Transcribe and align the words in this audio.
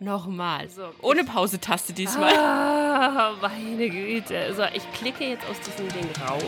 Nochmal. 0.00 0.68
So, 0.68 0.82
Ohne 1.02 1.24
Pause-Taste 1.24 1.92
diesmal. 1.92 2.32
Ah, 2.36 3.32
meine 3.40 3.88
Güte. 3.90 4.54
So, 4.54 4.62
ich 4.74 4.90
klicke 4.92 5.24
jetzt 5.24 5.44
aus 5.50 5.58
diesem 5.60 5.88
Ding 5.88 6.08
raus. 6.28 6.42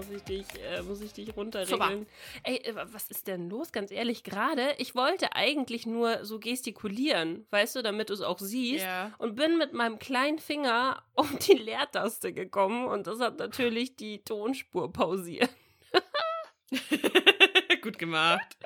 Muss 0.00 0.10
ich 0.10 0.22
dich, 0.22 0.46
äh, 0.62 0.82
muss 0.82 1.00
ich 1.02 1.12
dich 1.12 1.36
runterregeln. 1.36 2.06
Ey, 2.42 2.56
äh, 2.56 2.74
was 2.74 3.10
ist 3.10 3.26
denn 3.26 3.50
los? 3.50 3.70
Ganz 3.70 3.90
ehrlich, 3.90 4.24
gerade, 4.24 4.74
ich 4.78 4.94
wollte 4.94 5.34
eigentlich 5.34 5.84
nur 5.84 6.24
so 6.24 6.38
gestikulieren, 6.38 7.46
weißt 7.50 7.76
du, 7.76 7.82
damit 7.82 8.08
du 8.08 8.14
es 8.14 8.22
auch 8.22 8.38
siehst. 8.38 8.84
Ja. 8.84 9.12
Und 9.18 9.34
bin 9.34 9.58
mit 9.58 9.74
meinem 9.74 9.98
kleinen 9.98 10.38
Finger 10.38 11.02
auf 11.14 11.36
die 11.38 11.52
Leertaste 11.52 12.32
gekommen 12.32 12.86
und 12.86 13.06
das 13.06 13.20
hat 13.20 13.38
natürlich 13.38 13.96
die 13.96 14.24
Tonspur 14.24 14.90
pausiert. 14.90 15.50
Gut 17.82 17.98
gemacht. 17.98 18.56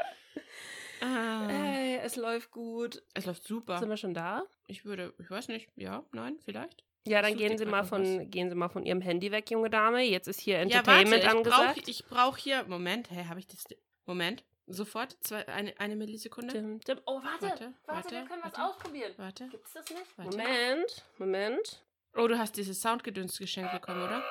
Ah. 1.01 1.49
Ey, 1.51 1.97
es 1.97 2.15
läuft 2.17 2.51
gut. 2.53 3.03
Es 3.13 3.27
läuft 3.27 3.45
super. 3.45 3.79
Sind 3.79 3.89
wir 3.89 3.97
schon 3.97 4.15
da? 4.15 4.45
Ich 4.69 4.85
würde, 4.85 5.13
ich 5.19 5.31
weiß 5.31 5.49
nicht, 5.49 5.69
ja, 5.75 6.05
nein, 6.13 6.39
vielleicht. 6.45 6.85
Ja, 7.07 7.21
dann 7.23 7.37
gehen 7.37 7.59
Sie 7.59 7.67
mal 7.67 7.85
von 7.85 8.31
gehen 8.31 8.49
Sie 8.49 8.55
mal 8.57 8.69
von 8.71 8.85
Ihrem 8.87 9.01
Handy 9.03 9.31
weg, 9.31 9.51
junge 9.51 9.69
Dame. 9.71 10.03
Jetzt 10.03 10.27
ist 10.27 10.41
hier 10.41 10.57
Ja, 10.57 10.63
Entertainment 10.63 11.25
warte, 11.25 11.37
ich 11.39 11.43
brauche 11.45 11.61
angesagt. 11.69 11.89
ich 11.89 12.07
brauch 12.07 12.37
hier, 12.39 12.65
Moment, 12.65 13.11
hä, 13.11 13.27
habe 13.29 13.41
ich 13.41 13.47
das, 13.47 13.65
Moment, 14.07 14.43
sofort, 14.67 15.17
zwei, 15.21 15.47
eine, 15.49 15.79
eine 15.79 15.97
Millisekunde. 15.97 16.55
Dim, 16.55 16.81
dim. 16.81 17.01
Oh, 17.05 17.21
warte, 17.23 17.43
Warte, 17.43 17.49
warte, 17.49 17.75
warte, 17.87 18.11
wir 18.11 18.25
können 18.25 18.43
was 18.43 18.57
warte. 18.57 18.63
ausprobieren. 18.65 19.13
Warte. 19.19 19.49
Gibt's 19.49 19.73
das 19.75 19.89
nicht? 19.91 20.03
Warte. 20.17 20.37
Moment, 20.37 21.05
Moment. 21.19 21.85
Oh, 22.17 22.27
du 22.27 22.39
hast 22.39 22.57
dieses 22.57 22.81
Soundgedöns 22.81 23.37
geschenkt 23.39 23.73
bekommen, 23.73 24.03
oder? 24.03 24.25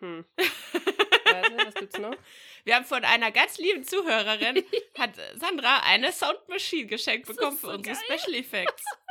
Hm. 0.00 0.24
warte, 0.38 1.56
was 1.66 1.74
gibt's 1.74 1.98
noch? 1.98 2.14
Wir 2.64 2.74
haben 2.76 2.84
von 2.84 3.04
einer 3.04 3.30
ganz 3.30 3.58
lieben 3.58 3.84
Zuhörerin, 3.84 4.64
hat 4.98 5.10
Sandra 5.36 5.80
eine 5.84 6.10
Soundmaschine 6.12 6.86
geschenkt 6.86 7.28
bekommen 7.28 7.52
ist 7.54 7.60
für 7.60 7.66
so 7.66 7.72
unsere 7.74 7.94
geil. 7.96 8.18
Special 8.18 8.34
Effects. 8.34 8.82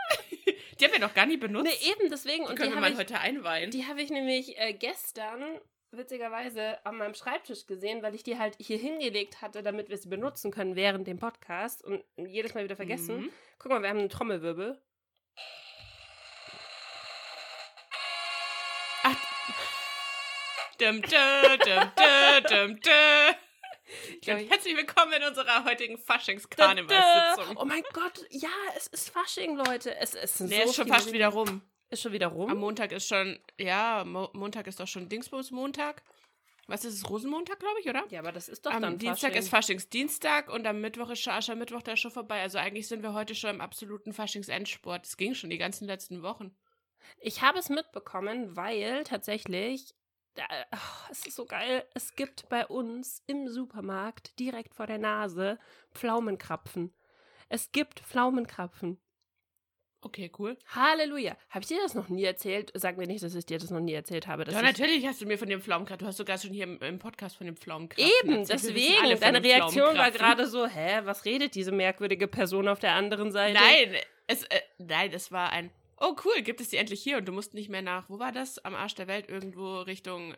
die 0.80 0.86
haben 0.86 0.94
wir 0.94 1.00
noch 1.00 1.14
gar 1.14 1.26
nie 1.26 1.38
benutzt. 1.38 1.66
Nee, 1.66 1.92
eben 1.92 2.10
deswegen. 2.10 2.44
die 2.46 2.50
Und 2.50 2.56
können 2.56 2.70
die 2.72 2.76
wir 2.76 2.82
habe 2.82 2.82
mal 2.82 2.92
ich, 2.92 2.98
heute 2.98 3.20
einweihen. 3.20 3.72
die 3.72 3.86
hab 3.86 3.98
ich 3.98 4.10
nämlich 4.10 4.58
äh, 4.60 4.74
gestern 4.74 5.44
witzigerweise 5.92 6.86
an 6.86 6.98
meinem 6.98 7.14
Schreibtisch 7.14 7.66
gesehen, 7.66 8.04
weil 8.04 8.14
ich 8.14 8.24
die 8.24 8.38
halt 8.38 8.56
hier 8.60 8.78
hingelegt 8.78 9.42
hatte, 9.42 9.64
damit 9.64 9.90
wir 9.90 9.98
sie 9.98 10.10
benutzen 10.10 10.52
können 10.52 10.76
während 10.76 11.08
dem 11.08 11.18
Podcast 11.18 11.84
und 11.84 12.04
jedes 12.18 12.54
Mal 12.54 12.64
wieder 12.64 12.76
vergessen. 12.76 13.22
Mhm. 13.22 13.30
Guck 13.58 13.72
mal, 13.72 13.82
wir 13.82 13.90
haben 13.90 14.00
einen 14.00 14.10
Trommelwirbel. 14.10 14.82
Dum, 20.80 21.02
dum, 21.02 21.58
dum, 21.66 21.92
dum, 21.96 22.44
dum, 22.50 22.80
dum. 22.82 23.47
Glaub, 24.22 24.38
Und 24.38 24.44
ich- 24.44 24.50
herzlich 24.52 24.76
willkommen 24.76 25.14
in 25.14 25.24
unserer 25.24 25.64
heutigen 25.66 25.98
Da, 25.98 26.14
Faschings-Karnevalssitzung. 26.14 27.58
Oh 27.58 27.66
mein 27.66 27.84
Gott, 27.94 28.26
ja, 28.30 28.50
es 28.76 28.88
ist 28.88 29.10
Fasching, 29.10 29.56
Leute. 29.58 29.96
Es, 29.98 30.14
es 30.14 30.36
sind 30.38 30.52
Der 30.52 30.64
so 30.64 30.70
ist 30.70 30.76
schon 30.76 30.88
fast 30.88 31.12
wieder 31.12 31.30
rum. 31.30 31.62
Ist 31.90 32.02
schon 32.02 32.12
wieder 32.12 32.28
rum? 32.28 32.50
Am 32.52 32.58
Montag 32.58 32.92
ist 32.92 33.08
schon, 33.08 33.40
ja, 33.58 34.04
Mo 34.06 34.30
Montag 34.34 34.68
ist 34.68 34.80
doch 34.80 34.88
schon 34.88 35.08
Dingsbums 35.08 35.52
Montag. 35.52 36.04
Was 36.70 36.84
ist 36.84 36.96
es? 36.96 37.10
Rosenmontag, 37.10 37.60
glaube 37.62 37.80
ich, 37.80 37.88
oder? 37.88 38.04
ja, 38.10 38.20
aber 38.20 38.34
das 38.34 38.50
ist 38.50 38.66
doch 38.66 38.74
am 38.74 38.82
dann 38.82 38.98
Dienstag 38.98 39.30
Fasching. 39.30 39.40
ist 39.42 39.50
Faschingsdienstag 39.50 40.50
und 40.52 40.68
am 40.68 40.82
Mittwoch 40.82 41.10
ist 41.12 41.22
schon 41.22 41.32
Aschermittwoch, 41.32 41.82
der 41.82 41.94
ist 41.94 42.02
schon 42.02 42.12
vorbei. 42.12 42.42
Also 42.42 42.58
eigentlich 42.58 42.90
sind 42.90 43.04
wir 43.04 43.14
heute 43.14 43.36
schon 43.36 43.52
im 43.52 43.62
absoluten 43.62 44.12
Faschingsendsport. 44.12 45.06
Es 45.06 45.16
ging 45.16 45.34
schon 45.34 45.50
die 45.50 45.58
ganzen 45.58 45.88
letzten 45.88 46.24
Wochen. 46.24 46.54
Ich 47.22 47.42
habe 47.42 47.58
es 47.58 47.70
mitbekommen, 47.70 48.58
weil 48.58 49.06
tatsächlich, 49.06 49.96
es 51.12 51.26
ist 51.26 51.36
so 51.36 51.46
geil, 51.46 51.84
es 51.94 52.16
gibt 52.16 52.48
bei 52.50 52.66
uns 52.68 53.24
im 53.28 53.48
Supermarkt 53.48 54.38
direkt 54.40 54.74
vor 54.76 54.88
der 54.88 54.98
Nase 54.98 55.58
Pflaumenkrapfen. 55.94 56.94
Es 57.50 57.72
gibt 57.72 58.00
Pflaumenkrapfen. 58.02 59.00
Okay, 60.02 60.32
cool. 60.38 60.58
Halleluja. 60.68 61.36
Habe 61.50 61.62
ich 61.64 61.68
dir 61.70 61.80
das 61.82 61.96
noch 61.96 62.08
nie 62.08 62.24
erzählt? 62.24 62.72
Sag 62.76 62.98
mir 62.98 63.08
nicht, 63.08 63.24
dass 63.24 63.34
ich 63.34 63.46
dir 63.48 63.58
das 63.58 63.72
noch 63.72 63.80
nie 63.80 63.94
erzählt 63.94 64.28
habe. 64.28 64.44
Ja, 64.44 64.50
ich- 64.50 64.64
natürlich 64.64 65.08
hast 65.08 65.20
du 65.22 65.26
mir 65.26 65.38
von 65.40 65.50
dem 65.50 65.60
Pflaumenkrapfen, 65.60 66.00
du 66.00 66.08
hast 66.08 66.18
sogar 66.18 66.38
schon 66.38 66.52
hier 66.52 66.66
im, 66.66 66.80
im 66.82 67.00
Podcast 67.00 67.36
von 67.36 67.46
dem 67.48 67.58
Pflaumenkrapfen 67.58 68.12
Eben, 68.24 68.38
erzählt. 68.40 68.64
Deswegen. 68.64 69.20
Deine 69.20 69.44
Reaktion 69.44 69.98
war 69.98 70.12
gerade 70.12 70.46
so, 70.46 70.68
hä, 70.68 71.02
was 71.04 71.26
redet 71.26 71.56
diese 71.56 71.72
merkwürdige 71.72 72.28
Person 72.28 72.68
auf 72.68 72.80
der 72.80 72.94
anderen 72.94 73.32
Seite? 73.32 73.60
Nein, 73.60 73.96
es, 74.28 74.44
äh, 74.44 74.62
nein, 74.78 75.12
es 75.14 75.32
war 75.32 75.50
ein, 75.52 75.72
oh 76.00 76.16
cool, 76.26 76.42
gibt 76.42 76.62
es 76.62 76.70
die 76.70 76.78
endlich 76.78 77.02
hier 77.02 77.18
und 77.18 77.26
du 77.26 77.32
musst 77.32 77.54
nicht 77.54 77.70
mehr 77.70 77.82
nach, 77.82 78.10
wo 78.10 78.20
war 78.20 78.32
das? 78.32 78.60
Am 78.60 78.76
Arsch 78.76 78.96
der 78.96 79.08
Welt 79.08 79.30
irgendwo 79.30 79.80
Richtung 79.82 80.36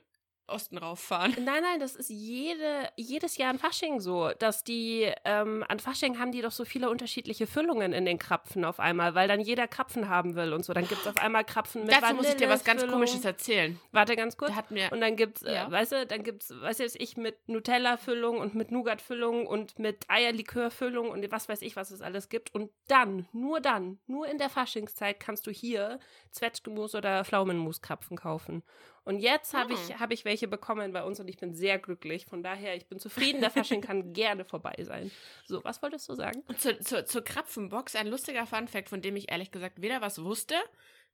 Osten 0.49 0.77
rauffahren. 0.77 1.31
Nein, 1.43 1.61
nein, 1.63 1.79
das 1.79 1.95
ist 1.95 2.09
jede, 2.09 2.89
jedes 2.95 3.37
Jahr 3.37 3.49
an 3.49 3.59
Fasching 3.59 3.99
so, 3.99 4.31
dass 4.39 4.63
die, 4.63 5.11
ähm, 5.25 5.63
an 5.67 5.79
Fasching 5.79 6.19
haben 6.19 6.31
die 6.31 6.41
doch 6.41 6.51
so 6.51 6.65
viele 6.65 6.89
unterschiedliche 6.89 7.47
Füllungen 7.47 7.93
in 7.93 8.05
den 8.05 8.17
Krapfen 8.19 8.65
auf 8.65 8.79
einmal, 8.79 9.15
weil 9.15 9.27
dann 9.27 9.39
jeder 9.39 9.67
Krapfen 9.67 10.09
haben 10.09 10.35
will 10.35 10.53
und 10.53 10.63
so. 10.65 10.73
Dann 10.73 10.87
gibt 10.87 11.01
es 11.01 11.07
auf 11.07 11.17
einmal 11.17 11.43
Krapfen 11.45 11.85
mit 11.85 11.93
Dazu 11.93 12.15
muss 12.15 12.27
ich 12.29 12.35
dir 12.35 12.49
was 12.49 12.63
ganz 12.63 12.81
Vanillefüllung. 12.81 13.07
Komisches 13.07 13.25
erzählen. 13.25 13.79
Warte 13.91 14.15
ganz 14.15 14.37
kurz. 14.37 14.51
Da 14.51 14.55
hat 14.57 14.71
mir, 14.71 14.91
Und 14.91 15.01
dann 15.01 15.15
gibt's, 15.15 15.43
äh, 15.43 15.53
Ja. 15.53 15.71
weißt 15.71 15.91
du, 15.91 16.05
dann 16.05 16.23
gibt's, 16.23 16.49
weißt 16.49 16.79
du, 16.79 16.83
jetzt 16.83 16.99
ich 16.99 17.17
mit 17.17 17.47
Nutella-Füllung 17.47 18.37
und 18.37 18.55
mit 18.55 18.71
Nougat-Füllung 18.71 19.45
und 19.47 19.79
mit 19.79 20.05
Eierlikör-Füllung 20.09 21.09
und 21.09 21.31
was 21.31 21.49
weiß 21.49 21.61
ich, 21.61 21.75
was 21.75 21.91
es 21.91 22.01
alles 22.01 22.29
gibt. 22.29 22.53
Und 22.53 22.71
dann, 22.87 23.27
nur 23.31 23.59
dann, 23.59 23.99
nur 24.07 24.27
in 24.27 24.37
der 24.37 24.49
Faschingszeit 24.49 25.19
kannst 25.19 25.45
du 25.47 25.51
hier 25.51 25.99
Zwetschgemus 26.31 26.95
oder 26.95 27.23
Pflaumenmuskrapfen 27.25 28.17
kaufen. 28.17 28.63
Und 29.09 29.21
jetzt 29.21 29.55
habe 29.55 29.73
ich, 29.73 29.89
Hm. 29.89 29.99
hab 29.99 30.11
ich 30.11 30.23
welche 30.23 30.47
bekommen 30.47 30.93
bei 30.93 31.03
uns 31.03 31.19
und 31.19 31.27
ich 31.27 31.37
bin 31.37 31.55
sehr 31.55 31.79
glücklich. 31.79 32.27
Von 32.27 32.43
daher, 32.43 32.75
ich 32.75 32.85
bin 32.85 32.99
zufrieden. 32.99 33.41
Der 33.41 33.49
Fasching 33.49 33.81
kann 33.81 34.13
gerne 34.13 34.45
vorbei 34.45 34.75
sein. 34.83 35.09
So, 35.47 35.63
was 35.63 35.81
wolltest 35.81 36.07
du 36.09 36.13
sagen? 36.13 36.43
Zur, 36.59 36.79
zur, 36.79 37.05
zur 37.07 37.23
Krapfenbox 37.23 37.95
ein 37.95 38.05
lustiger 38.05 38.45
Funfact, 38.45 38.87
von 38.87 39.01
dem 39.01 39.15
ich 39.15 39.31
ehrlich 39.31 39.49
gesagt 39.49 39.81
weder 39.81 39.99
was 40.01 40.23
wusste, 40.23 40.53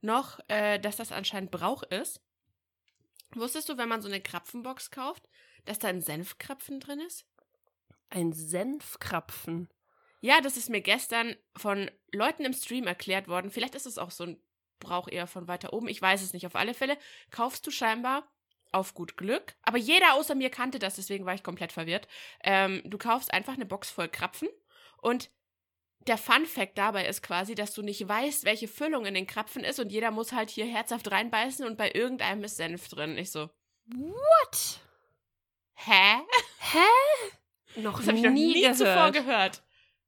noch, 0.02 0.42
äh, 0.50 0.78
dass 0.78 0.98
das 0.98 1.14
anscheinend 1.14 1.52
Brauch 1.52 1.84
ist. 1.84 2.20
Wusstest 3.34 3.70
du, 3.70 3.78
wenn 3.78 3.88
man 3.88 4.02
so 4.02 4.10
eine 4.10 4.20
Krapfenbox 4.20 4.92
kauft, 4.92 5.30
dass 5.64 5.80
da 5.80 5.88
ein 5.88 6.02
Senfkrapfen 6.02 6.82
drin 6.82 7.00
ist? 7.00 7.26
Ein 8.10 8.34
Senfkrapfen. 8.34 9.70
Ja, 10.20 10.42
das 10.42 10.58
ist 10.58 10.70
mir 10.70 10.82
gestern 10.82 11.38
von 11.56 11.90
Leuten 12.12 12.44
im 12.44 12.52
Stream 12.52 12.88
erklärt 12.88 13.30
worden. 13.30 13.52
Vielleicht 13.52 13.76
ist 13.76 13.86
es 13.86 13.98
auch 13.98 14.12
so 14.12 14.26
ein 14.26 14.38
Brauch 14.80 15.08
eher 15.08 15.28
von 15.28 15.48
weiter 15.48 15.74
oben. 15.74 15.88
Ich 15.88 16.02
weiß 16.02 16.22
es 16.22 16.34
nicht. 16.34 16.46
Auf 16.46 16.56
alle 16.56 16.74
Fälle 16.74 16.98
kaufst 17.32 17.66
du 17.66 17.72
scheinbar 17.72 18.28
auf 18.72 18.94
gut 18.94 19.16
Glück. 19.18 19.56
Aber 19.64 19.78
jeder 19.78 20.16
außer 20.16 20.36
mir 20.36 20.50
kannte 20.50 20.80
das, 20.80 20.96
deswegen 20.96 21.26
war 21.26 21.34
ich 21.34 21.44
komplett 21.44 21.72
verwirrt. 21.72 22.08
Ähm, 22.44 22.82
du 22.86 22.98
kaufst 22.98 23.34
einfach 23.34 23.54
eine 23.54 23.66
Box 23.66 23.90
voll 23.90 24.10
Krapfen 24.10 24.50
und 25.02 25.30
der 26.08 26.18
Fun 26.18 26.46
Fact 26.46 26.78
dabei 26.78 27.08
ist 27.08 27.24
quasi, 27.24 27.56
dass 27.56 27.74
du 27.74 27.82
nicht 27.82 28.08
weißt, 28.08 28.44
welche 28.44 28.68
Füllung 28.68 29.06
in 29.06 29.14
den 29.16 29.26
Krapfen 29.26 29.64
ist 29.64 29.80
und 29.80 29.92
jeder 29.92 30.12
muss 30.12 30.34
halt 30.34 30.50
hier 30.50 30.66
herzhaft 30.66 31.10
reinbeißen 31.10 31.66
und 31.66 31.78
bei 31.78 31.92
irgendeinem 31.92 32.44
ist 32.44 32.58
Senf 32.58 32.90
drin. 32.90 33.18
Ich 33.18 33.32
so, 33.32 33.50
What? 33.88 34.80
hä? 35.76 36.18
Hä? 36.60 37.80
Noch 37.82 37.98
Das 37.98 38.08
habe 38.08 38.18
ich 38.18 38.24
noch 38.24 38.32
nie, 38.32 38.62
gehört. 38.62 38.78
zuvor 38.78 39.12
gehört. 39.12 39.64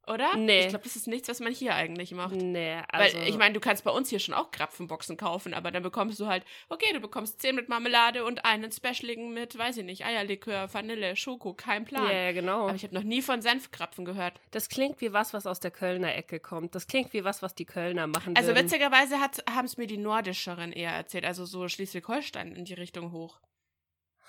Oder? 0.07 0.35
Nee. 0.37 0.61
Ich 0.61 0.69
glaube, 0.69 0.85
das 0.85 0.95
ist 0.95 1.07
nichts, 1.07 1.27
was 1.27 1.39
man 1.41 1.51
hier 1.53 1.75
eigentlich 1.75 2.11
macht. 2.13 2.35
Nee, 2.35 2.77
also. 2.87 3.17
Weil 3.17 3.27
ich 3.27 3.37
meine, 3.37 3.53
du 3.53 3.59
kannst 3.59 3.83
bei 3.83 3.91
uns 3.91 4.09
hier 4.09 4.19
schon 4.19 4.33
auch 4.33 4.51
Krapfenboxen 4.51 5.17
kaufen, 5.17 5.53
aber 5.53 5.69
dann 5.71 5.83
bekommst 5.83 6.19
du 6.19 6.27
halt, 6.27 6.45
okay, 6.69 6.93
du 6.93 6.99
bekommst 6.99 7.41
10 7.41 7.55
mit 7.55 7.67
Marmelade 7.67 8.23
und 8.23 8.45
einen 8.45 8.71
Specialigen 8.71 9.33
mit, 9.33 9.57
weiß 9.57 9.77
ich 9.77 9.83
nicht, 9.83 10.05
Eierlikör, 10.05 10.73
Vanille, 10.73 11.15
Schoko, 11.15 11.53
kein 11.53 11.83
Plan. 11.83 12.09
Ja, 12.09 12.31
genau. 12.31 12.67
Aber 12.67 12.75
ich 12.75 12.83
habe 12.83 12.95
noch 12.95 13.03
nie 13.03 13.21
von 13.21 13.41
Senfkrapfen 13.41 14.05
gehört. 14.05 14.39
Das 14.51 14.69
klingt 14.69 15.01
wie 15.01 15.11
was, 15.11 15.33
was 15.33 15.45
aus 15.45 15.59
der 15.59 15.71
Kölner 15.71 16.15
Ecke 16.15 16.39
kommt. 16.39 16.73
Das 16.73 16.87
klingt 16.87 17.11
wie 17.13 17.23
was, 17.23 17.41
was 17.41 17.53
die 17.53 17.65
Kölner 17.65 18.07
machen 18.07 18.35
Also 18.35 18.49
würden. 18.49 18.63
witzigerweise 18.63 19.17
haben 19.19 19.65
es 19.65 19.77
mir 19.77 19.87
die 19.87 19.97
nordischeren 19.97 20.71
eher 20.71 20.91
erzählt, 20.91 21.25
also 21.25 21.45
so 21.45 21.67
Schleswig-Holstein 21.67 22.55
in 22.55 22.65
die 22.65 22.75
Richtung 22.75 23.11
hoch. 23.11 23.39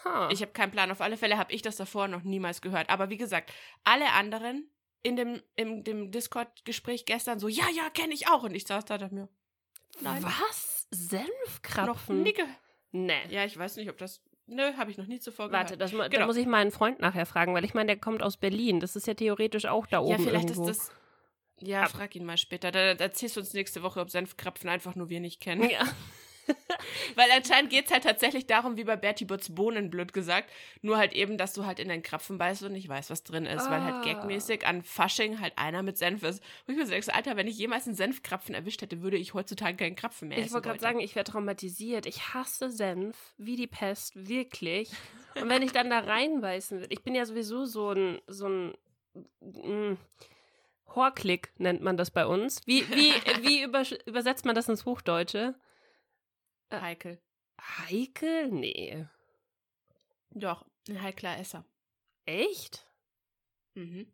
Ha. 0.04 0.28
Ich 0.30 0.42
habe 0.42 0.52
keinen 0.52 0.70
Plan. 0.70 0.90
Auf 0.90 1.00
alle 1.00 1.16
Fälle 1.16 1.38
habe 1.38 1.52
ich 1.52 1.62
das 1.62 1.76
davor 1.76 2.08
noch 2.08 2.22
niemals 2.22 2.60
gehört. 2.60 2.90
Aber 2.90 3.10
wie 3.10 3.16
gesagt, 3.16 3.52
alle 3.84 4.12
anderen 4.12 4.70
in 5.02 5.16
dem, 5.16 5.42
in 5.56 5.84
dem 5.84 6.10
Discord-Gespräch 6.10 7.04
gestern 7.06 7.38
so, 7.38 7.48
ja, 7.48 7.64
ja, 7.74 7.88
kenne 7.90 8.14
ich 8.14 8.28
auch. 8.28 8.42
Und 8.42 8.54
ich 8.54 8.66
saß 8.66 8.84
da 8.84 8.94
und 8.94 9.00
dachte 9.02 9.14
mir, 9.14 9.28
nein. 10.00 10.22
was? 10.22 10.86
noch 10.90 10.98
Senfkrapfen? 10.98 12.22
nie 12.22 12.32
gehört. 12.32 12.50
Nee. 12.92 13.20
Ja, 13.28 13.44
ich 13.44 13.56
weiß 13.58 13.76
nicht, 13.76 13.90
ob 13.90 13.98
das. 13.98 14.22
Nö, 14.46 14.72
habe 14.78 14.90
ich 14.90 14.96
noch 14.96 15.06
nie 15.06 15.20
zuvor 15.20 15.52
Warte, 15.52 15.74
gehört. 15.76 15.82
das, 15.82 15.92
mu- 15.92 15.98
da 15.98 16.08
Genau. 16.08 16.26
muss 16.26 16.36
ich 16.36 16.46
meinen 16.46 16.70
Freund 16.70 17.00
nachher 17.00 17.26
fragen, 17.26 17.52
weil 17.54 17.64
ich 17.66 17.74
meine, 17.74 17.88
der 17.88 17.98
kommt 17.98 18.22
aus 18.22 18.38
Berlin. 18.38 18.80
Das 18.80 18.96
ist 18.96 19.06
ja 19.06 19.12
theoretisch 19.14 19.66
auch 19.66 19.86
da 19.86 20.00
oben 20.00 20.12
Ja, 20.12 20.18
vielleicht 20.18 20.48
irgendwo. 20.50 20.68
ist 20.70 20.88
das. 20.88 20.92
Ja, 21.60 21.86
frag 21.86 22.14
ihn 22.16 22.24
mal 22.24 22.38
später. 22.38 22.70
Da, 22.70 22.94
da 22.94 23.04
erzählst 23.04 23.36
du 23.36 23.40
uns 23.40 23.52
nächste 23.52 23.82
Woche, 23.82 24.00
ob 24.00 24.10
Senfkrapfen 24.10 24.70
einfach 24.70 24.94
nur 24.94 25.10
wir 25.10 25.20
nicht 25.20 25.40
kennen. 25.40 25.68
Ja. 25.68 25.82
Weil 27.14 27.30
anscheinend 27.36 27.70
geht 27.70 27.86
es 27.86 27.90
halt 27.92 28.04
tatsächlich 28.04 28.46
darum, 28.46 28.76
wie 28.76 28.84
bei 28.84 28.96
Bertie 28.96 29.24
Butts 29.24 29.54
Bohnen, 29.54 29.90
blöd 29.90 30.12
gesagt. 30.12 30.50
Nur 30.82 30.98
halt 30.98 31.12
eben, 31.12 31.38
dass 31.38 31.52
du 31.52 31.66
halt 31.66 31.78
in 31.78 31.88
deinen 31.88 32.02
Krapfen 32.02 32.38
beißt 32.38 32.62
und 32.62 32.72
nicht 32.72 32.88
weißt, 32.88 33.10
was 33.10 33.22
drin 33.24 33.46
ist. 33.46 33.66
Ah. 33.66 33.70
Weil 33.70 33.82
halt 33.84 33.94
Ah. 33.96 34.02
gagmäßig 34.12 34.66
an 34.66 34.82
Fasching 34.82 35.40
halt 35.40 35.52
einer 35.56 35.82
mit 35.82 35.98
Senf 35.98 36.22
ist. 36.22 36.42
Und 36.66 36.72
ich 36.74 36.78
mir 36.78 36.84
so 36.86 36.92
denkst, 36.92 37.08
Alter, 37.10 37.36
wenn 37.36 37.46
ich 37.48 37.58
jemals 37.58 37.86
einen 37.86 37.96
Senfkrapfen 37.96 38.54
erwischt 38.54 38.82
hätte, 38.82 39.02
würde 39.02 39.16
ich 39.16 39.34
heutzutage 39.34 39.76
keinen 39.76 39.96
Krapfen 39.96 40.28
mehr 40.28 40.38
Ich 40.38 40.44
essen. 40.44 40.54
wollte 40.54 40.68
gerade 40.68 40.80
sagen, 40.80 41.00
ich 41.00 41.14
wäre 41.14 41.24
traumatisiert. 41.24 42.06
Ich 42.06 42.34
hasse 42.34 42.70
Senf 42.70 43.16
wie 43.38 43.56
die 43.56 43.66
Pest, 43.66 44.28
wirklich. 44.28 44.90
Und 45.40 45.48
wenn 45.48 45.62
ich 45.62 45.72
dann 45.72 45.90
da 45.90 46.00
reinbeißen 46.00 46.80
würde, 46.80 46.92
ich 46.92 47.02
bin 47.02 47.14
ja 47.14 47.24
sowieso 47.26 47.64
so 47.64 47.90
ein, 47.92 48.20
so 48.26 48.46
ein 48.48 48.74
mm, 49.40 49.96
Horklick 50.94 51.50
nennt 51.58 51.82
man 51.82 51.96
das 51.96 52.10
bei 52.10 52.26
uns. 52.26 52.60
Wie, 52.66 52.88
wie, 52.90 53.12
wie 53.46 53.64
übersch- 53.64 53.98
übersetzt 54.06 54.44
man 54.44 54.54
das 54.54 54.68
ins 54.68 54.84
Hochdeutsche? 54.84 55.54
Heikel. 56.72 57.20
Heikel? 57.60 58.48
Nee. 58.48 59.06
Doch, 60.30 60.64
ein 60.88 61.02
heikler 61.02 61.38
Esser. 61.38 61.64
Echt? 62.26 62.86
Mhm. 63.74 64.12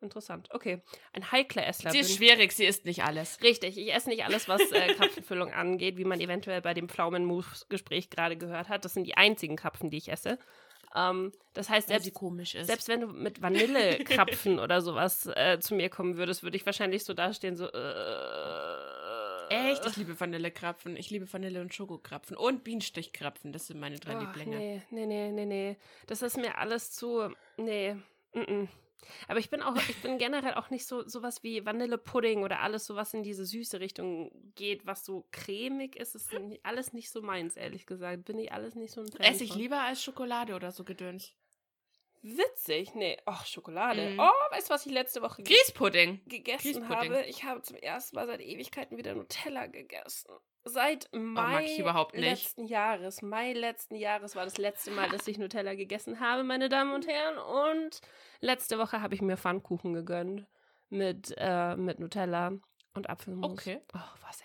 Interessant. 0.00 0.48
Okay. 0.52 0.82
Ein 1.14 1.32
heikler 1.32 1.66
Essler. 1.66 1.90
Sie 1.90 1.98
ist 2.00 2.08
bin- 2.08 2.16
schwierig, 2.18 2.52
sie 2.52 2.66
isst 2.66 2.84
nicht 2.84 3.04
alles. 3.04 3.40
Richtig, 3.42 3.78
ich 3.78 3.92
esse 3.94 4.10
nicht 4.10 4.24
alles, 4.24 4.48
was 4.48 4.60
äh, 4.72 4.92
Krapfenfüllung 4.94 5.52
angeht, 5.52 5.96
wie 5.96 6.04
man 6.04 6.20
eventuell 6.20 6.60
bei 6.60 6.74
dem 6.74 6.88
Pflaumenmus-Gespräch 6.90 8.10
gerade 8.10 8.36
gehört 8.36 8.68
hat. 8.68 8.84
Das 8.84 8.92
sind 8.92 9.04
die 9.06 9.16
einzigen 9.16 9.56
Krapfen, 9.56 9.88
die 9.88 9.96
ich 9.96 10.10
esse. 10.10 10.38
Ähm, 10.94 11.32
das 11.54 11.70
heißt, 11.70 11.88
Weil 11.88 12.02
selbst, 12.02 12.66
selbst 12.66 12.88
wenn 12.88 13.00
du 13.00 13.06
mit 13.06 13.40
Vanillekrapfen 13.40 14.58
oder 14.60 14.82
sowas 14.82 15.26
äh, 15.34 15.58
zu 15.58 15.74
mir 15.74 15.88
kommen 15.88 16.18
würdest, 16.18 16.42
würde 16.42 16.56
ich 16.58 16.66
wahrscheinlich 16.66 17.04
so 17.04 17.14
dastehen, 17.14 17.56
so. 17.56 17.66
Äh, 17.66 18.93
Echt? 19.54 19.86
Ich 19.86 19.96
liebe 19.96 20.18
Vanillekrapfen. 20.18 20.96
Ich 20.96 21.10
liebe 21.10 21.32
Vanille- 21.32 21.60
und 21.60 21.74
Schokokrapfen. 21.74 22.36
Und 22.36 22.64
Bienenstichkrapfen. 22.64 23.52
Das 23.52 23.66
sind 23.66 23.80
meine 23.80 23.98
drei 23.98 24.16
Ach, 24.16 24.20
Lieblinge. 24.20 24.56
Nee, 24.56 24.82
nee, 24.90 25.06
nee, 25.06 25.32
nee, 25.32 25.46
nee. 25.46 25.76
Das 26.06 26.22
ist 26.22 26.36
mir 26.36 26.58
alles 26.58 26.92
zu. 26.92 27.30
Nee. 27.56 27.94
Mm 28.34 28.40
-mm. 28.40 28.68
Aber 29.28 29.38
ich 29.38 29.50
bin 29.50 29.62
auch, 29.62 29.76
ich 29.76 30.00
bin 30.02 30.18
generell 30.18 30.54
auch 30.54 30.70
nicht 30.70 30.86
so 30.86 31.06
sowas 31.06 31.42
wie 31.42 31.64
Vanillepudding 31.64 32.42
oder 32.42 32.60
alles 32.60 32.86
so, 32.86 32.96
was 32.96 33.14
in 33.14 33.22
diese 33.22 33.44
süße 33.44 33.80
Richtung 33.80 34.30
geht, 34.54 34.86
was 34.86 35.04
so 35.04 35.26
cremig 35.30 35.96
ist, 35.96 36.14
ist 36.14 36.32
nicht- 36.32 36.64
alles 36.64 36.92
nicht 36.92 37.10
so 37.10 37.22
meins, 37.22 37.56
ehrlich 37.56 37.86
gesagt. 37.86 38.24
Bin 38.24 38.38
ich 38.38 38.52
alles 38.52 38.74
nicht 38.74 38.92
so 38.92 39.02
ein 39.02 39.10
Fan 39.10 39.20
Esse 39.20 39.44
ich 39.44 39.54
lieber 39.54 39.80
als 39.80 40.02
Schokolade 40.02 40.54
oder 40.54 40.72
so 40.72 40.84
Gedöns. 40.84 41.32
Witzig, 42.26 42.94
nee. 42.94 43.18
Ach, 43.26 43.44
Schokolade. 43.44 44.10
Mhm. 44.12 44.18
Oh, 44.18 44.52
weißt 44.54 44.70
du, 44.70 44.74
was 44.74 44.86
ich 44.86 44.92
letzte 44.92 45.20
Woche 45.20 45.42
ge 45.42 45.54
Grießpudding. 45.54 46.22
gegessen 46.26 46.62
Grießpudding. 46.62 47.12
habe? 47.12 47.22
Ich 47.26 47.44
habe 47.44 47.60
zum 47.60 47.76
ersten 47.76 48.16
Mal 48.16 48.26
seit 48.26 48.40
Ewigkeiten 48.40 48.96
wieder 48.96 49.14
Nutella 49.14 49.66
gegessen. 49.66 50.30
Seit 50.64 51.10
Mai 51.12 51.18
Oh, 51.18 51.52
mag 51.52 51.64
ich 51.64 51.78
überhaupt 51.78 52.14
nicht. 52.14 52.24
letzten 52.24 52.64
Jahres. 52.64 53.20
Mai 53.20 53.52
letzten 53.52 53.94
Jahres 53.96 54.34
war 54.36 54.44
das 54.44 54.56
letzte 54.56 54.90
Mal, 54.92 55.10
dass 55.10 55.28
ich 55.28 55.36
Nutella 55.36 55.74
gegessen 55.74 56.18
habe, 56.18 56.44
meine 56.44 56.70
Damen 56.70 56.94
und 56.94 57.06
Herren. 57.06 57.36
Und 57.36 58.00
letzte 58.40 58.78
Woche 58.78 59.02
habe 59.02 59.14
ich 59.14 59.20
mir 59.20 59.36
Pfannkuchen 59.36 59.92
gegönnt 59.92 60.46
mit, 60.88 61.34
äh, 61.36 61.76
mit 61.76 61.98
Nutella 61.98 62.52
und 62.94 63.10
Apfelmus. 63.10 63.52
Okay. 63.52 63.80
Oh, 63.94 63.98
geil. 63.98 64.43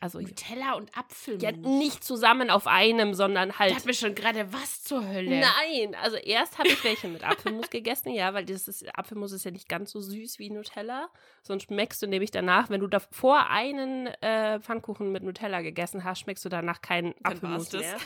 Also 0.00 0.20
Nutella 0.20 0.74
und 0.74 0.96
Apfelmus. 0.96 1.42
ja, 1.42 1.50
nicht 1.50 2.04
zusammen 2.04 2.50
auf 2.50 2.68
einem, 2.68 3.14
sondern 3.14 3.50
Ich 3.50 3.58
halt 3.58 3.74
dachte 3.74 3.86
mir 3.88 3.94
schon 3.94 4.14
gerade, 4.14 4.52
was 4.52 4.84
zur 4.84 5.04
Hölle? 5.06 5.40
Nein, 5.40 5.96
also 5.96 6.16
erst 6.16 6.56
habe 6.58 6.68
ich 6.68 6.84
welche 6.84 7.08
mit 7.08 7.24
Apfelmus 7.24 7.68
gegessen, 7.70 8.10
ja, 8.12 8.32
weil 8.32 8.44
das 8.44 8.68
ist, 8.68 8.86
Apfelmus 8.96 9.32
ist 9.32 9.44
ja 9.44 9.50
nicht 9.50 9.68
ganz 9.68 9.90
so 9.90 10.00
süß 10.00 10.38
wie 10.38 10.50
Nutella. 10.50 11.08
Sonst 11.42 11.64
schmeckst 11.64 12.00
du 12.00 12.06
nämlich 12.06 12.30
danach, 12.30 12.70
wenn 12.70 12.80
du 12.80 12.86
davor 12.86 13.48
einen 13.50 14.06
äh, 14.06 14.60
Pfannkuchen 14.60 15.10
mit 15.10 15.24
Nutella 15.24 15.62
gegessen 15.62 16.04
hast, 16.04 16.20
schmeckst 16.20 16.44
du 16.44 16.48
danach 16.48 16.80
keinen 16.80 17.14
Apfelmus 17.24 17.72
mehr. 17.72 17.96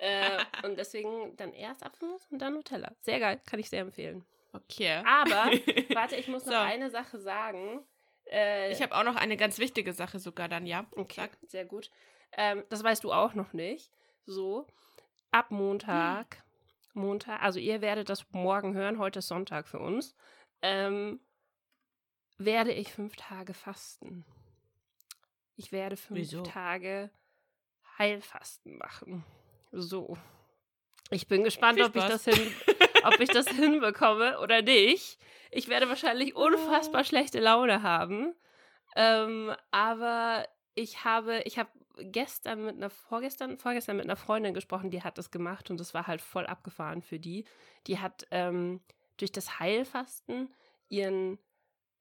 äh, 0.00 0.38
und 0.66 0.76
deswegen 0.76 1.36
dann 1.36 1.52
erst 1.52 1.84
Apfelmus 1.84 2.26
und 2.30 2.40
dann 2.40 2.54
Nutella. 2.54 2.90
Sehr 3.02 3.20
geil, 3.20 3.40
kann 3.46 3.60
ich 3.60 3.68
sehr 3.70 3.82
empfehlen. 3.82 4.24
Okay. 4.52 5.02
Aber, 5.06 5.52
warte, 5.94 6.16
ich 6.16 6.26
muss 6.26 6.46
noch 6.46 6.52
So. 6.52 6.58
eine 6.58 6.90
Sache 6.90 7.20
sagen. 7.20 7.84
Äh, 8.30 8.72
Ich 8.72 8.82
habe 8.82 8.94
auch 8.96 9.04
noch 9.04 9.16
eine 9.16 9.36
ganz 9.36 9.58
wichtige 9.58 9.92
Sache 9.92 10.18
sogar 10.18 10.48
dann, 10.48 10.66
ja. 10.66 10.86
Okay, 10.92 11.28
sehr 11.46 11.64
gut. 11.64 11.90
Ähm, 12.32 12.64
das 12.68 12.82
weißt 12.84 13.04
du 13.04 13.12
auch 13.12 13.34
noch 13.34 13.52
nicht. 13.52 13.90
So, 14.26 14.66
ab 15.30 15.50
Montag, 15.50 16.42
Montag, 16.92 17.42
also 17.42 17.58
ihr 17.58 17.80
werdet 17.80 18.08
das 18.08 18.26
morgen 18.32 18.74
hören, 18.74 18.98
heute 18.98 19.20
ist 19.20 19.28
Sonntag 19.28 19.66
für 19.68 19.78
uns, 19.78 20.14
ähm, 20.62 21.20
werde 22.36 22.72
ich 22.72 22.92
fünf 22.92 23.16
Tage 23.16 23.54
fasten. 23.54 24.24
Ich 25.56 25.72
werde 25.72 25.96
fünf 25.96 26.20
Wieso? 26.20 26.42
Tage 26.42 27.10
Heilfasten 27.98 28.78
machen. 28.78 29.24
So. 29.72 30.16
Ich 31.10 31.26
bin 31.26 31.42
gespannt, 31.42 31.80
ob 31.80 31.96
ich, 31.96 32.04
das 32.04 32.24
hin, 32.24 32.54
ob 33.04 33.20
ich 33.20 33.28
das 33.28 33.48
hinbekomme 33.48 34.40
oder 34.40 34.62
nicht. 34.62 35.18
Ich 35.50 35.68
werde 35.68 35.88
wahrscheinlich 35.88 36.36
unfassbar 36.36 37.04
schlechte 37.04 37.40
Laune 37.40 37.82
haben. 37.82 38.34
Ähm, 38.96 39.54
aber 39.70 40.46
ich 40.74 41.04
habe, 41.04 41.42
ich 41.44 41.58
habe 41.58 41.70
gestern 41.98 42.64
mit 42.64 42.76
einer, 42.76 42.90
vorgestern, 42.90 43.58
vorgestern 43.58 43.96
mit 43.96 44.04
einer 44.04 44.16
Freundin 44.16 44.54
gesprochen, 44.54 44.90
die 44.90 45.02
hat 45.02 45.18
das 45.18 45.30
gemacht 45.30 45.70
und 45.70 45.80
das 45.80 45.94
war 45.94 46.06
halt 46.06 46.20
voll 46.20 46.46
abgefahren 46.46 47.02
für 47.02 47.18
die. 47.18 47.44
Die 47.86 47.98
hat 47.98 48.26
ähm, 48.30 48.80
durch 49.16 49.32
das 49.32 49.58
Heilfasten 49.58 50.52
ihren, 50.88 51.38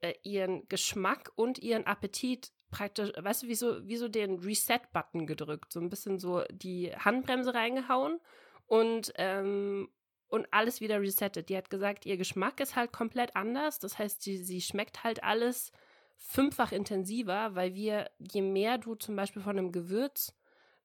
äh, 0.01 0.13
ihren 0.23 0.67
Geschmack 0.69 1.31
und 1.35 1.59
ihren 1.59 1.85
Appetit 1.85 2.51
praktisch, 2.69 3.11
weißt 3.17 3.43
du, 3.43 3.47
wie 3.47 3.55
so, 3.55 3.87
wie 3.87 3.97
so 3.97 4.07
den 4.07 4.39
Reset-Button 4.39 5.25
gedrückt, 5.25 5.71
so 5.71 5.79
ein 5.79 5.89
bisschen 5.89 6.19
so 6.19 6.43
die 6.51 6.91
Handbremse 6.93 7.53
reingehauen 7.53 8.19
und, 8.65 9.13
ähm, 9.15 9.89
und 10.29 10.47
alles 10.51 10.81
wieder 10.81 11.01
resettet. 11.01 11.49
Die 11.49 11.57
hat 11.57 11.69
gesagt, 11.69 12.05
ihr 12.05 12.17
Geschmack 12.17 12.59
ist 12.59 12.75
halt 12.75 12.91
komplett 12.91 13.35
anders. 13.35 13.79
Das 13.79 13.97
heißt, 13.97 14.21
sie, 14.21 14.37
sie 14.37 14.61
schmeckt 14.61 15.03
halt 15.03 15.23
alles 15.23 15.71
fünffach 16.17 16.71
intensiver, 16.71 17.55
weil 17.55 17.73
wir, 17.75 18.09
je 18.19 18.41
mehr 18.41 18.77
du 18.77 18.95
zum 18.95 19.15
Beispiel 19.15 19.41
von 19.41 19.57
einem 19.57 19.71
Gewürz 19.71 20.33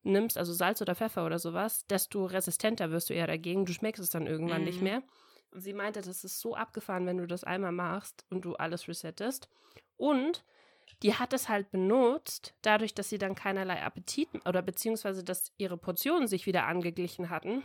nimmst, 0.02 0.36
also 0.36 0.52
Salz 0.52 0.80
oder 0.82 0.94
Pfeffer 0.94 1.24
oder 1.24 1.38
sowas, 1.38 1.86
desto 1.86 2.26
resistenter 2.26 2.90
wirst 2.90 3.08
du 3.10 3.14
eher 3.14 3.26
dagegen. 3.26 3.64
Du 3.64 3.72
schmeckst 3.72 4.02
es 4.02 4.10
dann 4.10 4.26
irgendwann 4.26 4.64
nicht 4.64 4.78
Mhm. 4.78 4.84
mehr. 4.84 5.02
Und 5.52 5.60
sie 5.60 5.72
meinte, 5.74 6.00
das 6.00 6.24
ist 6.24 6.40
so 6.40 6.54
abgefahren, 6.54 7.06
wenn 7.06 7.18
du 7.18 7.26
das 7.26 7.44
einmal 7.44 7.72
machst 7.72 8.24
und 8.30 8.44
du 8.44 8.54
alles 8.54 8.88
resettest. 8.88 9.48
Und 9.96 10.44
die 11.02 11.14
hat 11.14 11.32
es 11.32 11.48
halt 11.48 11.70
benutzt, 11.70 12.54
dadurch, 12.62 12.94
dass 12.94 13.08
sie 13.08 13.18
dann 13.18 13.34
keinerlei 13.34 13.82
Appetit 13.82 14.28
oder 14.46 14.62
beziehungsweise, 14.62 15.24
dass 15.24 15.52
ihre 15.58 15.76
Portionen 15.76 16.26
sich 16.28 16.46
wieder 16.46 16.66
angeglichen 16.66 17.28
hatten, 17.30 17.62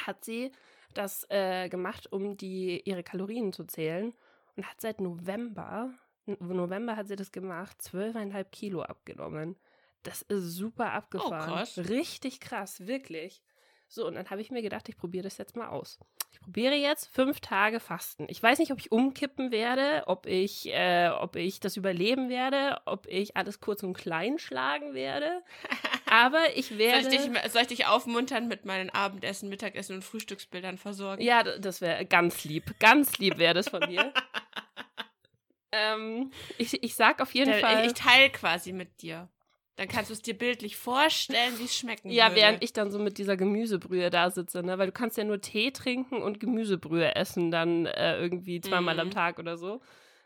hat 0.00 0.24
sie 0.24 0.52
das 0.94 1.26
äh, 1.30 1.68
gemacht, 1.68 2.12
um 2.12 2.36
die, 2.36 2.82
ihre 2.84 3.02
Kalorien 3.02 3.52
zu 3.52 3.64
zählen 3.64 4.14
und 4.56 4.66
hat 4.68 4.80
seit 4.80 5.00
November, 5.00 5.92
November 6.26 6.96
hat 6.96 7.08
sie 7.08 7.16
das 7.16 7.32
gemacht, 7.32 7.78
12,5 7.80 8.44
Kilo 8.50 8.82
abgenommen. 8.82 9.56
Das 10.02 10.22
ist 10.22 10.56
super 10.56 10.92
abgefahren. 10.92 11.48
krass. 11.48 11.78
Richtig 11.88 12.40
krass, 12.40 12.86
wirklich. 12.86 13.42
So, 13.88 14.06
und 14.06 14.14
dann 14.14 14.30
habe 14.30 14.40
ich 14.40 14.50
mir 14.50 14.62
gedacht, 14.62 14.88
ich 14.88 14.96
probiere 14.96 15.24
das 15.24 15.36
jetzt 15.36 15.54
mal 15.54 15.68
aus. 15.68 15.98
Ich 16.32 16.40
probiere 16.40 16.74
jetzt 16.74 17.08
fünf 17.14 17.40
Tage 17.40 17.78
Fasten. 17.78 18.26
Ich 18.30 18.42
weiß 18.42 18.58
nicht, 18.58 18.72
ob 18.72 18.78
ich 18.78 18.90
umkippen 18.90 19.52
werde, 19.52 20.04
ob 20.06 20.24
ich, 20.26 20.66
äh, 20.72 21.10
ob 21.10 21.36
ich 21.36 21.60
das 21.60 21.76
überleben 21.76 22.30
werde, 22.30 22.80
ob 22.86 23.06
ich 23.06 23.36
alles 23.36 23.60
kurz 23.60 23.82
und 23.82 23.92
klein 23.92 24.38
schlagen 24.38 24.94
werde. 24.94 25.42
Aber 26.12 26.56
ich 26.56 26.66
Soll 26.68 26.78
werde. 26.78 27.08
ich, 27.08 27.22
dich, 27.22 27.52
soll 27.52 27.62
ich 27.62 27.68
dich 27.68 27.86
aufmuntern 27.86 28.46
mit 28.46 28.66
meinen 28.66 28.90
Abendessen, 28.90 29.48
Mittagessen 29.48 29.96
und 29.96 30.02
Frühstücksbildern 30.02 30.76
versorgen? 30.76 31.22
Ja, 31.22 31.42
das 31.42 31.80
wäre 31.80 32.04
ganz 32.04 32.44
lieb. 32.44 32.74
Ganz 32.80 33.16
lieb 33.18 33.38
wäre 33.38 33.54
das 33.54 33.70
von 33.70 33.80
dir. 33.88 34.12
ähm, 35.72 36.30
ich, 36.58 36.82
ich 36.82 36.94
sag 36.94 37.20
auf 37.22 37.32
jeden 37.34 37.52
Da- 37.52 37.58
Fall. 37.58 37.80
Ich, 37.86 37.92
ich 37.92 37.94
teile 37.94 38.30
quasi 38.30 38.72
mit 38.72 39.00
dir. 39.02 39.28
Dann 39.76 39.88
kannst 39.88 40.10
du 40.10 40.12
es 40.14 40.20
dir 40.20 40.36
bildlich 40.36 40.76
vorstellen, 40.76 41.58
wie 41.58 41.64
es 41.64 41.74
schmecken 41.74 42.10
ja, 42.10 42.26
würde. 42.26 42.36
während 42.36 42.62
ich 42.62 42.74
dann 42.74 42.90
so 42.90 42.98
mit 42.98 43.16
dieser 43.16 43.38
Gemüsebrühe 43.38 44.10
da 44.10 44.30
sitze, 44.30 44.62
ne? 44.62 44.76
Weil 44.76 44.88
du 44.88 44.92
kannst 44.92 45.16
ja 45.16 45.24
nur 45.24 45.40
Tee 45.40 45.70
trinken 45.70 46.20
und 46.22 46.40
Gemüsebrühe 46.40 47.14
essen, 47.16 47.50
dann 47.50 47.86
äh, 47.86 48.18
irgendwie 48.18 48.60
zweimal 48.60 49.00
am 49.00 49.06
Mhm. 49.08 49.12
Tag 49.12 49.38
oder 49.38 49.56
so. 49.56 49.80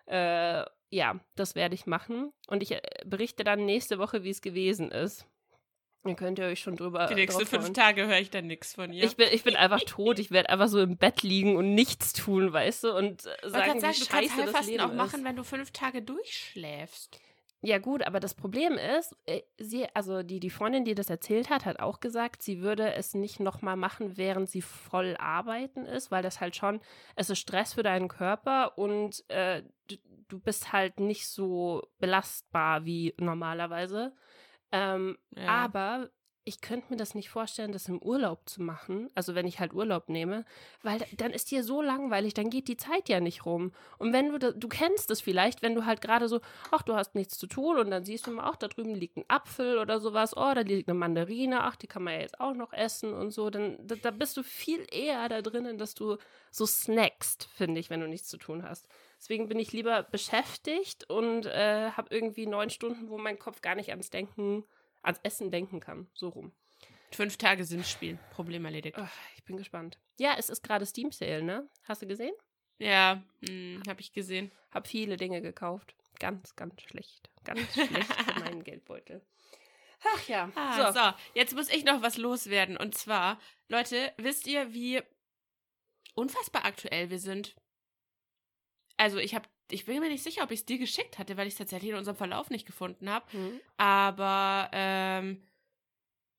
Äh, 0.06 0.64
ja, 0.90 1.20
das 1.36 1.54
werde 1.54 1.76
ich 1.76 1.86
machen. 1.86 2.32
Und 2.48 2.62
ich 2.64 2.72
äh, 2.72 2.80
berichte 3.04 3.44
dann 3.44 3.64
nächste 3.64 3.98
Woche, 4.00 4.24
wie 4.24 4.30
es 4.30 4.40
gewesen 4.42 4.90
ist. 4.90 5.26
Dann 6.06 6.16
könnt 6.16 6.38
ihr 6.38 6.46
euch 6.46 6.60
schon 6.60 6.76
drüber. 6.76 7.06
Die 7.06 7.14
nächsten 7.14 7.46
fünf. 7.46 7.72
Tage 7.72 8.06
höre 8.06 8.18
ich 8.18 8.30
dann 8.30 8.46
nichts 8.46 8.74
von 8.74 8.92
ihr. 8.92 9.04
Ich 9.04 9.16
bin, 9.16 9.28
ich 9.32 9.44
bin 9.44 9.56
einfach 9.56 9.80
tot. 9.86 10.18
Ich 10.18 10.30
werde 10.30 10.50
einfach 10.50 10.68
so 10.68 10.80
im 10.80 10.96
Bett 10.96 11.22
liegen 11.22 11.56
und 11.56 11.74
nichts 11.74 12.12
tun, 12.12 12.52
weißt 12.52 12.84
du? 12.84 12.96
Und 12.96 13.26
äh, 13.26 13.48
sagen, 13.48 13.52
gerade 13.52 13.76
wie 13.76 13.80
sagen, 13.80 13.80
du 13.80 13.80
kannst 13.80 14.06
scheiße 14.06 14.28
das 14.28 14.36
Heilfasten 14.36 14.70
Leben 14.72 14.84
auch 14.84 14.94
machen, 14.94 15.20
ist. 15.20 15.24
wenn 15.24 15.36
du 15.36 15.44
fünf 15.44 15.70
Tage 15.72 16.02
durchschläfst. 16.02 17.20
Ja, 17.62 17.78
gut, 17.78 18.06
aber 18.06 18.20
das 18.20 18.34
Problem 18.34 18.74
ist, 18.74 19.16
äh, 19.24 19.42
sie, 19.58 19.86
also 19.94 20.22
die, 20.22 20.40
die 20.40 20.50
Freundin, 20.50 20.84
die 20.84 20.94
das 20.94 21.10
erzählt 21.10 21.50
hat, 21.50 21.64
hat 21.64 21.80
auch 21.80 22.00
gesagt, 22.00 22.42
sie 22.42 22.60
würde 22.60 22.94
es 22.94 23.14
nicht 23.14 23.40
nochmal 23.40 23.76
machen, 23.76 24.16
während 24.16 24.48
sie 24.48 24.62
voll 24.62 25.16
arbeiten 25.18 25.86
ist, 25.86 26.10
weil 26.10 26.22
das 26.22 26.40
halt 26.40 26.54
schon, 26.54 26.80
es 27.16 27.30
ist 27.30 27.38
Stress 27.38 27.72
für 27.74 27.82
deinen 27.82 28.08
Körper 28.08 28.78
und 28.78 29.28
äh, 29.30 29.62
du, 29.88 29.96
du 30.28 30.38
bist 30.38 30.72
halt 30.72 31.00
nicht 31.00 31.26
so 31.28 31.82
belastbar 31.98 32.84
wie 32.84 33.14
normalerweise. 33.18 34.14
Ähm, 34.72 35.16
Ja. 35.36 35.46
Aber 35.48 36.10
ich 36.48 36.60
könnte 36.60 36.86
mir 36.90 36.96
das 36.96 37.16
nicht 37.16 37.28
vorstellen, 37.28 37.72
das 37.72 37.88
im 37.88 38.00
Urlaub 38.00 38.48
zu 38.48 38.62
machen. 38.62 39.08
Also 39.16 39.34
wenn 39.34 39.48
ich 39.48 39.58
halt 39.58 39.74
Urlaub 39.74 40.08
nehme, 40.08 40.44
weil 40.80 41.00
da- 41.00 41.06
dann 41.16 41.32
ist 41.32 41.50
dir 41.50 41.64
so 41.64 41.82
langweilig, 41.82 42.34
dann 42.34 42.50
geht 42.50 42.68
die 42.68 42.76
Zeit 42.76 43.08
ja 43.08 43.18
nicht 43.18 43.44
rum. 43.44 43.72
Und 43.98 44.12
wenn 44.12 44.30
du, 44.30 44.38
da, 44.38 44.52
du 44.52 44.68
kennst 44.68 45.10
es 45.10 45.20
vielleicht, 45.20 45.62
wenn 45.62 45.74
du 45.74 45.86
halt 45.86 46.00
gerade 46.00 46.28
so, 46.28 46.40
ach, 46.70 46.82
du 46.82 46.94
hast 46.94 47.16
nichts 47.16 47.36
zu 47.36 47.48
tun 47.48 47.78
und 47.78 47.90
dann 47.90 48.04
siehst 48.04 48.28
du 48.28 48.30
mal, 48.30 48.44
ach, 48.44 48.54
da 48.54 48.68
drüben 48.68 48.94
liegt 48.94 49.16
ein 49.16 49.24
Apfel 49.26 49.78
oder 49.78 49.98
sowas, 49.98 50.36
oh, 50.36 50.52
da 50.54 50.60
liegt 50.60 50.88
eine 50.88 50.96
Mandarine, 50.96 51.64
ach, 51.64 51.74
die 51.74 51.88
kann 51.88 52.04
man 52.04 52.14
ja 52.14 52.20
jetzt 52.20 52.38
auch 52.38 52.54
noch 52.54 52.72
essen 52.72 53.12
und 53.12 53.32
so, 53.32 53.50
dann 53.50 53.76
da, 53.84 53.96
da 53.96 54.12
bist 54.12 54.36
du 54.36 54.44
viel 54.44 54.86
eher 54.92 55.28
da 55.28 55.42
drinnen, 55.42 55.78
dass 55.78 55.94
du 55.96 56.16
so 56.52 56.64
snackst, 56.64 57.48
finde 57.56 57.80
ich, 57.80 57.90
wenn 57.90 58.00
du 58.00 58.06
nichts 58.06 58.28
zu 58.28 58.36
tun 58.36 58.62
hast. 58.62 58.86
Deswegen 59.18 59.48
bin 59.48 59.58
ich 59.58 59.72
lieber 59.72 60.02
beschäftigt 60.02 61.08
und 61.08 61.46
äh, 61.46 61.90
habe 61.92 62.14
irgendwie 62.14 62.46
neun 62.46 62.70
Stunden, 62.70 63.08
wo 63.08 63.18
mein 63.18 63.38
Kopf 63.38 63.60
gar 63.62 63.74
nicht 63.74 63.90
ans 63.90 64.10
Denken, 64.10 64.64
ans 65.02 65.20
Essen 65.22 65.50
denken 65.50 65.80
kann. 65.80 66.08
So 66.14 66.28
rum. 66.28 66.52
Fünf 67.12 67.36
Tage 67.36 67.64
Sims-Spiel. 67.64 68.18
Problem 68.30 68.64
erledigt. 68.64 68.96
Ach, 68.98 69.12
ich 69.36 69.44
bin 69.44 69.56
gespannt. 69.56 69.98
Ja, 70.18 70.34
es 70.38 70.50
ist 70.50 70.62
gerade 70.62 70.84
Steam 70.84 71.12
Sale, 71.12 71.42
ne? 71.42 71.68
Hast 71.84 72.02
du 72.02 72.06
gesehen? 72.06 72.34
Ja, 72.78 73.22
hm, 73.46 73.82
habe 73.88 74.00
ich 74.00 74.12
gesehen. 74.12 74.50
Hab 74.70 74.86
viele 74.86 75.16
Dinge 75.16 75.40
gekauft. 75.40 75.94
Ganz, 76.18 76.56
ganz 76.56 76.80
schlecht. 76.82 77.30
Ganz 77.44 77.60
schlecht 77.72 78.12
für 78.12 78.40
meinen 78.40 78.64
Geldbeutel. 78.64 79.22
Ach 80.04 80.28
ja. 80.28 80.50
Ah, 80.54 80.92
so. 80.92 80.98
so. 80.98 81.12
jetzt 81.34 81.54
muss 81.54 81.70
ich 81.70 81.84
noch 81.84 82.02
was 82.02 82.16
loswerden. 82.16 82.76
Und 82.76 82.94
zwar, 82.94 83.38
Leute, 83.68 84.12
wisst 84.18 84.46
ihr, 84.46 84.72
wie 84.74 85.02
unfassbar 86.14 86.64
aktuell 86.64 87.10
wir 87.10 87.18
sind? 87.18 87.56
Also, 88.96 89.18
ich 89.18 89.34
habe, 89.34 89.48
ich 89.70 89.84
bin 89.84 90.00
mir 90.00 90.08
nicht 90.08 90.22
sicher, 90.22 90.42
ob 90.42 90.50
ich 90.50 90.60
es 90.60 90.66
dir 90.66 90.78
geschickt 90.78 91.18
hatte, 91.18 91.36
weil 91.36 91.46
ich 91.46 91.54
es 91.54 91.58
tatsächlich 91.58 91.90
in 91.90 91.96
unserem 91.96 92.16
Verlauf 92.16 92.50
nicht 92.50 92.66
gefunden 92.66 93.10
habe. 93.10 93.30
Hm. 93.32 93.60
Aber 93.76 94.70
ähm, 94.72 95.42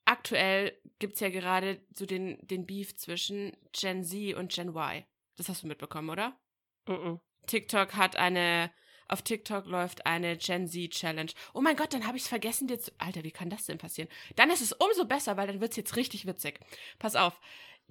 aktuell 0.05 0.79
gibt 0.99 1.15
es 1.15 1.19
ja 1.19 1.29
gerade 1.29 1.81
so 1.93 2.05
den, 2.05 2.37
den 2.47 2.65
Beef 2.65 2.95
zwischen 2.95 3.55
Gen 3.73 4.03
Z 4.03 4.35
und 4.35 4.51
Gen 4.51 4.69
Y. 4.69 5.03
Das 5.35 5.49
hast 5.49 5.63
du 5.63 5.67
mitbekommen, 5.67 6.09
oder? 6.09 6.39
Mhm. 6.87 7.19
TikTok 7.45 7.95
hat 7.95 8.15
eine, 8.15 8.71
auf 9.07 9.21
TikTok 9.21 9.65
läuft 9.65 10.05
eine 10.05 10.37
Gen 10.37 10.67
Z 10.67 10.91
Challenge. 10.91 11.31
Oh 11.53 11.61
mein 11.61 11.75
Gott, 11.75 11.93
dann 11.93 12.07
habe 12.07 12.17
ich 12.17 12.23
es 12.23 12.29
vergessen 12.29 12.67
dir 12.67 12.79
zu. 12.79 12.91
Alter, 12.97 13.23
wie 13.23 13.31
kann 13.31 13.49
das 13.49 13.65
denn 13.65 13.77
passieren? 13.77 14.09
Dann 14.35 14.49
ist 14.49 14.61
es 14.61 14.73
umso 14.73 15.05
besser, 15.05 15.37
weil 15.37 15.47
dann 15.47 15.61
wird 15.61 15.71
es 15.71 15.77
jetzt 15.77 15.95
richtig 15.95 16.25
witzig. 16.25 16.59
Pass 16.99 17.15
auf. 17.15 17.39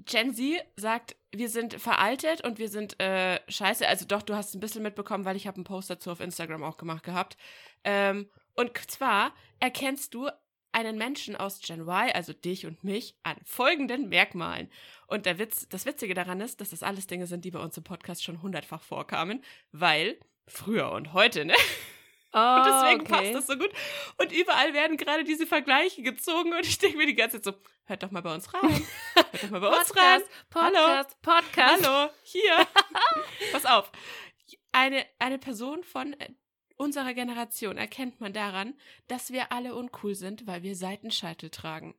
Gen 0.04 0.34
Z 0.34 0.62
sagt, 0.76 1.16
wir 1.32 1.48
sind 1.48 1.80
veraltet 1.80 2.42
und 2.42 2.58
wir 2.58 2.68
sind 2.68 3.00
äh, 3.00 3.40
scheiße. 3.48 3.88
Also 3.88 4.04
doch, 4.06 4.22
du 4.22 4.34
hast 4.34 4.54
ein 4.54 4.60
bisschen 4.60 4.82
mitbekommen, 4.82 5.24
weil 5.24 5.36
ich 5.36 5.46
habe 5.46 5.56
einen 5.56 5.64
Post 5.64 5.90
dazu 5.90 6.10
auf 6.10 6.20
Instagram 6.20 6.62
auch 6.62 6.76
gemacht 6.76 7.02
gehabt. 7.02 7.36
Ähm, 7.84 8.28
und 8.54 8.70
zwar 8.90 9.32
erkennst 9.58 10.14
du 10.14 10.28
einen 10.72 10.98
Menschen 10.98 11.36
aus 11.36 11.60
Gen 11.60 11.80
Y, 11.80 12.10
also 12.12 12.34
dich 12.34 12.66
und 12.66 12.84
mich, 12.84 13.16
an 13.22 13.36
folgenden 13.44 14.10
Merkmalen. 14.10 14.70
Und 15.06 15.24
der 15.24 15.38
Witz, 15.38 15.66
das 15.70 15.86
Witzige 15.86 16.12
daran 16.12 16.42
ist, 16.42 16.60
dass 16.60 16.70
das 16.70 16.82
alles 16.82 17.06
Dinge 17.06 17.26
sind, 17.26 17.46
die 17.46 17.50
bei 17.50 17.60
uns 17.60 17.78
im 17.78 17.84
Podcast 17.84 18.22
schon 18.22 18.42
hundertfach 18.42 18.82
vorkamen, 18.82 19.42
weil 19.72 20.18
früher 20.46 20.92
und 20.92 21.14
heute, 21.14 21.46
ne? 21.46 21.54
Oh, 22.36 22.56
Und 22.56 22.66
deswegen 22.66 23.00
okay. 23.00 23.12
passt 23.12 23.34
das 23.34 23.46
so 23.46 23.56
gut. 23.56 23.70
Und 24.18 24.30
überall 24.30 24.74
werden 24.74 24.98
gerade 24.98 25.24
diese 25.24 25.46
Vergleiche 25.46 26.02
gezogen 26.02 26.52
und 26.52 26.66
ich 26.66 26.76
denke 26.76 26.98
mir 26.98 27.06
die 27.06 27.14
ganze 27.14 27.40
Zeit 27.40 27.54
so, 27.54 27.60
hört 27.86 28.02
doch 28.02 28.10
mal 28.10 28.20
bei 28.20 28.34
uns 28.34 28.52
rein. 28.52 28.86
Hört 29.14 29.42
doch 29.44 29.50
mal 29.50 29.60
bei 29.60 29.68
uns 29.68 29.96
rein. 29.96 30.22
Podcast, 30.50 31.16
Podcast, 31.22 31.22
Podcast. 31.22 31.86
Hallo, 31.86 32.10
hier. 32.24 32.66
Pass 33.52 33.64
auf. 33.64 33.90
Eine, 34.70 35.06
eine 35.18 35.38
Person 35.38 35.82
von 35.82 36.12
äh, 36.20 36.28
unserer 36.76 37.14
Generation 37.14 37.78
erkennt 37.78 38.20
man 38.20 38.34
daran, 38.34 38.74
dass 39.08 39.32
wir 39.32 39.50
alle 39.50 39.74
uncool 39.74 40.14
sind, 40.14 40.46
weil 40.46 40.62
wir 40.62 40.76
Seitenscheitel 40.76 41.48
tragen. 41.48 41.94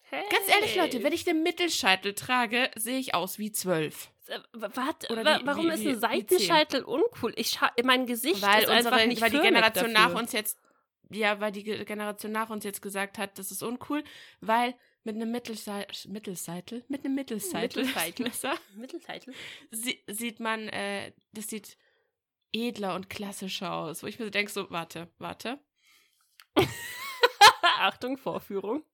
Hey. 0.00 0.24
Ganz 0.30 0.48
ehrlich, 0.48 0.76
Leute, 0.76 1.02
wenn 1.02 1.12
ich 1.12 1.24
den 1.24 1.42
Mittelscheitel 1.42 2.14
trage, 2.14 2.70
sehe 2.74 2.98
ich 2.98 3.14
aus 3.14 3.38
wie 3.38 3.52
zwölf. 3.52 4.13
Äh, 4.28 4.38
Warte, 4.52 5.08
Oder 5.12 5.24
wa- 5.24 5.40
warum 5.44 5.66
wie- 5.66 5.74
ist 5.74 5.86
ein 5.86 6.00
Seitenscheitel 6.00 6.82
uncool? 6.84 7.32
Ich 7.36 7.58
mein 7.82 8.06
Gesicht 8.06 8.42
Weil, 8.42 8.62
ist 8.64 8.68
einfach 8.70 8.92
unsere, 8.92 9.08
nicht 9.08 9.20
weil 9.22 9.30
die 9.30 9.38
Generation 9.40 9.92
dafür. 9.94 10.08
nach 10.14 10.18
uns 10.20 10.32
jetzt, 10.32 10.58
ja, 11.10 11.40
weil 11.40 11.52
die 11.52 11.62
Ge- 11.64 11.84
Generation 11.84 12.32
nach 12.32 12.50
uns 12.50 12.64
jetzt 12.64 12.80
gesagt 12.82 13.18
hat, 13.18 13.38
das 13.38 13.50
ist 13.50 13.62
uncool, 13.62 14.02
weil 14.40 14.74
mit 15.02 15.16
einem 15.16 15.30
Mittelsei 15.30 15.86
Mittelscheitel, 16.08 16.82
mit 16.88 17.04
einem 17.04 17.14
Mittelscheitel. 17.14 17.84
besser, 18.24 18.54
Mittelscheitel. 18.74 19.34
sie 19.70 20.02
sieht 20.06 20.40
man, 20.40 20.68
äh, 20.68 21.12
das 21.32 21.48
sieht 21.48 21.76
edler 22.52 22.94
und 22.94 23.10
klassischer 23.10 23.72
aus. 23.74 24.02
Wo 24.02 24.06
ich 24.06 24.18
mir 24.18 24.24
so 24.24 24.30
denke, 24.30 24.50
so, 24.50 24.70
warte, 24.70 25.08
warte. 25.18 25.58
Achtung, 27.78 28.16
Vorführung. 28.16 28.84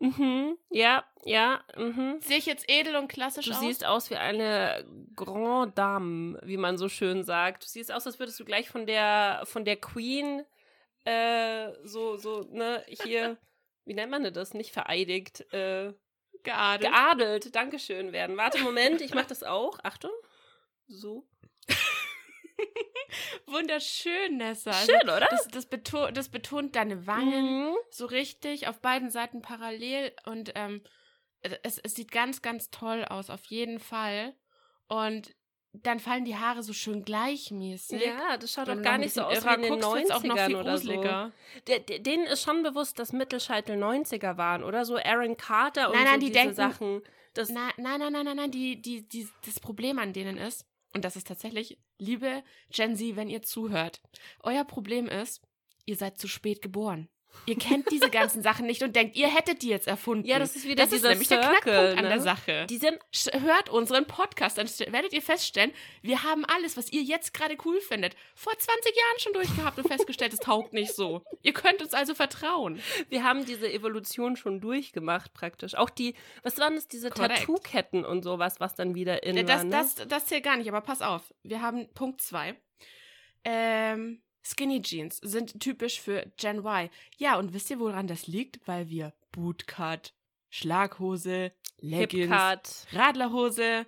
Mhm. 0.00 0.56
Ja, 0.70 1.04
ja, 1.24 1.62
mhm. 1.76 2.18
Sehe 2.22 2.38
ich 2.38 2.46
jetzt 2.46 2.68
edel 2.68 2.96
und 2.96 3.08
klassisch 3.08 3.44
Du 3.46 3.52
aus? 3.52 3.60
siehst 3.60 3.84
aus 3.84 4.10
wie 4.10 4.16
eine 4.16 4.84
Grand 5.14 5.76
Dame, 5.76 6.40
wie 6.42 6.56
man 6.56 6.78
so 6.78 6.88
schön 6.88 7.22
sagt. 7.22 7.64
Du 7.64 7.68
siehst 7.68 7.92
aus, 7.92 8.06
als 8.06 8.18
würdest 8.18 8.40
du 8.40 8.44
gleich 8.46 8.68
von 8.70 8.86
der 8.86 9.42
von 9.44 9.64
der 9.66 9.76
Queen 9.76 10.42
äh, 11.04 11.70
so 11.84 12.16
so 12.16 12.46
ne 12.50 12.82
hier 12.88 13.36
wie 13.84 13.94
nennt 13.94 14.10
man 14.10 14.22
denn 14.24 14.32
das? 14.34 14.54
Nicht 14.54 14.72
vereidigt, 14.72 15.40
äh, 15.52 15.92
geadelt. 16.44 16.90
geadelt. 16.92 17.54
Dankeschön 17.54 18.12
werden. 18.12 18.36
Warte 18.38 18.60
Moment, 18.62 19.02
ich 19.02 19.12
mach 19.14 19.26
das 19.26 19.42
auch. 19.42 19.78
Achtung. 19.82 20.12
So. 20.86 21.26
Wunderschön, 23.46 24.36
Nessa. 24.36 24.70
Also, 24.70 24.92
Schön, 24.92 25.02
oder? 25.08 25.26
Das, 25.30 25.48
das, 25.48 25.66
beto 25.66 26.10
das 26.10 26.28
betont 26.28 26.76
deine 26.76 27.06
Wangen 27.06 27.70
Mhm. 27.70 27.74
so 27.90 28.06
richtig 28.06 28.68
auf 28.68 28.80
beiden 28.80 29.10
Seiten 29.10 29.42
parallel 29.42 30.12
und 30.26 30.52
ähm, 30.54 30.82
es, 31.62 31.78
es 31.78 31.94
sieht 31.94 32.12
ganz, 32.12 32.42
ganz 32.42 32.70
toll 32.70 33.04
aus, 33.04 33.30
auf 33.30 33.44
jeden 33.46 33.78
Fall. 33.80 34.34
Und 34.88 35.34
dann 35.72 36.00
fallen 36.00 36.24
die 36.24 36.36
Haare 36.36 36.62
so 36.62 36.72
schön 36.72 37.04
gleichmäßig. 37.04 38.02
Ja, 38.04 38.36
das 38.36 38.52
schaut 38.52 38.68
du 38.68 38.80
gar 38.82 38.98
nicht 38.98 39.14
so 39.14 39.22
aus 39.22 39.44
wie 39.44 39.54
in 39.54 39.62
den 39.62 39.80
guckst, 39.80 39.92
wird's 39.94 40.10
auch 40.10 40.22
noch 40.24 40.36
90ern 40.36 40.46
viel 40.46 40.56
oder 40.56 40.78
so. 40.78 40.88
gruseliger. 40.88 41.32
Der, 41.68 41.78
der, 41.80 41.98
denen 42.00 42.24
ist 42.26 42.42
schon 42.42 42.62
bewusst, 42.62 42.98
dass 42.98 43.12
Mittelscheitel 43.12 43.76
90er 43.76 44.36
waren, 44.36 44.64
oder? 44.64 44.84
So 44.84 44.96
Aaron 44.96 45.36
Carter 45.36 45.88
und 45.90 45.94
Nein, 45.94 46.04
nein, 46.04 46.14
so 46.14 46.20
die 46.20 46.26
diese 46.32 46.38
denken- 46.40 46.54
Sachen. 46.56 47.02
Das, 47.34 47.48
Nein, 47.48 47.70
nein, 47.76 48.00
nein, 48.00 48.12
nein, 48.12 48.24
nein, 48.24 48.36
nein. 48.36 48.50
Die, 48.50 48.82
die, 48.82 49.08
die, 49.08 49.28
das 49.46 49.60
Problem 49.60 50.00
an 50.00 50.12
denen 50.12 50.36
ist, 50.36 50.66
und 50.92 51.04
das 51.04 51.14
ist 51.14 51.28
tatsächlich, 51.28 51.78
liebe 52.00 52.42
Gen 52.70 52.96
Z, 52.96 53.16
wenn 53.16 53.28
ihr 53.28 53.42
zuhört, 53.42 54.00
euer 54.40 54.64
Problem 54.64 55.06
ist, 55.06 55.42
ihr 55.84 55.96
seid 55.96 56.18
zu 56.18 56.28
spät 56.28 56.62
geboren. 56.62 57.08
Ihr 57.46 57.56
kennt 57.56 57.90
diese 57.90 58.10
ganzen 58.10 58.42
Sachen 58.42 58.66
nicht 58.66 58.82
und 58.82 58.94
denkt, 58.94 59.16
ihr 59.16 59.26
hättet 59.28 59.62
die 59.62 59.68
jetzt 59.68 59.88
erfunden. 59.88 60.26
ja, 60.28 60.38
das 60.38 60.54
ist 60.56 60.64
wieder 60.64 60.76
das 60.76 60.86
ist 60.92 60.98
dieser 60.98 61.08
nämlich 61.10 61.28
der 61.28 61.42
Circle, 61.42 61.60
Knackpunkt 61.62 61.98
an 61.98 62.04
ne? 62.04 62.10
der 62.10 62.20
Sache. 62.20 62.66
Die 62.68 62.76
sind 62.76 62.98
Sch- 63.14 63.40
Hört 63.40 63.70
unseren 63.70 64.06
Podcast, 64.06 64.58
dann 64.58 64.68
werdet 64.92 65.12
ihr 65.12 65.22
feststellen, 65.22 65.72
wir 66.02 66.22
haben 66.22 66.44
alles, 66.44 66.76
was 66.76 66.92
ihr 66.92 67.02
jetzt 67.02 67.32
gerade 67.32 67.56
cool 67.64 67.80
findet, 67.80 68.14
vor 68.34 68.52
20 68.56 68.94
Jahren 68.94 69.18
schon 69.20 69.32
durchgehabt 69.32 69.78
und 69.78 69.88
festgestellt, 69.88 70.32
es 70.34 70.38
taugt 70.40 70.72
nicht 70.72 70.94
so. 70.94 71.22
Ihr 71.42 71.52
könnt 71.54 71.80
uns 71.82 71.94
also 71.94 72.14
vertrauen. 72.14 72.80
Wir 73.08 73.24
haben 73.24 73.46
diese 73.46 73.72
Evolution 73.72 74.36
schon 74.36 74.60
durchgemacht, 74.60 75.32
praktisch. 75.32 75.74
Auch 75.74 75.90
die, 75.90 76.14
was 76.42 76.58
waren 76.58 76.74
das, 76.74 76.88
diese. 76.88 77.10
Tattoo-Ketten 77.10 78.04
und 78.04 78.22
sowas, 78.22 78.60
was 78.60 78.74
dann 78.74 78.94
wieder 78.94 79.22
in 79.22 79.46
das, 79.46 79.58
war, 79.58 79.64
ne? 79.64 79.70
das, 79.70 79.94
das 80.06 80.26
zählt 80.26 80.44
gar 80.44 80.56
nicht, 80.56 80.68
aber 80.68 80.82
pass 80.82 81.00
auf. 81.02 81.22
Wir 81.42 81.62
haben 81.62 81.88
Punkt 81.94 82.20
2. 82.20 82.54
Ähm, 83.44 84.22
Skinny 84.42 84.82
Jeans 84.82 85.18
sind 85.18 85.60
typisch 85.60 86.00
für 86.00 86.30
Gen 86.36 86.58
Y. 86.58 86.88
Ja, 87.18 87.38
und 87.38 87.52
wisst 87.52 87.70
ihr, 87.70 87.78
woran 87.78 88.06
das 88.06 88.26
liegt? 88.26 88.66
Weil 88.66 88.88
wir 88.88 89.12
Bootcut, 89.32 90.14
Schlaghose, 90.48 91.52
Leggings, 91.78 92.32
Hipcut. 92.32 92.86
Radlerhose. 92.92 93.86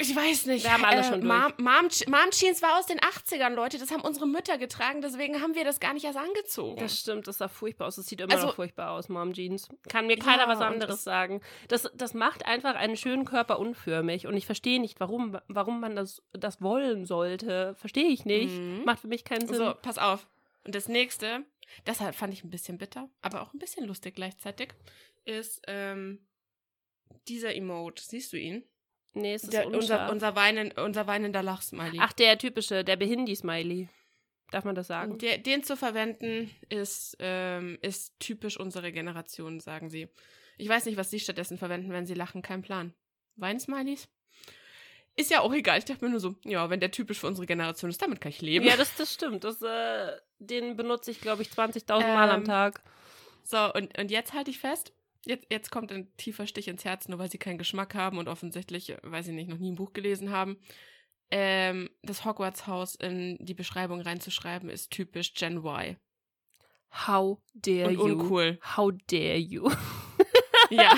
Ich 0.00 0.14
weiß 0.14 0.46
nicht. 0.46 0.64
Wir 0.64 0.72
haben 0.72 0.84
alles 0.84 1.06
schon 1.06 1.20
durch. 1.20 1.32
Mom, 1.32 1.52
Mom, 1.58 1.88
Mom 2.08 2.30
Jeans 2.30 2.62
war 2.62 2.78
aus 2.78 2.86
den 2.86 2.98
80ern, 3.00 3.50
Leute. 3.50 3.78
Das 3.78 3.90
haben 3.90 4.02
unsere 4.02 4.26
Mütter 4.26 4.58
getragen, 4.58 5.00
deswegen 5.02 5.40
haben 5.40 5.54
wir 5.54 5.64
das 5.64 5.80
gar 5.80 5.92
nicht 5.94 6.04
erst 6.04 6.18
angezogen. 6.18 6.80
Das 6.80 6.98
stimmt, 7.00 7.26
das 7.28 7.38
sah 7.38 7.48
furchtbar 7.48 7.86
aus. 7.88 7.96
Das 7.96 8.06
sieht 8.06 8.20
immer 8.20 8.32
Also- 8.32 8.46
noch 8.48 8.54
furchtbar 8.56 8.90
aus, 8.92 9.08
Mom 9.08 9.32
Jeans. 9.32 9.68
Kann 9.88 10.06
mir 10.06 10.16
keiner 10.16 10.42
Ja, 10.44 10.48
was 10.48 10.60
anderes 10.60 10.96
es- 10.96 11.04
sagen. 11.04 11.40
Das, 11.68 11.90
das 11.94 12.14
macht 12.14 12.46
einfach 12.46 12.74
einen 12.74 12.96
schönen 12.96 13.24
Körper 13.24 13.58
unförmig. 13.58 14.26
Und 14.26 14.36
ich 14.36 14.46
verstehe 14.46 14.80
nicht, 14.80 15.00
warum, 15.00 15.38
warum 15.48 15.80
man 15.80 15.94
das, 15.96 16.22
das 16.32 16.60
wollen 16.60 17.06
sollte. 17.06 17.74
Verstehe 17.76 18.08
ich 18.08 18.24
nicht. 18.24 18.52
Mhm. 18.58 18.82
Macht 18.84 19.00
für 19.00 19.08
mich 19.08 19.24
keinen 19.24 19.46
Sinn. 19.46 19.56
So, 19.56 19.74
pass 19.82 19.98
auf. 19.98 20.26
Und 20.64 20.74
das 20.74 20.88
nächste, 20.88 21.44
das 21.84 21.98
fand 22.16 22.32
ich 22.32 22.42
ein 22.42 22.50
bisschen 22.50 22.78
bitter, 22.78 23.08
aber 23.22 23.42
auch 23.42 23.52
ein 23.52 23.58
bisschen 23.58 23.84
lustig 23.86 24.14
gleichzeitig, 24.14 24.70
ist 25.24 25.60
ähm, 25.66 26.26
dieser 27.28 27.54
Emote. 27.54 28.02
Siehst 28.02 28.32
du 28.32 28.38
ihn? 28.38 28.64
Nee, 29.14 29.34
es 29.34 29.44
ist 29.44 29.52
Der, 29.52 29.66
unser, 29.66 30.10
unser, 30.10 30.36
weinen, 30.36 30.72
unser 30.72 31.06
weinender 31.06 31.42
Lachsmiley. 31.42 31.98
Ach, 32.00 32.12
der 32.12 32.38
typische, 32.38 32.84
der 32.84 32.96
Behindi-Smiley. 32.96 33.88
Darf 34.50 34.64
man 34.64 34.74
das 34.74 34.86
sagen? 34.86 35.18
Der, 35.18 35.38
den 35.38 35.64
zu 35.64 35.76
verwenden 35.76 36.50
ist, 36.68 37.16
ähm, 37.18 37.78
ist 37.80 38.18
typisch 38.20 38.58
unsere 38.58 38.92
Generation, 38.92 39.58
sagen 39.60 39.90
sie. 39.90 40.08
Ich 40.58 40.68
weiß 40.68 40.84
nicht, 40.86 40.96
was 40.96 41.10
sie 41.10 41.18
stattdessen 41.18 41.58
verwenden, 41.58 41.90
wenn 41.90 42.06
sie 42.06 42.14
lachen. 42.14 42.42
Kein 42.42 42.62
Plan. 42.62 42.94
Weinsmileys? 43.36 44.08
ist 45.16 45.30
ja 45.30 45.40
auch 45.40 45.52
egal. 45.52 45.78
Ich 45.78 45.84
dachte 45.84 46.04
mir 46.04 46.10
nur 46.10 46.20
so, 46.20 46.34
ja, 46.44 46.70
wenn 46.70 46.80
der 46.80 46.90
typisch 46.90 47.20
für 47.20 47.26
unsere 47.28 47.46
Generation 47.46 47.90
ist, 47.90 48.02
damit 48.02 48.20
kann 48.20 48.30
ich 48.30 48.42
leben. 48.42 48.64
Ja, 48.64 48.76
das, 48.76 48.94
das 48.96 49.12
stimmt. 49.12 49.44
Das, 49.44 49.62
äh, 49.62 50.12
den 50.38 50.76
benutze 50.76 51.10
ich, 51.10 51.20
glaube 51.20 51.42
ich, 51.42 51.48
20.000 51.50 52.00
Mal 52.14 52.30
am 52.30 52.40
Ähm, 52.40 52.46
Tag. 52.46 52.82
So, 53.44 53.72
und, 53.74 53.96
und 53.98 54.10
jetzt 54.10 54.32
halte 54.32 54.50
ich 54.50 54.58
fest, 54.58 54.92
jetzt, 55.26 55.46
jetzt 55.50 55.70
kommt 55.70 55.92
ein 55.92 56.14
tiefer 56.16 56.46
Stich 56.46 56.68
ins 56.68 56.84
Herz, 56.84 57.08
nur 57.08 57.18
weil 57.18 57.30
sie 57.30 57.38
keinen 57.38 57.58
Geschmack 57.58 57.94
haben 57.94 58.18
und 58.18 58.28
offensichtlich, 58.28 58.90
äh, 58.90 58.98
weiß 59.02 59.28
ich 59.28 59.34
nicht, 59.34 59.48
noch 59.48 59.58
nie 59.58 59.72
ein 59.72 59.76
Buch 59.76 59.92
gelesen 59.92 60.30
haben. 60.30 60.58
Ähm, 61.30 61.90
das 62.02 62.24
Hogwarts-Haus 62.24 62.94
in 62.96 63.38
die 63.40 63.54
Beschreibung 63.54 64.00
reinzuschreiben, 64.00 64.68
ist 64.68 64.90
typisch 64.90 65.34
Gen 65.34 65.58
Y. 65.58 65.96
How 67.06 67.38
dare 67.54 67.88
Und 67.88 67.94
you? 67.94 68.02
uncool. 68.04 68.58
How 68.76 68.92
dare 69.08 69.36
you? 69.36 69.70
Ja. 70.70 70.96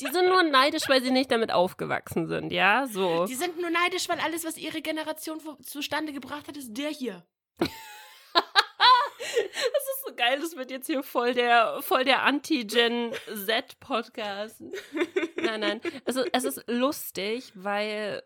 Die 0.00 0.06
sind 0.06 0.28
nur 0.28 0.42
neidisch, 0.44 0.88
weil 0.88 1.02
sie 1.02 1.10
nicht 1.10 1.30
damit 1.30 1.52
aufgewachsen 1.52 2.26
sind, 2.26 2.52
ja? 2.52 2.86
So. 2.86 3.26
Die 3.26 3.34
sind 3.34 3.60
nur 3.60 3.70
neidisch, 3.70 4.08
weil 4.08 4.20
alles, 4.20 4.44
was 4.44 4.56
ihre 4.56 4.80
Generation 4.82 5.40
zustande 5.62 6.12
gebracht 6.12 6.48
hat, 6.48 6.56
ist 6.56 6.72
der 6.76 6.90
hier. 6.90 7.26
Geil, 10.18 10.40
das 10.40 10.56
wird 10.56 10.72
jetzt 10.72 10.88
hier 10.88 11.04
voll 11.04 11.32
der, 11.32 11.78
voll 11.80 12.04
der 12.04 12.24
Anti-Gen 12.24 13.12
Z-Podcast. 13.46 14.60
Nein, 15.36 15.60
nein. 15.60 15.80
Es 16.04 16.16
ist, 16.16 16.28
es 16.32 16.44
ist 16.44 16.64
lustig, 16.66 17.52
weil 17.54 18.20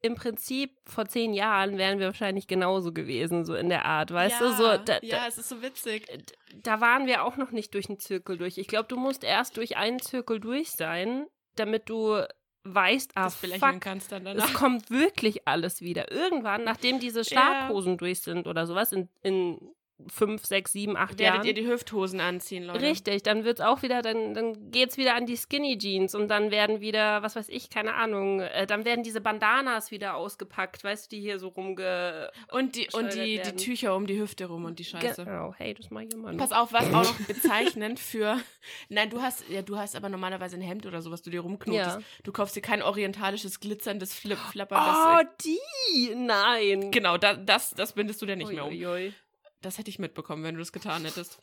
im 0.00 0.14
Prinzip 0.14 0.78
vor 0.86 1.04
zehn 1.06 1.34
Jahren 1.34 1.76
wären 1.76 1.98
wir 1.98 2.06
wahrscheinlich 2.06 2.46
genauso 2.46 2.90
gewesen, 2.90 3.44
so 3.44 3.54
in 3.54 3.68
der 3.68 3.84
Art, 3.84 4.12
weißt 4.12 4.40
du? 4.40 4.52
So, 4.52 4.62
da, 4.62 4.78
da, 4.78 4.98
ja, 5.02 5.26
es 5.28 5.36
ist 5.36 5.50
so 5.50 5.60
witzig. 5.60 6.06
da 6.54 6.80
waren 6.80 7.06
wir 7.06 7.22
auch 7.22 7.36
noch 7.36 7.50
nicht 7.50 7.74
durch 7.74 7.90
einen 7.90 8.00
Zirkel 8.00 8.38
durch. 8.38 8.56
Ich 8.56 8.68
glaube, 8.68 8.88
du 8.88 8.96
musst 8.96 9.22
erst 9.22 9.58
durch 9.58 9.76
einen 9.76 10.00
Zirkel 10.00 10.40
durch 10.40 10.70
sein, 10.70 11.26
damit 11.56 11.90
du 11.90 12.22
weißt, 12.64 13.12
ah, 13.14 13.28
fuck, 13.30 13.80
kannst 13.80 14.10
dann 14.10 14.26
es 14.26 14.54
kommt 14.54 14.90
wirklich 14.90 15.46
alles 15.46 15.82
wieder. 15.82 16.10
Irgendwann, 16.10 16.64
nachdem 16.64 16.98
diese 16.98 17.24
Schlaghosen 17.24 17.98
durch 17.98 18.22
sind 18.22 18.46
oder 18.46 18.66
sowas, 18.66 18.92
in, 18.92 19.08
in 19.22 19.75
fünf, 20.08 20.44
sechs, 20.44 20.72
sieben, 20.72 20.96
acht 20.96 21.18
Werdet 21.18 21.36
Jahren. 21.36 21.46
ihr 21.46 21.54
die 21.54 21.66
Hüfthosen 21.66 22.20
anziehen, 22.20 22.64
Leute? 22.64 22.82
Richtig, 22.82 23.22
dann 23.22 23.44
wird's 23.44 23.60
auch 23.60 23.82
wieder, 23.82 24.02
dann, 24.02 24.34
dann 24.34 24.70
geht's 24.70 24.96
wieder 24.96 25.14
an 25.14 25.26
die 25.26 25.36
Skinny 25.36 25.78
Jeans 25.78 26.14
und 26.14 26.28
dann 26.28 26.50
werden 26.50 26.80
wieder, 26.80 27.22
was 27.22 27.36
weiß 27.36 27.48
ich, 27.48 27.70
keine 27.70 27.94
Ahnung, 27.94 28.40
äh, 28.40 28.66
dann 28.66 28.84
werden 28.84 29.02
diese 29.02 29.20
Bandanas 29.20 29.90
wieder 29.90 30.16
ausgepackt, 30.16 30.84
weißt 30.84 31.10
du, 31.10 31.16
die 31.16 31.22
hier 31.22 31.38
so 31.38 31.48
rumge... 31.48 32.30
Und 32.50 32.76
die, 32.76 32.88
und 32.92 33.14
die, 33.14 33.40
die. 33.40 33.56
Tücher 33.56 33.96
um 33.96 34.06
die 34.06 34.20
Hüfte 34.20 34.46
rum 34.46 34.64
und 34.64 34.78
die 34.78 34.84
Scheiße. 34.84 35.24
Genau, 35.24 35.54
hey, 35.56 35.74
das 35.74 35.90
mach 35.90 36.02
ich 36.02 36.12
immer 36.12 36.32
noch. 36.32 36.38
Pass 36.38 36.52
auf, 36.52 36.72
was 36.72 36.86
auch 36.86 37.04
noch 37.04 37.20
bezeichnend 37.26 37.98
für. 37.98 38.38
Nein, 38.88 39.10
du 39.10 39.22
hast, 39.22 39.48
ja, 39.48 39.62
du 39.62 39.78
hast 39.78 39.96
aber 39.96 40.08
normalerweise 40.08 40.56
ein 40.56 40.62
Hemd 40.62 40.86
oder 40.86 41.00
sowas, 41.00 41.22
du 41.22 41.30
dir 41.30 41.40
rumknotest. 41.40 41.96
Ja. 41.98 42.02
Du 42.22 42.32
kaufst 42.32 42.54
dir 42.54 42.62
kein 42.62 42.82
orientalisches, 42.82 43.60
glitzerndes 43.60 44.14
Flip 44.14 44.38
Oh, 44.70 45.20
die! 45.44 46.14
Nein! 46.14 46.90
Genau, 46.90 47.16
da, 47.16 47.34
das, 47.34 47.70
das 47.70 47.92
bindest 47.92 48.20
du 48.20 48.26
dir 48.26 48.36
nicht 48.36 48.52
mehr 48.52 48.64
um. 48.64 48.70
Uiuiui. 48.70 49.14
Das 49.62 49.78
hätte 49.78 49.90
ich 49.90 49.98
mitbekommen, 49.98 50.44
wenn 50.44 50.54
du 50.54 50.60
das 50.60 50.72
getan 50.72 51.04
hättest. 51.04 51.40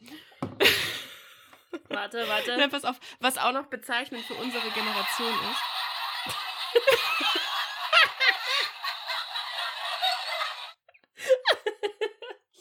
Warte, 1.90 2.28
warte. 2.28 2.58
Nein, 2.58 2.70
pass 2.70 2.86
auf, 2.86 3.00
was 3.20 3.38
auch 3.38 3.52
noch 3.52 3.68
bezeichnend 3.68 4.26
für 4.26 4.36
unsere 4.36 4.70
Generation 4.72 5.34
ist. 5.52 5.62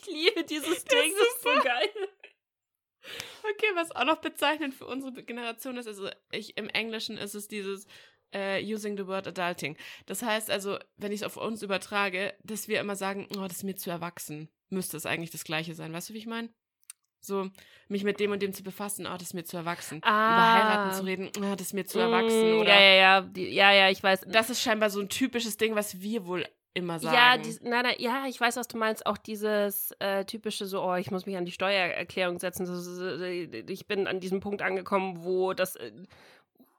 Ich 0.05 0.07
liebe 0.07 0.45
dieses 0.45 0.85
Ding, 0.85 1.13
das 1.17 1.29
ist 1.29 1.43
so 1.43 1.63
geil. 1.63 1.91
Okay, 3.51 3.71
was 3.75 3.93
auch 3.93 4.05
noch 4.05 4.19
bezeichnend 4.19 4.75
für 4.75 4.87
unsere 4.87 5.23
Generation 5.25 5.77
ist, 5.77 5.87
also 5.87 6.11
ich, 6.31 6.57
im 6.57 6.69
Englischen 6.69 7.17
ist 7.17 7.35
es 7.35 7.49
dieses 7.49 7.87
äh, 8.35 8.63
using 8.63 8.97
the 8.97 9.07
word 9.07 9.27
adulting. 9.27 9.77
Das 10.07 10.23
heißt 10.23 10.51
also, 10.51 10.79
wenn 10.97 11.13
ich 11.13 11.21
es 11.21 11.27
auf 11.27 11.37
uns 11.37 11.63
übertrage, 11.63 12.35
dass 12.43 12.69
wir 12.69 12.81
immer 12.81 12.97
sagen, 12.97 13.27
oh, 13.37 13.43
das 13.43 13.59
ist 13.59 13.65
mir 13.65 13.77
zu 13.77 13.91
erwachsen. 13.91 14.49
Müsste 14.71 14.97
es 14.97 15.07
eigentlich 15.07 15.31
das 15.31 15.45
Gleiche 15.45 15.75
sein. 15.75 15.93
Weißt 15.93 16.09
du, 16.11 16.15
wie 16.15 16.19
ich 16.19 16.27
meine? 16.27 16.49
So, 17.25 17.49
mich 17.89 18.03
mit 18.03 18.19
dem 18.19 18.33
und 18.33 18.43
dem 18.43 18.53
zu 18.53 18.65
befassen, 18.65 19.07
oh, 19.07 19.13
das 19.13 19.23
ist 19.23 19.35
mir 19.35 19.45
zu 19.45 19.57
erwachsen. 19.57 20.01
Ah. 20.03 20.09
Über 20.35 20.53
heiraten 20.53 20.97
zu 20.97 21.05
reden, 21.05 21.31
oh, 21.39 21.55
das 21.55 21.69
ist 21.69 21.73
mir 21.73 21.87
zu 21.87 22.01
erwachsen. 22.01 22.57
Mm, 22.57 22.61
Oder 22.61 22.75
Ja, 22.75 22.81
ja, 22.81 22.95
ja, 22.95 23.21
die, 23.21 23.49
ja, 23.49 23.73
ja, 23.73 23.91
ich 23.91 24.03
weiß. 24.03 24.23
das 24.27 24.51
ist 24.51 24.61
scheinbar 24.61 24.91
so 24.91 25.01
ein 25.01 25.09
typisches 25.09 25.57
Ding, 25.57 25.77
was 25.77 26.01
wir 26.01 26.27
wohl 26.27 26.45
immer 26.75 26.99
sagen. 26.99 27.15
Ja, 27.15 27.37
dies, 27.37 27.61
nein, 27.61 27.85
nein, 27.85 27.95
ja, 27.99 28.25
ich 28.27 28.41
weiß, 28.41 28.57
was 28.57 28.67
du 28.67 28.77
meinst. 28.77 29.07
Auch 29.07 29.19
dieses 29.19 29.93
äh, 30.01 30.25
typische 30.25 30.67
so, 30.67 30.83
oh, 30.83 30.97
ich 30.97 31.11
muss 31.11 31.27
mich 31.27 31.37
an 31.37 31.45
die 31.45 31.53
Steuererklärung 31.53 32.39
setzen. 32.39 32.67
So, 32.67 32.75
so, 32.75 33.19
so, 33.19 33.25
ich 33.25 33.87
bin 33.87 34.07
an 34.09 34.19
diesem 34.21 34.41
Punkt 34.41 34.63
angekommen, 34.63 35.23
wo 35.23 35.53
das, 35.53 35.77
äh, 35.77 35.93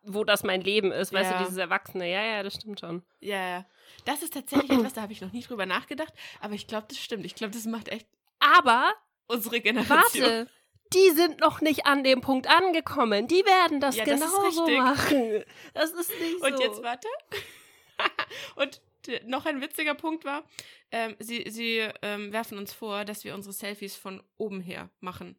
wo 0.03 0.23
das 0.23 0.43
mein 0.43 0.61
Leben 0.61 0.91
ist. 0.91 1.13
Weißt 1.13 1.31
Ja. 1.31 1.37
du, 1.39 1.43
dieses 1.45 1.57
Erwachsene. 1.57 2.09
Ja, 2.11 2.23
ja, 2.23 2.43
das 2.43 2.55
stimmt 2.55 2.79
schon. 2.79 3.03
ja, 3.19 3.47
ja. 3.49 3.65
Das 4.05 4.21
ist 4.23 4.33
tatsächlich 4.33 4.71
etwas, 4.71 4.93
da 4.93 5.01
habe 5.01 5.13
ich 5.13 5.21
noch 5.21 5.31
nie 5.31 5.41
drüber 5.43 5.65
nachgedacht, 5.65 6.13
aber 6.41 6.53
ich 6.55 6.67
glaube, 6.67 6.87
das 6.89 6.97
stimmt. 6.97 7.25
Ich 7.25 7.35
glaube, 7.35 7.53
das 7.53 7.65
macht 7.65 7.87
echt 7.89 8.07
Aber, 8.39 8.93
unsere 9.27 9.61
Generation. 9.61 10.23
warte, 10.23 10.49
die 10.93 11.09
sind 11.11 11.39
noch 11.39 11.61
nicht 11.61 11.85
an 11.85 12.03
dem 12.03 12.21
Punkt 12.21 12.47
angekommen. 12.47 13.27
Die 13.27 13.45
werden 13.45 13.79
das 13.79 13.95
Ja, 13.95 14.05
das 14.05 14.21
richtig. 14.21 14.77
machen. 14.79 15.43
Das 15.73 15.91
ist 15.91 16.09
nicht 16.19 16.39
so. 16.39 16.45
Und 16.47 16.59
jetzt 16.59 16.81
warte. 16.83 17.07
Und 18.55 18.81
d- 19.07 19.21
noch 19.25 19.45
ein 19.45 19.61
witziger 19.61 19.95
Punkt 19.95 20.25
war, 20.25 20.43
ähm, 20.91 21.15
sie, 21.19 21.45
sie 21.49 21.87
ähm, 22.01 22.31
werfen 22.33 22.57
uns 22.57 22.73
vor, 22.73 23.05
dass 23.05 23.23
wir 23.23 23.33
unsere 23.35 23.53
Selfies 23.53 23.95
von 23.95 24.21
oben 24.37 24.59
her 24.61 24.89
machen. 24.99 25.37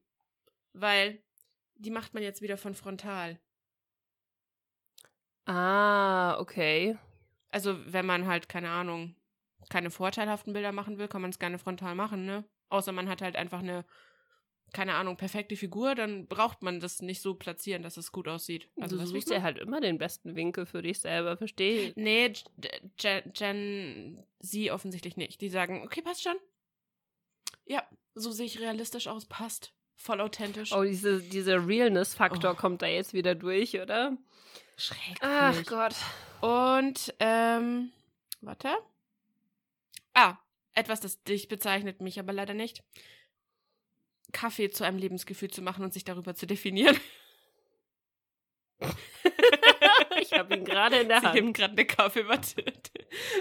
Weil 0.73 1.23
die 1.77 1.91
macht 1.91 2.15
man 2.15 2.23
jetzt 2.23 2.43
wieder 2.43 2.57
von 2.57 2.75
frontal. 2.75 3.39
Ah, 5.47 6.37
okay. 6.39 6.97
Also 7.51 7.77
wenn 7.93 8.07
man 8.07 8.27
halt, 8.27 8.49
keine 8.49 8.71
Ahnung, 8.71 9.15
keine 9.71 9.91
vorteilhaften 9.91 10.53
Bilder 10.53 10.73
machen 10.73 10.99
will, 10.99 11.09
kann 11.09 11.23
man 11.23 11.31
es 11.31 11.39
gerne 11.39 11.59
frontal 11.59 11.95
machen, 11.95 12.25
ne? 12.25 12.45
Außer 12.69 12.93
man 12.93 13.09
hat 13.09 13.23
halt 13.23 13.37
einfach 13.37 13.61
eine, 13.61 13.85
keine 14.73 14.95
Ahnung, 14.95 15.17
perfekte 15.17 15.57
Figur, 15.57 15.95
dann 15.95 16.27
braucht 16.27 16.63
man 16.63 16.81
das 16.81 17.01
nicht 17.03 17.21
so 17.23 17.35
platzieren, 17.35 17.83
dass 17.83 17.97
es 17.97 18.11
gut 18.11 18.27
aussieht. 18.27 18.69
Also 18.81 18.97
du 18.97 19.03
ich 19.05 19.09
suchst 19.11 19.31
ja 19.31 19.43
halt 19.43 19.59
immer 19.59 19.81
den 19.81 19.99
besten 19.99 20.35
Winkel 20.35 20.67
für 20.67 20.83
dich 20.83 21.01
selber, 21.01 21.37
verstehe. 21.37 21.93
Nee, 21.95 22.31
G- 22.31 22.69
Gen, 22.97 23.33
Gen 23.33 24.25
Z 24.43 24.71
offensichtlich 24.71 25.17
nicht. 25.17 25.41
Die 25.41 25.49
sagen, 25.51 25.83
okay, 25.85 26.03
passt 26.03 26.23
schon. 26.23 26.37
Ja, 27.67 27.83
so 28.15 28.31
sehe 28.33 28.47
ich 28.47 28.61
realistisch 28.61 29.07
aus, 29.07 29.27
passt. 29.27 29.73
Voll 29.97 30.21
authentisch. 30.21 30.73
Oh, 30.73 30.83
diese, 30.83 31.21
dieser 31.21 31.67
Realness-Faktor 31.67 32.53
Oh. 32.53 32.57
kommt 32.57 32.83
da 32.83 32.87
jetzt 32.87 33.15
wieder 33.15 33.35
durch, 33.35 33.81
oder? 33.81 34.17
Schrecklich. 34.77 35.19
Ach 35.21 35.65
Gott. 35.67 35.95
Und, 36.41 37.15
ähm, 37.21 37.93
warte. 38.41 38.69
Ah, 40.15 40.37
etwas, 40.75 41.01
das 41.01 41.23
dich 41.25 41.49
bezeichnet, 41.49 42.01
mich 42.01 42.19
aber 42.19 42.33
leider 42.33 42.55
nicht. 42.55 42.83
Kaffee 44.33 44.71
zu 44.71 44.85
einem 44.85 44.99
Lebensgefühl 44.99 45.51
zu 45.51 45.63
machen 45.63 45.85
und 45.85 45.93
sich 45.93 46.05
darüber 46.05 46.35
zu 46.35 46.47
definieren. 46.47 46.99
Ich 50.35 50.39
habe 50.41 50.57
ihn 50.57 50.65
gerade 50.65 50.97
in 50.99 51.09
der 51.09 51.21
Sie 51.21 51.29
heben 51.29 51.47
Hand. 51.49 51.57
gerade 51.57 51.73
eine 51.73 51.85
Kaffeematte. 51.87 52.65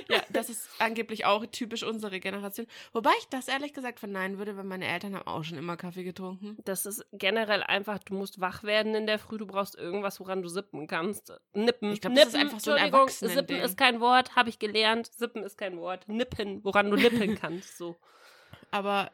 ja, 0.09 0.21
das 0.29 0.49
ist 0.49 0.69
angeblich 0.79 1.25
auch 1.25 1.45
typisch 1.47 1.83
unsere 1.83 2.19
Generation. 2.19 2.67
Wobei 2.91 3.11
ich 3.19 3.27
das 3.29 3.47
ehrlich 3.47 3.73
gesagt 3.73 3.99
verneinen 3.99 4.37
würde, 4.37 4.55
weil 4.55 4.63
meine 4.63 4.87
Eltern 4.87 5.15
haben 5.15 5.27
auch 5.27 5.43
schon 5.43 5.57
immer 5.57 5.75
Kaffee 5.77 6.03
getrunken. 6.03 6.57
Das 6.65 6.85
ist 6.85 7.05
generell 7.11 7.63
einfach, 7.63 7.99
du 7.99 8.13
musst 8.13 8.39
wach 8.39 8.63
werden 8.63 8.93
in 8.95 9.07
der 9.07 9.17
Früh, 9.19 9.37
du 9.37 9.47
brauchst 9.47 9.75
irgendwas, 9.75 10.19
woran 10.19 10.41
du 10.41 10.49
sippen 10.49 10.87
kannst. 10.87 11.33
Nippen. 11.53 11.91
Ich 11.93 12.01
glaub, 12.01 12.13
das 12.15 12.27
ist 12.27 12.35
einfach 12.35 12.59
so 12.59 12.71
ein 12.71 12.85
Erwachsenen-Ding. 12.85 13.37
Sippen 13.47 13.65
ist 13.65 13.77
kein 13.77 13.99
Wort, 13.99 14.35
habe 14.35 14.49
ich 14.49 14.59
gelernt. 14.59 15.07
Sippen 15.07 15.43
ist 15.43 15.57
kein 15.57 15.77
Wort. 15.77 16.07
Nippen, 16.07 16.63
woran 16.63 16.89
du 16.91 16.97
nippen 16.97 17.35
kannst. 17.41 17.77
So. 17.77 17.95
Aber 18.71 19.11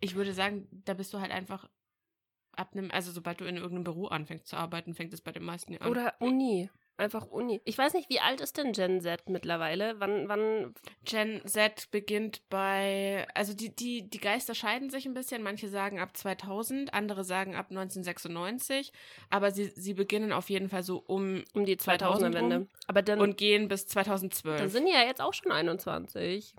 ich 0.00 0.14
würde 0.14 0.32
sagen, 0.32 0.68
da 0.84 0.94
bist 0.94 1.12
du 1.14 1.20
halt 1.20 1.32
einfach 1.32 1.68
ab 2.56 2.70
einem, 2.72 2.90
also 2.90 3.12
sobald 3.12 3.40
du 3.40 3.44
in 3.44 3.56
irgendeinem 3.56 3.84
Büro 3.84 4.06
anfängst 4.06 4.48
zu 4.48 4.56
arbeiten, 4.56 4.94
fängt 4.94 5.12
es 5.12 5.20
bei 5.20 5.32
den 5.32 5.44
meisten 5.44 5.76
an. 5.78 5.90
Oder 5.90 6.14
Uni. 6.18 6.70
Einfach 6.98 7.26
Uni. 7.26 7.60
Ich 7.64 7.76
weiß 7.76 7.92
nicht, 7.92 8.08
wie 8.08 8.20
alt 8.20 8.40
ist 8.40 8.56
denn 8.56 8.72
Gen 8.72 9.02
Z 9.02 9.28
mittlerweile? 9.28 10.00
Wann, 10.00 10.30
wann, 10.30 10.74
Gen 11.04 11.42
Z 11.44 11.90
beginnt 11.90 12.40
bei, 12.48 13.26
also 13.34 13.52
die, 13.52 13.74
die, 13.74 14.08
die 14.08 14.18
Geister 14.18 14.54
scheiden 14.54 14.88
sich 14.88 15.04
ein 15.04 15.12
bisschen. 15.12 15.42
Manche 15.42 15.68
sagen 15.68 16.00
ab 16.00 16.16
2000, 16.16 16.94
andere 16.94 17.22
sagen 17.22 17.54
ab 17.54 17.66
1996. 17.68 18.92
Aber 19.28 19.50
sie, 19.50 19.66
sie 19.66 19.92
beginnen 19.92 20.32
auf 20.32 20.48
jeden 20.48 20.70
Fall 20.70 20.82
so 20.82 20.96
um 20.96 21.44
um 21.52 21.66
die 21.66 21.76
2000 21.76 22.34
2000er-Wende. 22.34 22.56
rum? 22.56 22.68
Aber 22.86 23.02
dann, 23.02 23.20
und 23.20 23.36
gehen 23.36 23.68
bis 23.68 23.86
2012. 23.88 24.58
dann 24.58 24.70
sind 24.70 24.86
die 24.86 24.92
ja 24.92 25.02
jetzt 25.02 25.20
auch 25.20 25.34
schon 25.34 25.52
21. 25.52 26.54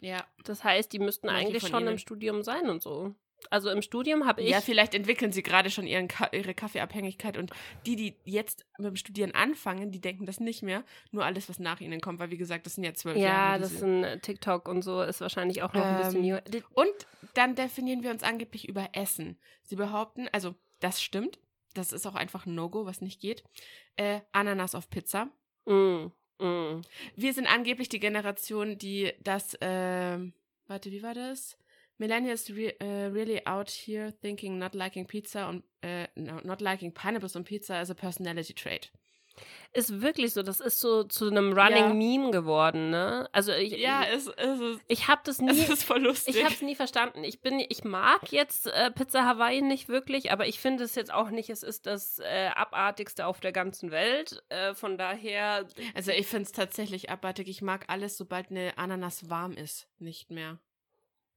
ja. 0.00 0.24
Das 0.44 0.62
heißt, 0.62 0.92
die 0.92 1.00
müssten 1.00 1.26
Manche 1.26 1.46
eigentlich 1.48 1.66
schon 1.66 1.88
im. 1.88 1.98
Studium 1.98 2.44
sein 2.44 2.70
und 2.70 2.80
so. 2.80 3.16
Also 3.50 3.70
im 3.70 3.82
Studium 3.82 4.26
habe 4.26 4.42
ich. 4.42 4.50
ja, 4.50 4.60
vielleicht 4.60 4.94
entwickeln 4.94 5.32
sie 5.32 5.42
gerade 5.42 5.70
schon 5.70 5.86
ihren 5.86 6.08
Ka 6.08 6.28
ihre 6.32 6.54
Kaffeeabhängigkeit 6.54 7.36
und 7.38 7.50
die, 7.86 7.96
die 7.96 8.16
jetzt 8.24 8.64
mit 8.78 8.86
dem 8.88 8.96
Studieren 8.96 9.34
anfangen, 9.34 9.90
die 9.90 10.00
denken 10.00 10.26
das 10.26 10.40
nicht 10.40 10.62
mehr. 10.62 10.84
Nur 11.10 11.24
alles, 11.24 11.48
was 11.48 11.58
nach 11.58 11.80
ihnen 11.80 12.00
kommt, 12.00 12.18
weil 12.20 12.30
wie 12.30 12.36
gesagt, 12.38 12.66
das 12.66 12.74
sind 12.76 12.84
ja 12.84 12.94
zwölf 12.94 13.16
ja, 13.16 13.24
Jahre. 13.24 13.60
das 13.60 13.68
diese- 13.70 13.80
sind 13.80 14.04
äh, 14.04 14.18
TikTok 14.20 14.68
und 14.68 14.82
so 14.82 15.02
ist 15.02 15.20
wahrscheinlich 15.20 15.62
auch 15.62 15.72
noch 15.74 15.84
ein 15.84 15.96
bisschen 15.98 16.16
Ähm, 16.20 16.24
jünger. 16.24 16.40
Die- 16.42 16.62
Und 16.74 16.92
dann 17.34 17.54
definieren 17.54 18.02
wir 18.02 18.10
uns 18.10 18.22
angeblich 18.22 18.68
über 18.68 18.88
Essen. 18.92 19.38
Sie 19.62 19.76
behaupten, 19.76 20.28
also 20.32 20.54
das 20.80 21.02
stimmt, 21.02 21.38
das 21.74 21.92
ist 21.92 22.06
auch 22.06 22.14
einfach 22.14 22.46
ein 22.46 22.54
No-Go, 22.54 22.84
was 22.86 23.00
nicht 23.00 23.20
geht. 23.20 23.44
Äh, 23.96 24.20
Ananas 24.32 24.74
auf 24.74 24.90
Pizza. 24.90 25.28
Mm, 25.64 26.06
mm. 26.38 26.82
Wir 27.16 27.32
sind 27.32 27.46
angeblich 27.46 27.88
die 27.88 28.00
Generation, 28.00 28.76
die 28.78 29.12
das, 29.20 29.54
äh, 29.54 30.18
warte, 30.66 30.90
wie 30.90 31.02
war 31.02 31.14
das? 31.14 31.56
Millennials 32.02 32.50
re 32.50 32.74
uh, 32.82 33.12
really 33.14 33.40
out 33.46 33.70
here 33.70 34.12
thinking 34.20 34.58
not 34.58 34.74
liking 34.74 35.06
pizza 35.06 35.48
und 35.48 35.62
uh, 35.84 36.06
no, 36.16 36.40
not 36.42 36.60
liking 36.60 36.92
pineapples 36.92 37.36
on 37.36 37.44
pizza 37.44 37.76
as 37.76 37.90
a 37.90 37.94
personality 37.94 38.54
trait. 38.54 38.90
Ist 39.72 40.02
wirklich 40.02 40.34
so, 40.34 40.42
das 40.42 40.60
ist 40.60 40.80
so 40.80 41.04
zu 41.04 41.28
einem 41.30 41.52
Running 41.54 41.88
Ja. 41.88 41.94
Meme 41.94 42.30
geworden, 42.32 42.90
ne? 42.90 43.28
Also 43.32 43.52
ich, 43.52 43.72
Ja, 43.78 44.04
es, 44.04 44.26
es 44.26 44.60
ist, 44.60 44.80
ich 44.88 45.08
habe 45.08 45.22
das 45.24 45.40
nie, 45.40 45.50
es 45.58 45.70
ist 45.70 45.84
voll 45.84 46.02
lustig. 46.02 46.36
ich 46.36 46.44
habe 46.44 46.52
es 46.52 46.60
nie 46.60 46.74
verstanden. 46.74 47.24
Ich 47.24 47.40
bin, 47.40 47.58
ich 47.66 47.82
mag 47.82 48.30
jetzt 48.30 48.66
äh, 48.66 48.90
Pizza 48.90 49.24
Hawaii 49.24 49.62
nicht 49.62 49.88
wirklich, 49.88 50.30
aber 50.32 50.46
ich 50.46 50.60
finde 50.60 50.84
es 50.84 50.94
jetzt 50.96 51.10
auch 51.14 51.30
nicht, 51.30 51.48
es 51.48 51.62
ist 51.62 51.86
das 51.86 52.18
äh, 52.18 52.50
abartigste 52.54 53.26
auf 53.26 53.40
der 53.40 53.52
ganzen 53.52 53.90
Welt. 53.90 54.42
Äh, 54.50 54.74
von 54.74 54.98
daher, 54.98 55.66
also 55.94 56.10
ich 56.10 56.26
finde 56.26 56.44
es 56.44 56.52
tatsächlich 56.52 57.08
abartig. 57.08 57.48
Ich 57.48 57.62
mag 57.62 57.84
alles, 57.88 58.18
sobald 58.18 58.50
eine 58.50 58.76
Ananas 58.76 59.30
warm 59.30 59.52
ist, 59.52 59.88
nicht 59.98 60.30
mehr. 60.30 60.58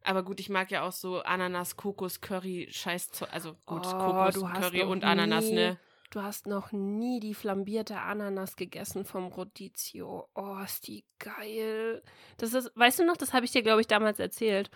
Aber 0.05 0.23
gut, 0.23 0.39
ich 0.39 0.49
mag 0.49 0.71
ja 0.71 0.83
auch 0.83 0.91
so 0.91 1.19
Ananas, 1.21 1.75
Kokos, 1.77 2.21
Curry, 2.21 2.67
Scheiß, 2.71 3.09
also 3.31 3.55
gut, 3.65 3.85
Oh, 3.85 3.97
Kokos, 4.03 4.33
du 4.35 4.47
hast 4.49 4.59
Curry 4.59 4.83
und 4.83 5.03
Ananas, 5.03 5.45
nie- 5.45 5.55
ne? 5.55 5.77
du 6.11 6.21
hast 6.21 6.47
noch 6.47 6.71
nie 6.71 7.19
die 7.19 7.33
flambierte 7.33 7.99
Ananas 7.99 8.55
gegessen 8.55 9.03
vom 9.05 9.27
Rodizio. 9.27 10.29
Oh, 10.35 10.57
ist 10.63 10.87
die 10.87 11.03
geil. 11.19 12.03
Das 12.37 12.53
ist, 12.53 12.71
weißt 12.75 12.99
du 12.99 13.05
noch, 13.05 13.17
das 13.17 13.33
habe 13.33 13.45
ich 13.45 13.51
dir, 13.51 13.63
glaube 13.63 13.81
ich, 13.81 13.87
damals 13.87 14.19
erzählt. 14.19 14.69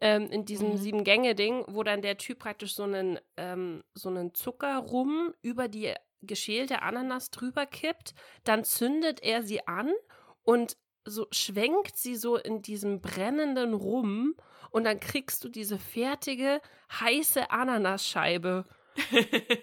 Ähm, 0.00 0.30
in 0.30 0.44
diesem 0.44 0.72
Mhm. 0.72 0.76
Sieben-Gänge-Ding, 0.76 1.64
wo 1.68 1.82
dann 1.82 2.02
der 2.02 2.18
Typ 2.18 2.38
praktisch 2.38 2.74
so 2.74 2.82
einen, 2.82 3.18
ähm, 3.38 3.82
so 3.94 4.08
einen 4.10 4.34
Zuckerrum 4.34 5.34
über 5.42 5.68
die 5.68 5.94
geschälte 6.22 6.82
Ananas 6.82 7.30
drüber 7.30 7.66
kippt, 7.66 8.14
dann 8.44 8.62
zündet 8.64 9.22
er 9.22 9.42
sie 9.42 9.66
an 9.66 9.90
und 10.42 10.76
so 11.06 11.26
schwenkt 11.30 11.96
sie 11.96 12.16
so 12.16 12.36
in 12.36 12.62
diesem 12.62 13.00
brennenden 13.00 13.74
Rum 13.74 14.34
und 14.76 14.84
dann 14.84 15.00
kriegst 15.00 15.42
du 15.42 15.48
diese 15.48 15.78
fertige, 15.78 16.60
heiße 17.00 17.50
Ananasscheibe 17.50 18.66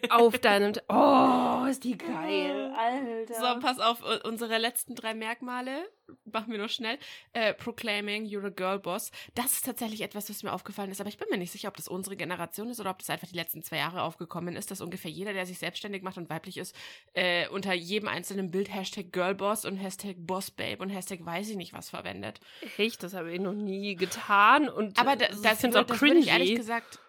auf 0.10 0.38
deinem. 0.40 0.74
Oh, 0.90 1.66
ist 1.70 1.84
die 1.84 1.98
geil, 1.98 2.74
Alter. 2.78 3.34
So, 3.34 3.60
pass 3.60 3.80
auf, 3.80 4.00
unsere 4.24 4.58
letzten 4.58 4.96
drei 4.96 5.14
Merkmale, 5.14 5.90
machen 6.26 6.52
wir 6.52 6.60
noch 6.60 6.70
schnell. 6.70 6.98
Äh, 7.34 7.54
proclaiming, 7.54 8.26
you're 8.26 8.46
a 8.46 8.50
girl 8.50 8.80
boss. 8.80 9.12
Das 9.36 9.54
ist 9.54 9.66
tatsächlich 9.66 10.02
etwas, 10.02 10.30
was 10.30 10.44
mir 10.44 10.54
aufgefallen 10.54 10.92
ist, 10.92 11.00
aber 11.02 11.10
ich 11.10 11.18
bin 11.18 11.28
mir 11.30 11.38
nicht 11.38 11.52
sicher, 11.52 11.68
ob 11.70 11.78
das 11.78 11.88
unsere 11.88 12.16
Generation 12.16 12.70
ist 12.70 12.80
oder 12.80 12.90
ob 12.92 13.00
das 13.00 13.10
einfach 13.10 13.28
die 13.28 13.36
letzten 13.36 13.64
zwei 13.64 13.78
Jahre 13.78 14.02
aufgekommen 14.04 14.56
ist, 14.56 14.72
dass 14.72 14.82
ungefähr 14.82 15.12
jeder, 15.12 15.34
der 15.34 15.46
sich 15.46 15.60
selbstständig 15.60 16.04
macht 16.04 16.18
und 16.18 16.30
weiblich 16.30 16.58
ist, 16.58 16.76
äh, 17.14 17.48
unter 17.50 17.74
jedem 17.74 18.08
einzelnen 18.10 18.52
Bild 18.52 18.74
Hashtag 18.74 19.12
Girlboss 19.12 19.66
und 19.66 19.78
Hashtag 19.78 20.16
Bossbabe 20.20 20.78
und 20.80 20.90
Hashtag 20.90 21.26
weiß 21.26 21.50
ich 21.50 21.56
nicht 21.58 21.74
was 21.74 21.90
verwendet. 21.90 22.40
Echt, 22.78 23.04
das 23.04 23.14
habe 23.14 23.32
ich 23.32 23.40
noch 23.40 23.54
nie 23.54 23.96
getan. 23.96 24.70
Und 24.70 25.00
Aber 25.00 25.16
da, 25.16 25.26
äh, 25.26 25.30
das, 25.30 25.42
ich 25.44 25.60
finde 25.60 25.78
wür- 25.78 25.82
auch 25.82 25.86
das 25.88 26.02
würde 26.02 26.18
ich 26.18 26.28
ehrlich 26.28 26.56
gesagt, 26.56 27.00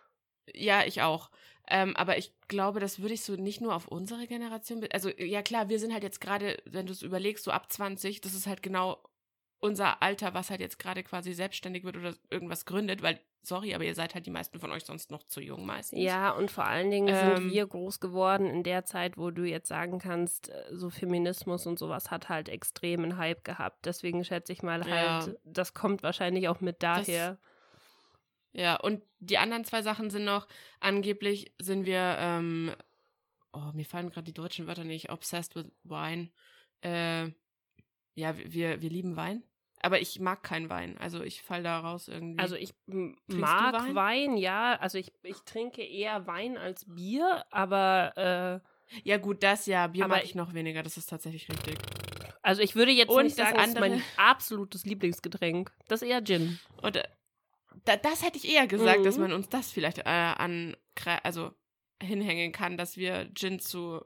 ja, 0.54 0.84
ich 0.84 1.02
auch. 1.02 1.30
Ähm, 1.68 1.96
aber 1.96 2.18
ich 2.18 2.32
glaube, 2.48 2.78
das 2.80 3.00
würde 3.00 3.14
ich 3.14 3.22
so 3.22 3.36
nicht 3.36 3.60
nur 3.60 3.74
auf 3.74 3.88
unsere 3.88 4.26
Generation, 4.26 4.86
also 4.92 5.08
ja 5.10 5.42
klar, 5.42 5.68
wir 5.68 5.78
sind 5.78 5.92
halt 5.92 6.02
jetzt 6.02 6.20
gerade, 6.20 6.58
wenn 6.66 6.86
du 6.86 6.92
es 6.92 7.02
überlegst, 7.02 7.44
so 7.44 7.50
ab 7.52 7.72
20, 7.72 8.20
das 8.20 8.34
ist 8.34 8.46
halt 8.46 8.62
genau 8.62 8.98
unser 9.60 10.02
Alter, 10.02 10.34
was 10.34 10.50
halt 10.50 10.60
jetzt 10.60 10.78
gerade 10.78 11.02
quasi 11.02 11.32
selbstständig 11.32 11.84
wird 11.84 11.96
oder 11.96 12.14
irgendwas 12.28 12.66
gründet, 12.66 13.00
weil, 13.00 13.18
sorry, 13.42 13.74
aber 13.74 13.84
ihr 13.84 13.94
seid 13.94 14.14
halt 14.14 14.26
die 14.26 14.30
meisten 14.30 14.58
von 14.60 14.70
euch 14.72 14.84
sonst 14.84 15.10
noch 15.10 15.22
zu 15.22 15.40
jung 15.40 15.64
meistens. 15.64 15.98
Ja, 16.00 16.32
und 16.32 16.50
vor 16.50 16.66
allen 16.66 16.90
Dingen 16.90 17.14
Ähm, 17.14 17.36
sind 17.40 17.50
wir 17.54 17.66
groß 17.66 17.98
geworden 17.98 18.46
in 18.46 18.62
der 18.62 18.84
Zeit, 18.84 19.16
wo 19.16 19.30
du 19.30 19.44
jetzt 19.44 19.68
sagen 19.68 19.98
kannst, 19.98 20.50
äh, 20.50 20.64
so 20.72 20.90
Feminismus 20.90 21.66
und 21.66 21.78
sowas 21.78 22.10
hat 22.10 22.28
halt 22.28 22.50
extremen 22.50 23.16
Hype 23.16 23.42
gehabt. 23.42 23.86
Deswegen 23.86 24.22
schätze 24.22 24.52
ich 24.52 24.62
mal 24.62 24.86
Ja. 24.86 25.24
halt, 25.24 25.38
das 25.44 25.72
kommt 25.72 26.02
wahrscheinlich 26.02 26.48
auch 26.48 26.60
mit 26.60 26.82
daher. 26.82 27.38
Ja, 28.54 28.76
und 28.76 29.02
die 29.18 29.36
anderen 29.38 29.64
zwei 29.64 29.82
Sachen 29.82 30.10
sind 30.10 30.24
noch, 30.24 30.46
angeblich 30.80 31.52
sind 31.60 31.86
wir, 31.86 32.16
ähm, 32.18 32.72
oh, 33.52 33.72
mir 33.74 33.84
fallen 33.84 34.10
gerade 34.10 34.24
die 34.24 34.32
deutschen 34.32 34.66
Wörter 34.68 34.84
nicht, 34.84 35.10
obsessed 35.10 35.56
with 35.56 35.66
wine. 35.82 36.30
Äh, 36.82 37.30
ja, 38.14 38.36
wir, 38.36 38.80
wir 38.80 38.90
lieben 38.90 39.16
Wein. 39.16 39.42
Aber 39.82 40.00
ich 40.00 40.18
mag 40.18 40.42
keinen 40.42 40.70
Wein. 40.70 40.96
Also 40.98 41.22
ich 41.22 41.42
fall 41.42 41.62
da 41.62 41.80
raus 41.80 42.08
irgendwie. 42.08 42.38
Also 42.38 42.56
ich 42.56 42.72
mag 43.26 43.74
Wein? 43.74 43.94
Wein? 43.94 44.36
ja. 44.36 44.76
Also 44.76 44.96
ich, 44.98 45.12
ich 45.22 45.38
trinke 45.44 45.82
eher 45.82 46.26
Wein 46.26 46.56
als 46.56 46.86
Bier, 46.86 47.44
aber 47.50 48.62
äh, 48.62 48.98
ja, 49.02 49.18
gut, 49.18 49.42
das 49.42 49.66
ja. 49.66 49.88
Bier 49.88 50.06
mag 50.06 50.24
ich 50.24 50.34
noch 50.34 50.54
weniger, 50.54 50.82
das 50.82 50.96
ist 50.96 51.10
tatsächlich 51.10 51.48
richtig. 51.50 51.76
also 52.40 52.62
ich 52.62 52.76
würde 52.76 52.92
jetzt 52.92 53.10
Und 53.10 53.24
nicht 53.24 53.38
das 53.38 53.48
sagen, 53.48 53.58
das 53.58 53.68
ist 53.68 53.80
mein 53.80 54.02
absolutes 54.16 54.86
Lieblingsgetränk. 54.86 55.72
Das 55.88 56.00
ist 56.00 56.08
eher 56.08 56.24
Gin. 56.24 56.58
Und 56.80 56.96
äh, 56.96 57.04
da, 57.84 57.96
das 57.96 58.22
hätte 58.24 58.38
ich 58.38 58.48
eher 58.48 58.66
gesagt, 58.66 59.04
dass 59.04 59.16
Mhm. 59.16 59.22
man 59.22 59.32
uns 59.32 59.48
das 59.48 59.70
vielleicht 59.70 59.98
äh, 59.98 60.02
an, 60.04 60.76
also 61.22 61.52
hinhängen 62.02 62.52
kann, 62.52 62.76
dass 62.76 62.96
wir 62.96 63.30
Gin 63.34 63.58
zu, 63.60 64.00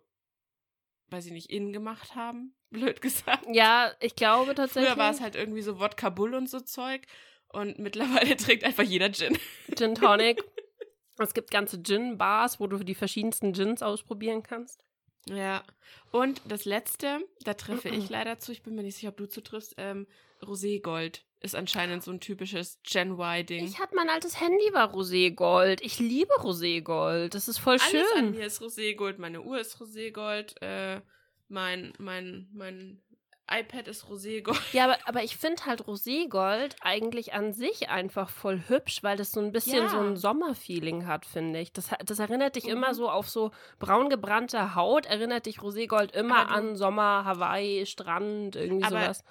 weiß 1.09 1.27
ich 1.27 1.33
nicht, 1.33 1.51
innen 1.51 1.73
gemacht 1.73 2.15
haben. 2.15 2.55
Blöd 2.71 3.01
gesagt. 3.01 3.47
Ja, 3.51 3.93
ich 4.01 4.15
glaube 4.15 4.55
tatsächlich. 4.55 4.93
Früher 4.93 4.99
war 5.03 5.11
es 5.11 5.21
halt 5.21 5.37
irgendwie 5.37 5.63
so 5.63 5.79
Wodka 5.81 6.11
Bull 6.11 6.35
und 6.35 6.49
so 6.51 6.61
Zeug. 6.61 7.07
Und 7.49 7.79
mittlerweile 7.79 8.37
trinkt 8.37 8.65
einfach 8.65 8.85
jeder 8.85 9.11
Gin. 9.11 9.39
Gin 9.77 9.95
Tonic. 9.95 10.45
es 11.19 11.33
gibt 11.33 11.51
ganze 11.51 11.83
Gin-Bars, 11.83 12.61
wo 12.61 12.67
du 12.67 12.79
die 12.79 12.95
verschiedensten 12.95 13.53
Gins 13.53 13.83
ausprobieren 13.83 14.43
kannst. 14.43 14.85
Ja. 15.27 15.63
Und 16.13 16.43
das 16.47 16.65
letzte, 16.65 17.21
da 17.45 17.55
treffe 17.55 17.89
ich 17.89 18.09
leider 18.09 18.39
zu, 18.39 18.53
ich 18.53 18.63
bin 18.63 18.75
mir 18.75 18.83
nicht 18.83 18.97
sicher, 18.97 19.09
ob 19.09 19.17
du 19.17 19.29
zutriffst, 19.29 19.75
ähm, 19.79 20.07
Roségold 20.43 21.23
ist 21.41 21.55
anscheinend 21.55 22.03
so 22.03 22.11
ein 22.11 22.21
typisches 22.21 22.81
Gen 22.83 23.13
Y-Ding. 23.19 23.65
Ich 23.65 23.79
hatte 23.79 23.95
mein 23.95 24.09
altes 24.11 24.41
Handy 24.41 24.73
war 24.73 24.93
Roségold. 24.93 25.81
Ich 25.83 25.99
liebe 25.99 26.33
Roségold. 26.41 27.35
Das 27.35 27.47
ist 27.49 27.59
voll 27.59 27.79
Alles 27.81 28.07
an 28.17 28.19
schön. 28.25 28.31
mir 28.33 28.47
ist 28.47 28.61
Roségold, 28.61 29.19
meine 29.19 29.43
Uhr 29.43 29.59
ist 29.61 29.81
Roségold, 29.81 30.61
äh, 30.63 31.01
mein, 31.49 31.93
mein, 31.99 32.49
mein 32.53 33.01
iPad 33.51 33.89
ist 33.89 34.09
Roségold. 34.11 34.61
Ja, 34.75 34.85
aber, 34.85 34.99
aber 35.07 35.23
ich 35.23 35.37
finde 35.39 35.65
halt 35.65 35.83
Roségold 35.87 36.77
eigentlich 36.83 37.33
an 37.33 37.53
sich 37.55 37.89
einfach 37.89 38.29
voll 38.29 38.63
hübsch, 38.67 39.03
weil 39.03 39.17
das 39.17 39.31
so 39.33 39.41
ein 39.41 39.53
bisschen 39.53 39.85
Ja. 39.85 39.89
so 39.89 39.99
ein 40.01 40.17
Sommerfeeling 40.17 41.07
hat, 41.07 41.25
finde 41.25 41.61
ich. 41.61 41.73
Das, 41.73 41.91
das 42.05 42.19
erinnert 42.19 42.57
dich 42.57 42.65
Mhm. 42.65 42.71
immer 42.73 42.95
so 42.95 43.09
auf 43.09 43.29
so 43.31 43.53
braun 43.79 44.11
gebrannte 44.11 44.75
Haut, 44.75 45.07
erinnert 45.07 45.47
dich 45.47 45.61
Roségold 45.61 46.13
immer 46.15 46.45
du- 46.47 46.51
an 46.51 46.77
Sommer, 46.77 47.25
Hawaii, 47.25 47.87
Strand, 47.87 48.57
irgendwie 48.57 48.85
Aber 48.85 49.01
sowas. 49.03 49.25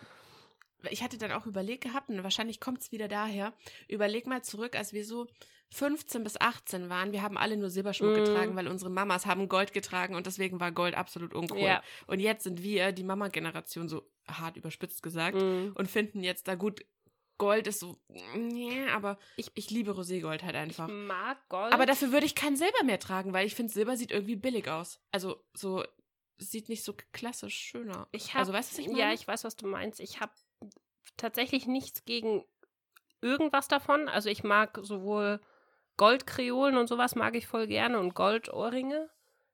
Ich 0.91 1.04
hatte 1.04 1.17
dann 1.17 1.32
auch 1.32 1.45
überlegt 1.45 1.84
gehabt, 1.84 2.10
und 2.10 2.23
wahrscheinlich 2.23 2.60
kommt 2.60 2.82
es 2.82 2.91
wieder 2.91 3.08
daher, 3.08 3.54
überleg 3.88 4.28
mal 4.28 4.43
zurück, 4.43 4.76
als 4.76 4.93
wir 4.93 5.06
so 5.06 5.28
15 5.71 6.23
bis 6.23 6.39
18 6.39 6.89
waren, 6.89 7.12
wir 7.12 7.21
haben 7.21 7.38
alle 7.38 7.58
nur 7.58 7.69
Silberschmuck 7.69 8.12
Mhm. 8.12 8.23
getragen, 8.23 8.56
weil 8.56 8.67
unsere 8.67 8.89
Mamas 8.89 9.26
haben 9.26 9.50
Gold 9.50 9.73
getragen 9.73 10.15
und 10.15 10.26
deswegen 10.26 10.60
war 10.62 10.71
Gold 10.71 10.95
absolut 10.95 11.34
uncool. 11.34 11.60
Ja. 11.60 11.84
Und 12.08 12.19
jetzt 12.19 12.43
sind 12.43 12.63
wir, 12.63 12.91
die 12.93 13.04
Mama-Generation, 13.04 13.89
so 13.89 14.10
hart 14.28 14.56
überspitzt 14.56 15.04
gesagt, 15.04 15.36
Mhm. 15.41 15.73
und 15.76 15.89
finden 15.91 16.23
jetzt 16.23 16.47
da 16.47 16.56
gut, 16.56 16.86
Gold 17.38 17.67
ist 17.67 17.80
so, 17.82 17.97
nee, 18.36 18.88
aber 18.89 19.19
ich, 19.36 19.47
Ich- 19.47 19.65
ich 19.65 19.69
liebe 19.71 19.91
Roségold 19.91 20.41
halt 20.43 20.56
Ich 20.56 20.62
einfach. 20.62 20.88
mag 20.88 21.38
Gold. 21.50 21.73
Aber 21.73 21.86
dafür 21.86 22.12
würde 22.12 22.26
ich 22.26 22.34
kein 22.34 22.56
Silber 22.56 22.84
mehr 22.84 23.00
tragen, 23.00 23.32
weil 23.34 23.45
ich 23.45 23.54
finde, 23.54 23.71
Silber 23.71 23.95
sieht 23.97 24.12
irgendwie 24.12 24.36
billig 24.38 24.67
aus. 24.69 25.00
Also 25.12 25.43
so, 25.54 25.84
es 26.39 26.50
sieht 26.50 26.69
nicht 26.69 26.84
so 26.84 26.95
klassisch 27.12 27.56
schöner. 27.56 28.08
Ich 28.12 28.34
hab, 28.34 28.39
also 28.39 28.54
weißt 28.54 28.71
du, 28.71 28.73
was 28.73 28.80
ich 28.80 28.88
meine? 28.88 29.00
Ja, 29.00 29.13
ich 29.13 29.28
weiß, 29.28 29.43
was 29.43 29.56
du 29.56 29.67
meinst. 29.67 30.00
Ich 30.00 30.19
habe 30.19 30.32
tatsächlich 31.15 31.67
nichts 31.67 32.05
gegen 32.05 32.43
irgendwas 33.21 33.67
davon. 33.67 34.07
Also 34.09 34.29
ich 34.29 34.43
mag 34.43 34.79
sowohl 34.81 35.39
Goldkreolen 35.97 36.77
und 36.77 36.87
sowas 36.87 37.15
mag 37.15 37.35
ich 37.35 37.47
voll 37.47 37.67
gerne 37.67 37.99
und 37.99 38.13
Goldohrringe, 38.13 39.09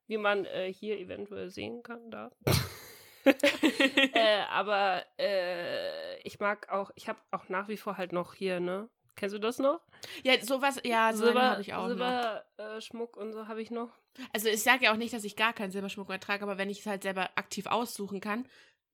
wie 0.06 0.18
man 0.18 0.44
äh, 0.44 0.72
hier 0.72 0.98
eventuell 0.98 1.50
sehen 1.50 1.82
kann 1.82 2.10
da. 2.10 2.30
äh, 3.24 4.42
aber 4.50 5.02
äh, 5.18 6.20
ich 6.20 6.40
mag 6.40 6.70
auch, 6.70 6.90
ich 6.94 7.08
habe 7.08 7.18
auch 7.30 7.48
nach 7.48 7.68
wie 7.68 7.78
vor 7.78 7.96
halt 7.96 8.12
noch 8.12 8.34
hier, 8.34 8.60
ne? 8.60 8.90
Kennst 9.16 9.34
du 9.34 9.38
das 9.38 9.58
noch? 9.58 9.80
ja, 10.24 10.40
sowas, 10.40 10.80
ja, 10.84 11.12
Silber, 11.12 11.50
habe 11.50 11.62
ich 11.62 11.72
auch 11.72 11.82
noch. 11.82 11.88
Silber 11.88 12.44
äh, 12.58 13.20
und 13.20 13.32
so 13.32 13.46
habe 13.46 13.62
ich 13.62 13.70
noch. 13.70 13.90
Also 14.32 14.48
ich 14.48 14.62
sage 14.62 14.84
ja 14.84 14.92
auch 14.92 14.96
nicht, 14.96 15.14
dass 15.14 15.24
ich 15.24 15.36
gar 15.36 15.52
keinen 15.52 15.70
Silberschmuck 15.70 16.08
mehr 16.08 16.20
trage, 16.20 16.42
aber 16.42 16.58
wenn 16.58 16.68
ich 16.68 16.80
es 16.80 16.86
halt 16.86 17.04
selber 17.04 17.30
aktiv 17.36 17.66
aussuchen 17.66 18.20
kann, 18.20 18.46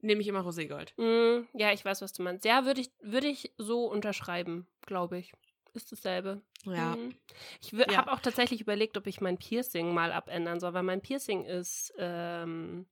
nehme 0.03 0.21
ich 0.21 0.29
immer 0.29 0.41
Roségold. 0.41 0.93
Mm, 0.99 1.47
ja, 1.55 1.73
ich 1.73 1.85
weiß, 1.85 2.03
was 2.03 2.13
du 2.13 2.23
meinst. 2.23 2.45
Ja, 2.45 2.65
würde 2.65 2.81
ich, 2.81 2.91
würde 3.01 3.27
ich 3.29 3.53
so 3.59 3.87
unterschreiben, 3.87 4.67
glaube 4.87 5.19
ich. 5.19 5.33
Ist 5.73 5.93
dasselbe. 5.93 6.43
Ja. 6.65 6.97
Mhm. 6.97 7.15
Ich 7.61 7.73
Ja. 7.73 7.97
habe 7.97 8.13
auch 8.13 8.21
tatsächlich 8.21 8.61
überlegt, 8.61 8.97
ob 8.97 9.07
ich 9.07 9.21
mein 9.21 9.39
Piercing 9.39 9.95
mal 9.95 10.13
abändern 10.13 10.59
soll, 10.61 10.75
weil 10.75 10.83
mein 10.83 11.01
Piercing 11.01 11.45
ist 11.45 11.93
ähm, 11.97 12.87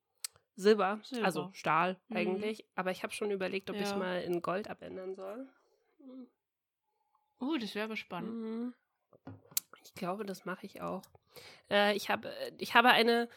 Silber, 0.55 1.01
Silber. 1.03 1.25
also 1.27 1.51
Stahl 1.53 1.97
Mhm. 2.09 2.17
eigentlich. 2.17 2.65
Aber 2.77 2.91
ich 2.93 3.03
habe 3.03 3.13
schon 3.13 3.31
überlegt, 3.31 3.69
ob 3.71 3.77
ich 3.77 3.89
Ja. 3.91 3.97
mal 3.97 4.23
in 4.23 4.41
Gold 4.43 4.69
abändern 4.71 5.15
soll. 5.15 5.49
Mhm. 5.99 6.29
Oh, 7.41 7.57
das 7.61 7.75
wäre 7.75 7.85
aber 7.87 7.97
spannend. 7.97 8.33
Mhm. 8.33 8.75
Ich 9.85 9.95
glaube, 9.95 10.25
das 10.25 10.45
mache 10.45 10.67
ich 10.67 10.81
auch. 10.81 11.03
Äh, 11.71 11.97
ich, 11.97 12.11
habe, 12.11 12.33
ich 12.59 12.75
habe 12.75 12.91
eine 12.91 13.29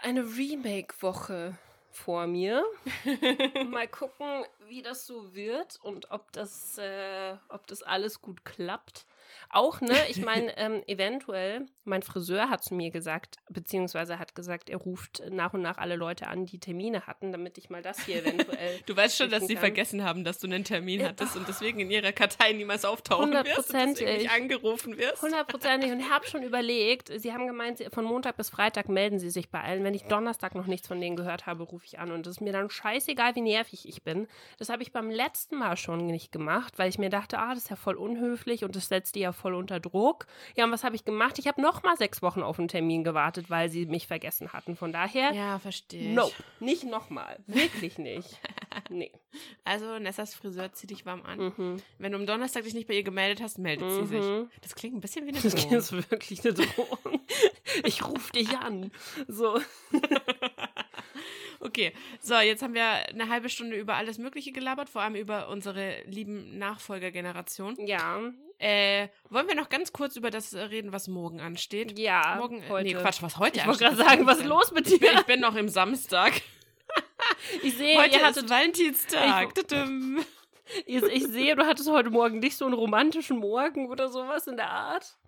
eine 0.00 0.22
Remake-Woche 0.36 1.58
vor 1.90 2.26
mir. 2.26 2.64
Mal 3.68 3.88
gucken, 3.88 4.44
wie 4.66 4.82
das 4.82 5.06
so 5.06 5.34
wird 5.34 5.78
und 5.82 6.10
ob 6.10 6.30
das, 6.32 6.78
äh, 6.78 7.36
ob 7.48 7.66
das 7.66 7.82
alles 7.82 8.20
gut 8.20 8.44
klappt. 8.44 9.06
Auch, 9.50 9.80
ne, 9.80 9.96
ich 10.08 10.22
meine, 10.22 10.56
ähm, 10.58 10.82
eventuell, 10.86 11.66
mein 11.84 12.02
Friseur 12.02 12.50
hat 12.50 12.62
zu 12.62 12.74
mir 12.74 12.90
gesagt, 12.90 13.36
beziehungsweise 13.48 14.18
hat 14.18 14.34
gesagt, 14.34 14.70
er 14.70 14.78
ruft 14.78 15.22
nach 15.30 15.54
und 15.54 15.62
nach 15.62 15.78
alle 15.78 15.96
Leute 15.96 16.26
an, 16.26 16.46
die 16.46 16.60
Termine 16.60 17.06
hatten, 17.06 17.32
damit 17.32 17.58
ich 17.58 17.70
mal 17.70 17.82
das 17.82 18.04
hier 18.04 18.16
eventuell. 18.24 18.80
Du 18.86 18.96
weißt 18.96 19.16
schon, 19.16 19.30
dass 19.30 19.46
sie 19.46 19.56
vergessen 19.56 20.04
haben, 20.04 20.24
dass 20.24 20.38
du 20.38 20.46
einen 20.46 20.64
Termin 20.64 21.00
Ja, 21.00 21.08
hattest 21.08 21.36
und 21.36 21.48
deswegen 21.48 21.80
in 21.80 21.90
ihrer 21.90 22.12
Kartei 22.12 22.52
niemals 22.52 22.84
auftauchen 22.84 23.32
wirst 23.32 23.72
und 23.72 23.74
deswegen 23.74 24.18
nicht 24.18 24.30
angerufen 24.30 24.98
wirst. 24.98 25.22
Hundertprozentig. 25.22 25.90
Und 25.92 26.00
ich 26.00 26.10
habe 26.10 26.26
schon 26.26 26.42
überlegt, 26.42 27.10
sie 27.20 27.32
haben 27.32 27.46
gemeint, 27.46 27.82
von 27.92 28.04
Montag 28.04 28.36
bis 28.36 28.50
Freitag 28.50 28.88
melden 28.88 29.18
sie 29.18 29.30
sich 29.30 29.50
bei 29.50 29.60
allen. 29.60 29.84
Wenn 29.84 29.94
ich 29.94 30.04
Donnerstag 30.04 30.54
noch 30.54 30.66
nichts 30.66 30.88
von 30.88 31.00
denen 31.00 31.16
gehört 31.16 31.46
habe, 31.46 31.62
rufe 31.62 31.84
ich 31.86 31.98
an. 31.98 32.10
Und 32.12 32.26
es 32.26 32.36
ist 32.36 32.40
mir 32.40 32.52
dann 32.52 32.70
scheißegal, 32.70 33.34
wie 33.34 33.40
nervig 33.40 33.88
ich 33.88 34.02
bin. 34.02 34.28
Das 34.58 34.68
habe 34.68 34.82
ich 34.82 34.92
beim 34.92 35.10
letzten 35.10 35.56
Mal 35.56 35.76
schon 35.76 36.06
nicht 36.06 36.32
gemacht, 36.32 36.78
weil 36.78 36.88
ich 36.88 36.98
mir 36.98 37.10
dachte, 37.10 37.38
ah, 37.38 37.50
das 37.50 37.64
ist 37.64 37.70
ja 37.70 37.76
voll 37.76 37.96
unhöflich 37.96 38.64
und 38.64 38.76
das 38.76 38.88
setzt 38.88 39.14
die 39.14 39.17
ja 39.18 39.32
voll 39.32 39.54
unter 39.54 39.80
Druck. 39.80 40.26
Ja, 40.56 40.64
und 40.64 40.72
was 40.72 40.84
habe 40.84 40.96
ich 40.96 41.04
gemacht? 41.04 41.38
Ich 41.38 41.46
habe 41.48 41.60
noch 41.60 41.82
mal 41.82 41.96
sechs 41.96 42.22
Wochen 42.22 42.42
auf 42.42 42.58
einen 42.58 42.68
Termin 42.68 43.04
gewartet, 43.04 43.50
weil 43.50 43.68
sie 43.70 43.86
mich 43.86 44.06
vergessen 44.06 44.52
hatten. 44.52 44.76
Von 44.76 44.92
daher, 44.92 45.32
Ja, 45.32 45.58
verstehe. 45.58 46.12
no, 46.14 46.30
nicht 46.60 46.84
nochmal. 46.84 47.38
Wirklich 47.46 47.98
nicht. 47.98 48.28
Nee. 48.90 49.10
Also 49.64 49.98
Nessas 49.98 50.34
Friseur 50.34 50.72
zieht 50.72 50.90
dich 50.90 51.04
warm 51.04 51.22
an. 51.22 51.52
Mhm. 51.56 51.82
Wenn 51.98 52.12
du 52.12 52.18
am 52.18 52.26
Donnerstag 52.26 52.62
dich 52.64 52.74
nicht 52.74 52.86
bei 52.86 52.94
ihr 52.94 53.02
gemeldet 53.02 53.42
hast, 53.42 53.58
meldet 53.58 53.90
sie 53.90 54.06
sich. 54.06 54.24
Mhm. 54.24 54.50
Das 54.62 54.74
klingt 54.76 54.94
ein 54.94 55.00
bisschen 55.00 55.26
wie 55.26 55.30
eine 55.30 55.40
Das 55.40 55.54
Drohung. 55.54 55.72
ist 55.76 56.10
wirklich 56.10 56.44
eine 56.44 56.54
Drohung. 56.54 57.20
Ich 57.84 58.06
rufe 58.06 58.32
dich 58.32 58.56
an. 58.56 58.90
So. 59.26 59.58
Okay, 61.60 61.92
so, 62.20 62.34
jetzt 62.36 62.62
haben 62.62 62.74
wir 62.74 62.84
eine 62.84 63.28
halbe 63.28 63.48
Stunde 63.48 63.76
über 63.76 63.94
alles 63.96 64.18
Mögliche 64.18 64.52
gelabert, 64.52 64.88
vor 64.88 65.02
allem 65.02 65.16
über 65.16 65.48
unsere 65.48 66.02
lieben 66.04 66.56
Nachfolgergeneration. 66.58 67.74
Ja, 67.84 68.20
Äh, 68.58 69.08
wollen 69.30 69.46
wir 69.46 69.54
noch 69.54 69.68
ganz 69.68 69.92
kurz 69.92 70.16
über 70.16 70.30
das 70.30 70.52
äh, 70.52 70.60
reden, 70.60 70.92
was 70.92 71.06
morgen 71.08 71.40
ansteht? 71.40 71.98
ja. 71.98 72.36
morgen, 72.38 72.62
äh, 72.62 72.68
heute. 72.68 72.84
nee, 72.88 72.94
Quatsch, 72.94 73.22
was 73.22 73.38
heute 73.38 73.60
Ich 73.60 73.66
wollte 73.66 73.86
ansteht. 73.86 73.98
gerade 74.06 74.10
sagen, 74.16 74.26
was 74.26 74.38
ist 74.38 74.46
los 74.46 74.72
mit 74.72 74.86
Ich 74.90 74.98
bin, 74.98 75.10
dir? 75.12 75.18
ich 75.20 75.26
bin 75.26 75.40
noch 75.40 75.54
im 75.54 75.68
Samstag. 75.68 76.32
Ich 77.62 77.76
sehe, 77.76 77.98
Heute 77.98 78.18
ihr 78.18 78.24
hattet, 78.26 78.48
Valentinstag. 78.48 79.48
Ich- 79.56 79.64
Tudum. 79.64 80.24
ich, 80.86 81.02
ich 81.02 81.26
sehe, 81.26 81.54
du 81.56 81.66
hattest 81.66 81.88
heute 81.90 82.10
Morgen 82.10 82.38
nicht 82.38 82.56
so 82.56 82.64
einen 82.64 82.74
romantischen 82.74 83.38
Morgen 83.38 83.88
oder 83.88 84.08
sowas 84.08 84.46
in 84.46 84.56
der 84.56 84.70
Art. 84.70 85.18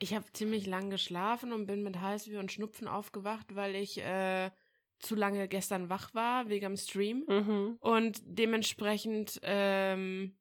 Ich 0.00 0.14
habe 0.14 0.24
ziemlich 0.32 0.66
lang 0.66 0.90
geschlafen 0.90 1.52
und 1.52 1.66
bin 1.66 1.82
mit 1.82 2.00
Halsweh 2.00 2.36
und 2.36 2.52
Schnupfen 2.52 2.88
aufgewacht, 2.88 3.54
weil 3.54 3.74
ich 3.74 3.98
äh, 3.98 4.50
zu 4.98 5.14
lange 5.14 5.48
gestern 5.48 5.88
wach 5.88 6.12
war, 6.14 6.48
wegen 6.48 6.66
am 6.66 6.76
Stream. 6.76 7.24
Mhm. 7.26 7.76
Und 7.80 8.20
dementsprechend, 8.24 9.40
ähm, 9.42 10.36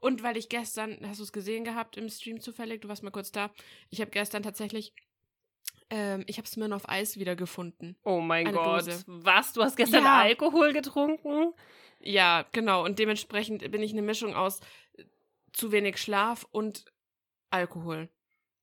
und 0.00 0.22
weil 0.22 0.36
ich 0.36 0.48
gestern, 0.48 0.98
hast 1.06 1.18
du 1.18 1.24
es 1.24 1.32
gesehen 1.32 1.64
gehabt 1.64 1.96
im 1.96 2.08
Stream 2.08 2.40
zufällig, 2.40 2.80
du 2.82 2.88
warst 2.88 3.02
mal 3.02 3.10
kurz 3.10 3.32
da, 3.32 3.50
ich 3.90 4.00
habe 4.00 4.10
gestern 4.10 4.42
tatsächlich, 4.42 4.92
ähm, 5.90 6.24
ich 6.26 6.38
habe 6.38 6.48
Smirnoff 6.48 6.88
Eis 6.88 7.16
wieder 7.18 7.36
gefunden. 7.36 7.96
Oh 8.04 8.20
mein 8.20 8.46
Eine 8.46 8.56
Gott. 8.56 8.86
Dose. 8.86 9.04
Was? 9.06 9.52
Du 9.52 9.62
hast 9.62 9.76
gestern 9.76 10.04
Ja. 10.04 10.20
Alkohol 10.20 10.72
getrunken? 10.72 11.52
Ja, 12.00 12.44
genau. 12.52 12.84
Und 12.84 12.98
dementsprechend 12.98 13.70
bin 13.70 13.82
ich 13.82 13.92
eine 13.92 14.02
Mischung 14.02 14.34
aus 14.34 14.60
äh, 14.96 15.04
zu 15.52 15.72
wenig 15.72 15.98
Schlaf 15.98 16.46
und 16.50 16.84
Alkohol. 17.50 18.08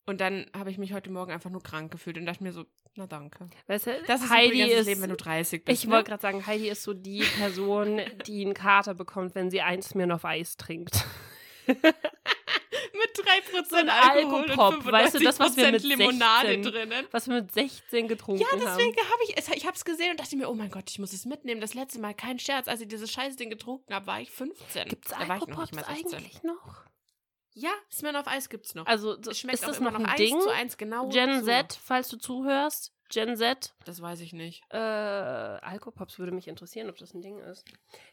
Und 0.05 0.19
dann 0.19 0.49
habe 0.55 0.69
ich 0.69 0.77
mich 0.77 0.93
heute 0.93 1.09
Morgen 1.09 1.31
einfach 1.31 1.49
nur 1.49 1.63
krank 1.63 1.91
gefühlt 1.91 2.17
und 2.17 2.25
dachte 2.25 2.43
mir 2.43 2.51
so, 2.51 2.65
na 2.95 3.07
danke. 3.07 3.49
Weißt 3.67 3.87
du, 3.87 3.91
Das 4.07 4.21
ist 4.23 4.29
Heidi 4.29 4.61
übrigens 4.61 4.81
ist, 4.81 4.85
Leben, 4.85 5.01
wenn 5.01 5.09
du 5.09 5.15
30 5.17 5.65
bist. 5.65 5.81
ich 5.83 5.87
ne? 5.87 5.95
wollte 5.95 6.09
gerade 6.09 6.21
sagen, 6.21 6.45
Heidi 6.45 6.69
ist 6.69 6.83
so 6.83 6.93
die 6.93 7.23
Person, 7.37 8.01
die 8.27 8.43
einen 8.45 8.53
Kater 8.53 8.93
bekommt, 8.93 9.35
wenn 9.35 9.49
sie 9.49 9.61
eins 9.61 9.95
mir 9.95 10.13
auf 10.13 10.25
Eis 10.25 10.57
trinkt. 10.57 11.03
Mit 11.67 13.17
3% 13.17 13.69
So 13.69 13.75
Alkohol 13.77 14.41
Alkopop, 14.49 14.73
und 14.75 14.83
95% 14.85 14.91
weißt 14.91 15.15
du, 15.15 15.19
das, 15.19 15.39
was 15.39 15.57
wir 15.57 15.71
mit 15.71 15.83
Limonade 15.83 16.49
16 16.49 16.63
drinnen. 16.71 17.07
Was 17.11 17.27
wir 17.27 17.35
mit 17.41 17.51
16 17.51 18.07
getrunken 18.07 18.41
Ja, 18.41 18.47
haben. 18.51 18.59
deswegen 18.59 18.95
habe 18.97 19.23
ich 19.27 19.37
es, 19.37 19.47
ich 19.49 19.65
habe 19.65 19.75
es 19.75 19.83
gesehen 19.85 20.11
und 20.11 20.19
dachte 20.19 20.35
mir, 20.35 20.49
oh 20.49 20.53
mein 20.53 20.69
Gott, 20.69 20.89
ich 20.89 20.99
muss 20.99 21.13
es 21.13 21.25
mitnehmen. 21.25 21.59
Das 21.61 21.73
letzte 21.73 21.99
Mal, 21.99 22.13
kein 22.13 22.37
Scherz, 22.39 22.67
als 22.67 22.81
ich 22.81 22.87
dieses 22.87 23.11
scheiß 23.11 23.35
Ding 23.35 23.49
getrunken 23.49 23.93
habe, 23.93 24.05
war 24.07 24.21
ich 24.21 24.29
15. 24.29 24.89
Gibt 24.89 25.05
es 25.05 25.11
da 25.11 25.27
war 25.27 25.37
ich 25.37 25.47
noch 25.47 25.57
Alkopops 25.59 25.71
nicht 25.71 25.87
mal 25.87 25.95
16. 25.95 26.17
eigentlich 26.19 26.43
noch? 26.43 26.83
Ja, 27.55 27.71
Smirnoff 27.91 28.27
Eis 28.27 28.49
gibt's 28.49 28.73
noch. 28.75 28.85
Also, 28.85 29.17
es 29.19 29.39
schmeckt 29.39 29.59
ist 29.59 29.67
das 29.67 29.77
immer 29.77 29.91
noch 29.91 29.99
ein 30.03 30.15
Ding? 30.17 30.39
zu 30.41 30.49
eins 30.49 30.77
genau 30.77 31.09
Gen. 31.09 31.43
Z, 31.43 31.77
falls 31.81 32.09
du 32.09 32.17
zuhörst. 32.17 32.91
Gen 33.09 33.35
Z. 33.37 33.75
Das 33.85 34.01
weiß 34.01 34.21
ich 34.21 34.33
nicht. 34.33 34.63
Äh, 34.71 34.77
Alkopops 34.77 36.17
würde 36.17 36.31
mich 36.31 36.47
interessieren, 36.47 36.89
ob 36.89 36.97
das 36.97 37.13
ein 37.13 37.21
Ding 37.21 37.37
ist. 37.39 37.63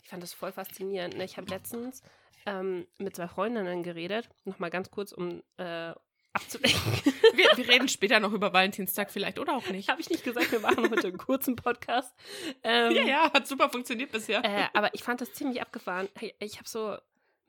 Ich 0.03 0.09
fand 0.09 0.23
das 0.23 0.35
voll 0.35 0.53
faszinierend. 0.53 1.17
Ne? 1.17 1.25
Ich 1.25 1.39
habe 1.39 1.49
letztens 1.49 2.03
ähm, 2.45 2.87
mit 2.99 3.17
zwei 3.17 3.29
Freundinnen 3.29 3.83
geredet. 3.83 4.29
Nochmal 4.45 4.69
ganz 4.69 4.91
kurz, 4.91 5.13
um 5.13 5.43
äh, 5.57 5.93
abzulenken. 6.35 6.81
Wir, 7.33 7.49
wir 7.57 7.69
reden 7.69 7.89
später 7.89 8.19
noch 8.19 8.33
über 8.33 8.53
Valentinstag 8.53 9.11
vielleicht 9.11 9.39
oder 9.39 9.55
auch 9.57 9.67
nicht. 9.69 9.89
habe 9.89 10.01
ich 10.01 10.11
nicht 10.11 10.25
gesagt, 10.25 10.51
wir 10.51 10.59
machen 10.59 10.91
heute 10.91 11.07
einen 11.09 11.17
kurzen 11.17 11.55
Podcast. 11.55 12.13
Ähm, 12.65 12.93
Ja, 12.93 13.03
ja, 13.05 13.33
hat 13.33 13.47
super 13.47 13.71
funktioniert 13.71 14.11
bisher. 14.11 14.45
Äh, 14.45 14.67
aber 14.75 14.93
ich 14.95 15.03
fand 15.05 15.21
das 15.21 15.33
ziemlich 15.33 15.63
abgefahren. 15.63 16.09
Ich 16.41 16.59
habe 16.59 16.69
so 16.69 16.97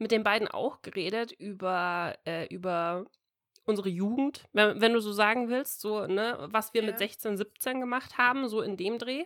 mit 0.01 0.11
den 0.11 0.23
beiden 0.23 0.47
auch 0.47 0.81
geredet 0.81 1.31
über, 1.31 2.17
äh, 2.25 2.47
über 2.47 3.05
unsere 3.65 3.89
Jugend, 3.89 4.43
wenn, 4.51 4.81
wenn 4.81 4.93
du 4.93 4.99
so 4.99 5.11
sagen 5.13 5.47
willst, 5.47 5.79
so, 5.79 6.07
ne, 6.07 6.37
was 6.51 6.73
wir 6.73 6.81
Ja. 6.81 6.87
mit 6.87 6.97
16, 6.97 7.37
17 7.37 7.79
gemacht 7.79 8.17
haben, 8.17 8.49
so 8.49 8.61
in 8.61 8.77
dem 8.77 8.97
Dreh. 8.97 9.25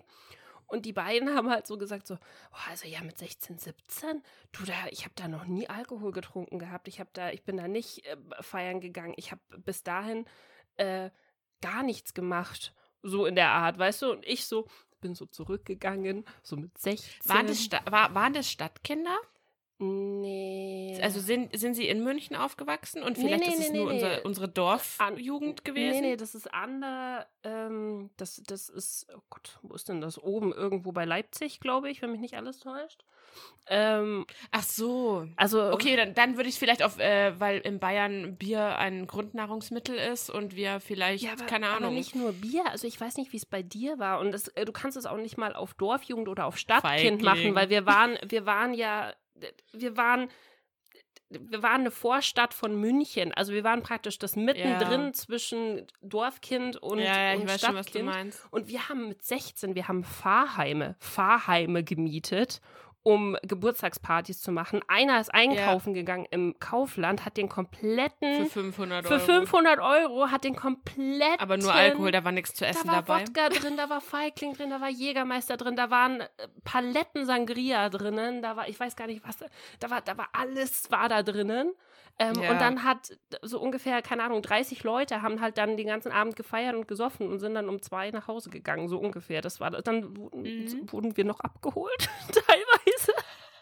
Und 0.68 0.86
die 0.86 0.92
beiden 0.94 1.30
haben 1.36 1.50
halt 1.50 1.66
so 1.66 1.78
gesagt, 1.78 2.06
so, 2.06 2.16
oh, 2.16 2.70
also 2.70 2.88
ja, 2.88 3.02
mit 3.02 3.18
16, 3.18 3.58
17, 3.58 4.22
du 4.52 4.66
da, 4.66 4.74
ich 4.90 5.06
habe 5.06 5.14
da 5.16 5.30
noch 5.30 5.46
nie 5.46 5.70
Alkohol 5.70 6.12
getrunken 6.12 6.60
gehabt. 6.60 6.90
Ich 6.90 7.00
habe 7.00 7.10
da, 7.14 7.32
ich 7.32 7.44
bin 7.44 7.56
da 7.56 7.70
nicht 7.70 8.06
äh, 8.06 8.18
feiern 8.42 8.82
gegangen. 8.82 9.14
Ich 9.16 9.32
habe 9.32 9.42
bis 9.60 9.84
dahin 9.84 10.26
äh, 10.76 11.10
gar 11.62 11.84
nichts 11.84 12.14
gemacht. 12.14 12.74
So 13.02 13.26
in 13.26 13.36
der 13.36 13.52
Art, 13.52 13.78
weißt 13.78 14.02
du? 14.02 14.12
Und 14.12 14.26
ich 14.26 14.46
so, 14.46 14.68
bin 15.00 15.16
so 15.16 15.26
zurückgegangen, 15.26 16.26
so 16.44 16.58
mit 16.58 16.78
16. 16.78 17.30
Waren 17.30 17.48
das, 17.48 17.62
Sta 17.64 17.80
war, 17.90 18.14
waren 18.14 18.34
das 18.34 18.50
Stadtkinder? 18.52 19.18
Nee. 19.78 20.98
Also 21.02 21.20
sind, 21.20 21.58
sind 21.58 21.74
sie 21.76 21.88
in 21.88 22.04
München 22.04 22.36
aufgewachsen 22.36 23.04
und 23.04 23.18
Nee, 23.18 23.24
vielleicht 23.26 23.46
nee, 23.48 23.54
ist 23.54 23.60
es 23.60 23.72
nee, 23.72 23.78
nur 23.78 23.88
nee, 23.88 23.94
unser, 23.96 24.10
nee. 24.18 24.22
unsere 24.24 24.46
An- 24.48 24.54
Dorfjugend 24.54 25.66
gewesen? 25.66 26.02
Nee, 26.02 26.10
nee, 26.12 26.16
das 26.18 26.34
ist 26.34 26.54
Ander. 26.54 27.28
Ähm, 27.44 28.10
das, 28.18 28.42
das 28.48 28.70
ist, 28.70 29.08
oh 29.16 29.22
Gott, 29.30 29.60
wo 29.62 29.74
ist 29.76 29.90
denn 29.90 30.00
das? 30.02 30.18
Oben 30.22 30.54
irgendwo 30.54 30.92
bei 30.94 31.04
Leipzig, 31.06 31.60
glaube 31.60 31.90
ich, 31.90 32.02
wenn 32.02 32.12
mich 32.12 32.22
nicht 32.22 32.36
alles 32.38 32.60
täuscht. 32.60 33.04
Ähm, 33.68 34.26
Ach 34.52 34.64
so. 34.64 35.28
also, 35.36 35.72
Okay, 35.74 35.98
dann, 35.98 36.14
dann 36.14 36.38
würde 36.38 36.48
ich 36.48 36.58
vielleicht 36.58 36.82
auf, 36.82 36.98
äh, 37.00 37.38
weil 37.40 37.60
in 37.60 37.80
Bayern 37.80 38.38
Bier 38.38 38.78
ein 38.78 39.08
Grundnahrungsmittel 39.08 39.96
ist 39.98 40.30
und 40.30 40.56
wir 40.56 40.80
vielleicht, 40.80 41.24
Ja, 41.24 41.34
aber, 41.34 41.46
keine 41.46 41.68
Ahnung. 41.68 41.84
aber 41.88 41.94
nicht 41.96 42.16
nur 42.16 42.32
Bier. 42.32 42.64
Also 42.72 42.88
ich 42.88 43.00
weiß 43.00 43.18
nicht, 43.18 43.34
wie 43.34 43.38
es 43.38 43.46
bei 43.46 43.62
dir 43.62 44.00
war. 44.00 44.20
Und 44.22 44.32
das, 44.32 44.48
äh, 44.50 44.64
du 44.64 44.72
kannst 44.72 44.96
es 44.96 45.06
auch 45.06 45.18
nicht 45.18 45.38
mal 45.38 45.54
auf 45.54 45.74
Dorfjugend 45.74 46.30
oder 46.30 46.46
auf 46.46 46.58
Stadtkind 46.58 47.22
Feigling. 47.22 47.24
machen, 47.26 47.56
weil 47.56 47.70
wir 47.70 47.86
waren, 47.86 48.18
wir 48.26 48.46
waren 48.46 48.74
ja, 48.74 49.14
wir 49.74 49.98
waren, 49.98 50.30
wir 51.30 51.64
waren 51.64 51.82
eine 51.82 51.92
Vorstadt 51.92 52.54
von 52.54 52.80
München. 52.80 53.34
Also 53.34 53.52
wir 53.54 53.64
waren 53.64 53.82
praktisch 53.82 54.20
das 54.20 54.36
mittendrin 54.36 55.06
Ja. 55.08 55.14
zwischen 55.14 55.88
Dorfkind 56.02 56.78
und, 56.78 57.00
ja, 57.00 57.06
ja, 57.06 57.34
ich 57.34 57.42
und 57.42 57.50
weiß 57.50 57.62
schon, 57.62 57.76
was 57.76 57.86
du 57.88 57.92
Stadtkind. 57.94 58.06
meinst. 58.06 58.42
Und 58.52 58.68
wir 58.68 58.88
haben 58.90 59.08
mit 59.10 59.24
16, 59.24 59.76
wir 59.76 59.88
haben 59.88 60.04
Fahrheime, 60.04 60.96
Fahrheime 61.00 61.84
gemietet, 61.84 62.62
um 63.06 63.38
Geburtstagspartys 63.44 64.42
zu 64.42 64.52
machen. 64.52 64.82
Einer 64.88 65.22
ist 65.22 65.32
einkaufen 65.32 65.94
gegangen 65.94 66.26
im 66.32 66.56
Kaufland, 66.60 67.24
hat 67.24 67.38
den 67.38 67.48
kompletten 67.50 68.48
Für 68.48 68.64
500 68.64 69.06
für 69.06 69.14
Euro. 69.14 69.24
500 69.24 69.80
Euro 69.80 70.32
hat 70.32 70.44
den 70.44 70.56
kompletten. 70.56 71.40
Aber 71.40 71.58
nur 71.58 71.72
Alkohol, 71.72 72.12
da 72.12 72.24
war 72.24 72.32
nichts 72.32 72.56
zu 72.56 72.66
essen 72.66 72.88
Da 72.88 72.94
war 72.94 73.02
dabei. 73.04 73.22
Wodka 73.22 73.50
drin, 73.50 73.78
da 73.78 73.92
war 73.92 74.02
Feigling 74.02 74.56
drin, 74.56 74.72
da 74.72 74.82
war 74.82 74.90
Jägermeister 74.90 75.56
drin, 75.56 75.76
da 75.76 75.92
waren 75.92 76.22
äh, 76.22 76.28
Paletten 76.64 77.28
Sangria 77.28 77.90
drinnen, 77.90 78.42
da 78.42 78.56
war, 78.56 78.68
ich 78.68 78.80
weiß 78.80 78.96
gar 78.96 79.06
nicht 79.06 79.24
was, 79.24 79.38
da 79.80 79.90
war, 79.92 80.02
da 80.02 80.18
war 80.18 80.30
alles 80.34 80.90
war 80.90 81.08
da 81.08 81.22
drinnen. 81.22 81.74
Ähm, 82.18 82.42
Ja. 82.42 82.52
Und 82.52 82.62
dann 82.62 82.84
hat 82.84 83.18
so 83.42 83.60
ungefähr, 83.60 84.02
keine 84.02 84.24
Ahnung, 84.24 84.42
30 84.42 84.84
Leute 84.84 85.22
haben 85.22 85.42
halt 85.42 85.58
dann 85.58 85.76
den 85.76 85.88
ganzen 85.88 86.12
Abend 86.12 86.36
gefeiert 86.36 86.76
und 86.76 86.88
gesoffen 86.88 87.28
und 87.30 87.40
sind 87.40 87.56
dann 87.56 87.68
um 87.68 87.82
zwei 87.82 88.10
nach 88.12 88.28
Hause 88.28 88.50
gegangen, 88.50 88.88
so 88.88 88.98
ungefähr. 89.00 89.42
Das 89.42 89.60
war. 89.60 89.70
Dann 89.72 90.16
wurden, 90.16 90.42
Mhm. 90.44 90.92
wurden 90.92 91.18
wir 91.18 91.26
noch 91.26 91.40
abgeholt, 91.42 92.10
teilweise. 92.32 93.14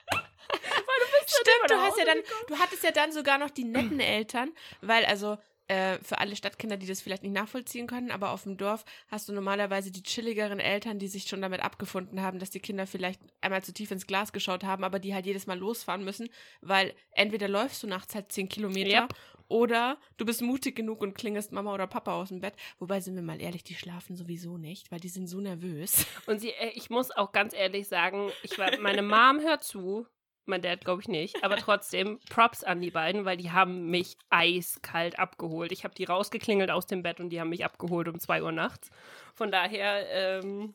Stimmt, 1.26 1.70
du 1.70 1.76
nach 1.76 1.84
hast 1.88 1.98
ja 1.98 2.06
dann, 2.06 2.18
du 2.48 2.60
hattest 2.60 2.84
ja 2.84 2.92
dann 2.92 3.12
sogar 3.12 3.38
noch 3.38 3.50
die 3.50 3.64
netten 3.64 4.00
Eltern, 4.00 4.52
weil 4.82 5.06
also 5.06 5.38
äh, 5.68 5.98
für 6.00 6.20
alle 6.20 6.36
Stadtkinder, 6.36 6.78
die 6.78 6.88
das 6.88 7.02
vielleicht 7.02 7.24
nicht 7.24 7.34
nachvollziehen 7.34 7.88
können, 7.88 8.12
aber 8.12 8.32
auf 8.32 8.44
dem 8.44 8.58
Dorf 8.58 8.86
hast 9.08 9.30
du 9.30 9.34
normalerweise 9.34 9.92
die 9.92 10.04
chilligeren 10.04 10.60
Eltern, 10.60 11.00
die 11.00 11.08
sich 11.08 11.24
schon 11.24 11.42
damit 11.42 11.62
abgefunden 11.62 12.22
haben, 12.22 12.40
dass 12.40 12.50
die 12.50 12.60
Kinder 12.60 12.88
vielleicht 12.88 13.22
einmal 13.42 13.64
zu 13.64 13.74
tief 13.74 13.92
ins 13.92 14.08
Glas 14.08 14.34
geschaut 14.34 14.64
haben, 14.64 14.84
aber 14.84 15.00
die 15.00 15.14
halt 15.14 15.26
jedes 15.26 15.48
Mal 15.48 15.58
losfahren 15.58 16.04
müssen, 16.04 16.30
weil 16.62 16.94
entweder 17.12 17.48
läufst 17.48 17.82
du 17.84 17.88
nachts 17.88 18.16
halt 18.16 18.32
10 18.32 18.50
Kilometer 18.50 19.04
Yep. 19.04 19.16
Oder 19.48 20.00
du 20.18 20.26
bist 20.26 20.42
mutig 20.42 20.76
genug 20.76 21.02
und 21.02 21.14
klingelst 21.14 21.52
Mama 21.52 21.74
oder 21.74 21.86
Papa 21.86 22.14
aus 22.14 22.30
dem 22.30 22.42
Bett. 22.42 22.56
Wobei, 22.80 23.02
sind 23.02 23.16
wir 23.16 23.22
mal 23.22 23.42
ehrlich, 23.42 23.64
die 23.64 23.76
schlafen 23.76 24.16
sowieso 24.16 24.58
nicht, 24.58 24.92
weil 24.92 25.00
die 25.00 25.10
sind 25.10 25.28
so 25.28 25.40
nervös. 25.40 26.08
Und 26.26 26.40
sie, 26.40 26.50
äh, 26.52 26.72
ich 26.74 26.90
muss 26.90 27.12
auch 27.12 27.32
ganz 27.32 27.54
ehrlich 27.54 27.88
sagen, 27.88 28.32
ich 28.42 28.58
war, 28.58 28.72
meine 28.80 29.04
Mom 29.04 29.42
hört 29.42 29.64
zu, 29.64 30.08
mein 30.46 30.62
Dad 30.62 30.84
glaube 30.84 31.02
ich 31.02 31.08
nicht, 31.08 31.44
aber 31.44 31.58
trotzdem 31.58 32.20
Props 32.30 32.64
an 32.64 32.82
die 32.82 32.92
beiden, 32.92 33.26
weil 33.26 33.38
die 33.38 33.52
haben 33.52 33.90
mich 33.90 34.18
eiskalt 34.30 35.20
abgeholt. 35.20 35.72
Ich 35.72 35.84
habe 35.84 35.96
die 35.96 36.04
rausgeklingelt 36.04 36.72
aus 36.72 36.88
dem 36.88 37.04
Bett 37.04 37.20
und 37.20 37.30
die 37.30 37.40
haben 37.40 37.50
mich 37.50 37.66
abgeholt 37.66 38.08
um 38.08 38.20
2 38.20 38.44
Uhr 38.44 38.52
nachts. 38.52 38.90
Von 39.34 39.52
daher, 39.52 40.06
ähm, 40.10 40.74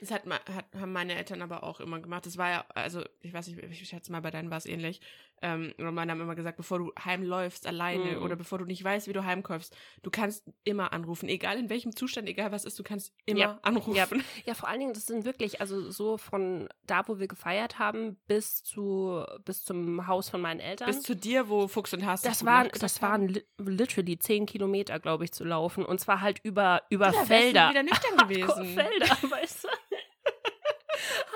Das 0.00 0.10
hat, 0.10 0.24
hat, 0.26 0.64
haben 0.78 0.92
meine 0.92 1.14
Eltern 1.14 1.42
aber 1.42 1.62
auch 1.62 1.78
immer 1.80 2.00
gemacht. 2.00 2.24
Das 2.26 2.38
war 2.38 2.50
ja, 2.50 2.64
also 2.74 3.02
ich 3.20 3.32
weiß 3.34 3.48
nicht, 3.48 3.62
ich 3.62 3.88
schätze 3.88 4.10
mal, 4.12 4.20
bei 4.20 4.30
deinen 4.30 4.50
war 4.50 4.56
es 4.58 4.66
ähnlich. 4.66 5.00
Ähm, 5.42 5.72
oder 5.78 5.90
meine 5.90 6.12
haben 6.12 6.20
immer 6.20 6.34
gesagt, 6.34 6.58
bevor 6.58 6.78
du 6.78 6.92
heimläufst 7.02 7.66
alleine 7.66 8.16
Mhm. 8.16 8.22
oder 8.22 8.36
bevor 8.36 8.58
du 8.58 8.66
nicht 8.66 8.84
weißt, 8.84 9.08
wie 9.08 9.12
du 9.14 9.24
heimkäufst, 9.24 9.74
du 10.02 10.10
kannst 10.10 10.44
immer 10.64 10.92
anrufen. 10.92 11.28
Egal 11.30 11.58
in 11.58 11.70
welchem 11.70 11.96
Zustand, 11.96 12.28
egal 12.28 12.52
was 12.52 12.64
ist, 12.66 12.78
du 12.78 12.82
kannst 12.82 13.14
immer 13.24 13.38
Ja. 13.40 13.58
anrufen. 13.62 13.94
Ja. 13.94 14.06
Ja, 14.46 14.54
vor 14.54 14.68
allen 14.68 14.80
Dingen, 14.80 14.92
das 14.94 15.06
sind 15.06 15.24
wirklich, 15.24 15.60
also 15.60 15.90
so 15.90 16.16
von 16.18 16.68
da, 16.84 17.06
wo 17.08 17.18
wir 17.18 17.28
gefeiert 17.28 17.78
haben, 17.78 18.16
bis 18.26 18.62
zu 18.62 19.24
bis 19.44 19.64
zum 19.64 20.06
Haus 20.06 20.28
von 20.30 20.40
meinen 20.40 20.60
Eltern. 20.60 20.86
Bis 20.88 21.02
zu 21.02 21.14
dir, 21.16 21.48
wo 21.48 21.68
Fuchs 21.68 21.92
und 21.94 22.04
Haas 22.06 22.22
das 22.22 22.44
waren, 22.44 22.68
das 22.78 23.00
haben. 23.00 23.10
waren 23.10 23.28
li 23.28 23.44
literally 23.58 24.18
zehn 24.18 24.46
Kilometer, 24.46 24.98
glaube 24.98 25.24
ich, 25.24 25.32
zu 25.32 25.44
laufen. 25.44 25.84
Und 25.84 26.00
zwar 26.00 26.20
halt 26.20 26.40
über, 26.42 26.82
über 26.90 27.12
Ja, 27.12 27.24
Felder. 27.24 27.70
wieder 27.70 27.82
nüchtern 27.82 28.16
gewesen. 28.28 28.64
Felder, 28.74 29.16
weißt 29.30 29.64
du? 29.64 29.68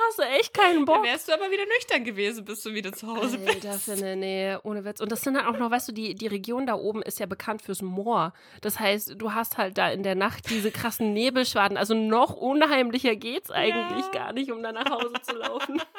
Hast 0.09 0.19
du 0.19 0.23
echt 0.23 0.53
keinen 0.55 0.85
Bock? 0.85 1.03
wärst 1.05 1.29
du 1.29 1.33
aber 1.33 1.51
wieder 1.51 1.65
nüchtern 1.67 2.05
gewesen, 2.05 2.45
bis 2.45 2.63
du 2.63 2.73
wieder 2.75 2.93
zu 2.93 3.07
Hause 3.09 3.39
Alter, 3.47 3.71
bist. 3.73 3.85
Finne, 3.85 4.17
nee, 4.17 4.57
ohne 4.63 4.85
Witz. 4.85 5.01
Und 5.01 5.11
das 5.13 5.23
sind 5.23 5.35
dann 5.35 5.47
auch 5.47 5.59
noch, 5.59 5.71
weißt 5.71 5.89
du, 5.89 5.93
die, 5.93 6.15
die 6.15 6.27
Region 6.27 6.67
da 6.67 6.75
oben 6.75 7.03
ist 7.03 7.19
ja 7.21 7.27
bekannt 7.27 7.63
fürs 7.63 7.83
Moor. 7.83 8.33
Das 8.61 8.79
heißt, 8.81 9.15
du 9.17 9.33
hast 9.33 9.57
halt 9.59 9.79
da 9.79 9.91
in 9.91 10.03
der 10.03 10.15
Nacht 10.15 10.51
diese 10.51 10.71
krassen 10.71 11.13
Nebelschwaden. 11.13 11.77
Also 11.77 11.95
noch 11.95 12.35
unheimlicher 12.37 13.17
geht's 13.17 13.51
eigentlich 13.51 14.05
Ja. 14.07 14.11
gar 14.13 14.33
nicht, 14.33 14.51
um 14.53 14.63
da 14.63 14.73
nach 14.73 14.91
Hause 14.91 15.13
zu 15.23 15.37
laufen. 15.37 15.81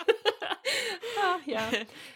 Ach, 1.22 1.40
ja. 1.46 1.62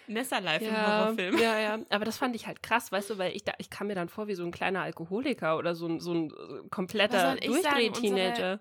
Nessa 0.07 0.39
live 0.39 0.61
im 0.61 0.67
Ja, 0.73 1.01
Horrorfilm. 1.05 1.37
ja, 1.37 1.59
ja. 1.59 1.79
Aber 1.89 2.05
das 2.05 2.17
fand 2.17 2.35
ich 2.35 2.47
halt 2.47 2.61
krass, 2.63 2.91
weißt 2.91 3.11
du, 3.11 3.17
weil 3.17 3.35
ich 3.35 3.43
da, 3.43 3.53
ich 3.57 3.69
kam 3.69 3.87
mir 3.87 3.95
dann 3.95 4.09
vor 4.09 4.27
wie 4.27 4.35
so 4.35 4.43
ein 4.43 4.51
kleiner 4.51 4.81
Alkoholiker 4.81 5.57
oder 5.57 5.75
so 5.75 5.87
ein, 5.87 5.99
so 5.99 6.13
ein 6.13 6.29
äh, 6.29 6.67
kompletter? 6.69 7.35
Durchdreh-Teenager. 7.35 8.59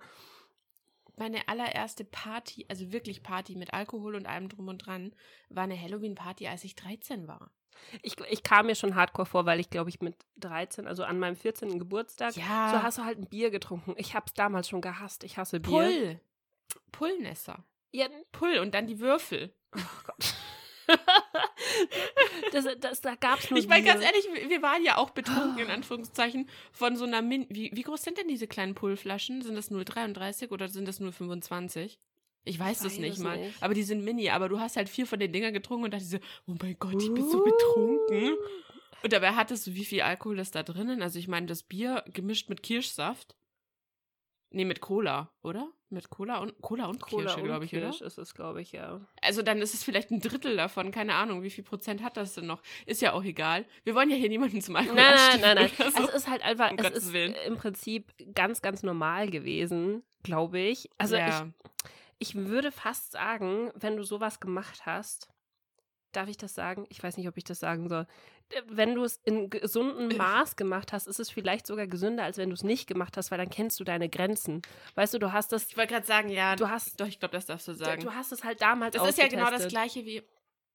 Meine 1.18 1.48
allererste 1.48 2.04
Party, 2.04 2.66
also 2.68 2.92
wirklich 2.92 3.22
Party 3.22 3.56
mit 3.56 3.74
Alkohol 3.74 4.14
und 4.14 4.26
allem 4.26 4.48
drum 4.48 4.68
und 4.68 4.78
dran, 4.78 5.12
war 5.48 5.64
eine 5.64 5.80
Halloween-Party, 5.80 6.46
als 6.48 6.64
ich 6.64 6.74
13 6.76 7.26
war. 7.28 7.50
Ich, 8.02 8.16
ich 8.28 8.42
kam 8.42 8.66
mir 8.66 8.74
schon 8.74 8.94
hardcore 8.96 9.26
vor, 9.26 9.46
weil 9.46 9.60
ich, 9.60 9.70
glaube 9.70 9.90
ich, 9.90 10.00
mit 10.00 10.16
13, 10.38 10.86
also 10.88 11.04
an 11.04 11.18
meinem 11.18 11.36
14. 11.36 11.78
Geburtstag, 11.78 12.34
Ja. 12.36 12.70
so 12.72 12.82
hast 12.82 12.98
du 12.98 13.04
halt 13.04 13.18
ein 13.18 13.28
Bier 13.28 13.50
getrunken. 13.50 13.94
Ich 13.96 14.14
hab's 14.14 14.34
damals 14.34 14.68
schon 14.68 14.80
gehasst. 14.80 15.22
Ich 15.24 15.36
hasse 15.38 15.60
Bier. 15.60 15.70
Pull. 15.70 16.20
Pullnässer. 16.92 17.64
Ja, 17.92 18.06
Pull 18.32 18.58
und 18.58 18.74
dann 18.74 18.86
die 18.86 18.98
Würfel. 19.00 19.54
oh 19.76 19.80
Gott. 20.04 20.34
das, 22.52 22.66
das, 22.80 23.00
da 23.00 23.14
gab's 23.14 23.50
nur 23.50 23.58
Ich 23.58 23.68
meine, 23.68 23.84
ganz 23.86 24.02
ehrlich, 24.04 24.26
wir- 24.48 24.62
waren 24.62 24.82
ja 24.84 24.96
auch 24.96 25.10
betrunken, 25.10 25.58
in 25.58 25.70
Anführungszeichen, 25.70 26.48
von 26.72 26.96
so 26.96 27.04
einer 27.04 27.22
Min. 27.22 27.46
Wie, 27.48 27.70
wie 27.72 27.82
groß 27.82 28.02
sind 28.02 28.18
denn 28.18 28.28
diese 28.28 28.46
kleinen 28.46 28.74
Pullflaschen? 28.74 29.42
Sind 29.42 29.54
das 29.54 29.70
0,33 29.70 30.50
oder 30.50 30.68
sind 30.68 30.88
das 30.88 31.00
0,25? 31.00 31.98
Ich 32.44 32.58
weiß 32.58 32.78
Ich 32.78 32.82
das 32.82 32.92
weiß 32.94 32.98
nicht 32.98 33.12
es 33.14 33.18
mal. 33.18 33.36
nicht. 33.38 33.62
Aber 33.62 33.74
die 33.74 33.82
sind 33.82 34.04
mini. 34.04 34.30
Aber 34.30 34.48
du 34.48 34.58
hast 34.58 34.76
halt 34.76 34.88
vier 34.88 35.06
von 35.06 35.18
den 35.20 35.32
Dingern 35.32 35.52
getrunken 35.52 35.84
und 35.84 35.92
dachte 35.94 36.04
so, 36.04 36.18
oh 36.46 36.54
mein 36.60 36.76
Gott, 36.78 37.00
ich 37.02 37.12
bin 37.12 37.24
Uh. 37.24 37.30
so 37.30 37.44
betrunken. 37.44 38.36
Und 39.02 39.12
dabei 39.12 39.32
hattest 39.32 39.66
du, 39.66 39.74
wie 39.74 39.84
viel 39.84 40.00
Alkohol 40.02 40.38
ist 40.40 40.54
da 40.54 40.62
drinnen? 40.64 41.02
Also 41.02 41.18
ich 41.18 41.28
meine, 41.28 41.46
das 41.46 41.62
Bier 41.62 42.04
gemischt 42.12 42.48
mit 42.48 42.62
Kirschsaft. 42.62 43.36
Nee, 44.50 44.64
mit 44.64 44.80
Cola, 44.80 45.30
oder? 45.42 45.70
Mit 45.90 46.10
Cola 46.10 46.38
und 46.38 46.60
Cola 46.60 46.86
und 46.86 47.00
Cola 47.00 47.24
Kirsche, 47.32 47.42
glaube 47.42 47.64
ich, 47.64 47.70
Kirsch 47.70 47.96
oder? 47.96 48.06
ist 48.06 48.18
es, 48.18 48.34
glaube 48.34 48.60
ich, 48.60 48.72
ja. 48.72 49.00
Also 49.22 49.40
dann 49.42 49.62
ist 49.62 49.72
es 49.72 49.82
vielleicht 49.84 50.10
ein 50.10 50.20
Drittel 50.20 50.56
davon, 50.56 50.90
keine 50.90 51.14
Ahnung, 51.14 51.42
wie 51.42 51.50
viel 51.50 51.64
Prozent 51.64 52.02
hat 52.02 52.16
das 52.18 52.34
denn 52.34 52.46
noch? 52.46 52.60
Ist 52.84 53.00
ja 53.00 53.14
auch 53.14 53.24
egal. 53.24 53.64
Wir 53.84 53.94
wollen 53.94 54.10
ja 54.10 54.16
hier 54.16 54.28
niemanden 54.28 54.60
zum 54.60 54.76
Alkohol 54.76 54.96
Nein, 54.96 55.40
nein, 55.40 55.56
nein, 55.56 55.70
nein. 55.78 55.92
so. 55.92 56.08
Es 56.08 56.14
ist 56.14 56.28
halt 56.28 56.42
einfach, 56.42 56.70
Um 56.70 56.76
es 56.78 56.84
Gottes 56.84 57.04
ist 57.04 57.12
Willen. 57.14 57.34
im 57.46 57.56
Prinzip 57.56 58.12
ganz, 58.34 58.60
ganz 58.60 58.82
normal 58.82 59.30
gewesen, 59.30 60.02
glaube 60.22 60.58
ich. 60.58 60.90
Also 60.98 61.16
ja. 61.16 61.48
ich, 62.18 62.30
ich 62.30 62.34
würde 62.34 62.70
fast 62.70 63.12
sagen, 63.12 63.70
wenn 63.74 63.96
du 63.96 64.02
sowas 64.02 64.40
gemacht 64.40 64.84
hast, 64.84 65.30
darf 66.12 66.28
ich 66.28 66.36
das 66.36 66.54
sagen? 66.54 66.86
Ich 66.88 67.02
weiß 67.02 67.16
nicht, 67.16 67.28
ob 67.28 67.36
ich 67.36 67.44
das 67.44 67.60
sagen 67.60 67.88
soll. 67.88 68.06
Äh, 68.50 68.62
Wenn 68.66 68.94
du 68.94 69.04
es 69.04 69.20
in 69.24 69.50
gesundem 69.50 70.08
Maß 70.16 70.56
gemacht 70.56 70.92
hast, 70.92 71.06
ist 71.06 71.20
es 71.20 71.30
vielleicht 71.30 71.66
sogar 71.66 71.86
gesünder, 71.86 72.24
als 72.24 72.38
wenn 72.38 72.50
du 72.50 72.54
es 72.54 72.62
nicht 72.62 72.86
gemacht 72.86 73.16
hast, 73.16 73.30
weil 73.30 73.38
dann 73.38 73.50
kennst 73.50 73.78
du 73.80 73.84
deine 73.84 74.08
Grenzen. 74.08 74.62
Weißt 74.94 75.14
du, 75.14 75.18
du 75.18 75.32
hast 75.32 75.52
das, 75.52 75.68
ich 75.68 75.76
wollte 75.76 75.94
gerade 75.94 76.06
sagen, 76.06 76.28
ja, 76.28 76.56
du 76.56 76.68
hast, 76.68 77.00
doch, 77.00 77.06
ich 77.06 77.18
glaube, 77.18 77.32
das 77.32 77.46
darfst 77.46 77.68
du 77.68 77.74
sagen. 77.74 78.02
du 78.02 78.14
hast 78.14 78.32
es 78.32 78.44
halt 78.44 78.60
damals 78.62 78.96
das 78.96 79.08
ist 79.08 79.18
ja 79.18 79.28
genau 79.28 79.50
das 79.50 79.68
gleiche 79.68 80.04
wie 80.04 80.22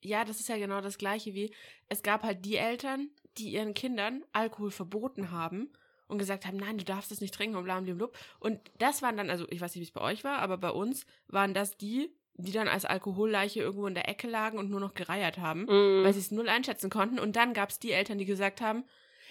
ja, 0.05 0.25
das 0.25 0.41
ist 0.41 0.49
ja 0.49 0.57
genau 0.57 0.81
das 0.81 0.97
gleiche 0.97 1.33
wie 1.33 1.53
es 1.87 2.03
gab 2.03 2.23
halt 2.23 2.43
die 2.43 2.57
Eltern, 2.57 3.09
die 3.37 3.53
ihren 3.53 3.73
Kindern 3.73 4.23
Alkohol 4.33 4.69
verboten 4.69 5.31
haben 5.31 5.71
und 6.07 6.17
gesagt 6.17 6.45
haben, 6.45 6.57
nein, 6.57 6.77
du 6.77 6.83
darfst 6.83 7.11
es 7.11 7.21
nicht 7.21 7.33
trinken 7.33 7.55
und 7.55 7.63
bla 7.63 7.79
bla 7.79 7.93
bla. 7.93 8.07
Und 8.39 8.59
das 8.77 9.01
waren 9.01 9.17
dann 9.17 9.29
also, 9.29 9.47
ich 9.49 9.61
weiß 9.61 9.73
nicht, 9.75 9.81
wie 9.81 9.87
es 9.87 9.91
bei 9.91 10.01
euch 10.01 10.23
war, 10.23 10.39
aber 10.39 10.57
bei 10.57 10.69
uns 10.69 11.05
waren 11.27 11.53
das 11.53 11.77
die, 11.77 12.13
die 12.35 12.51
dann 12.51 12.67
als 12.67 12.85
Alkoholleiche 12.85 13.61
irgendwo 13.61 13.85
in 13.87 13.93
der 13.93 14.09
Ecke 14.09 14.27
lagen 14.27 14.57
und 14.57 14.69
nur 14.69 14.79
noch 14.79 14.93
gereiert 14.95 15.37
haben. 15.37 15.61
Mhm. 15.65 16.03
weil 16.03 16.13
sie 16.13 16.19
es 16.19 16.31
null 16.31 16.49
einschätzen 16.49 16.89
konnten. 16.89 17.19
Und 17.19 17.35
dann 17.35 17.53
gab 17.53 17.69
es 17.69 17.79
die 17.79 17.91
Eltern, 17.91 18.17
die 18.17 18.25
gesagt 18.25 18.59
haben, 18.61 18.83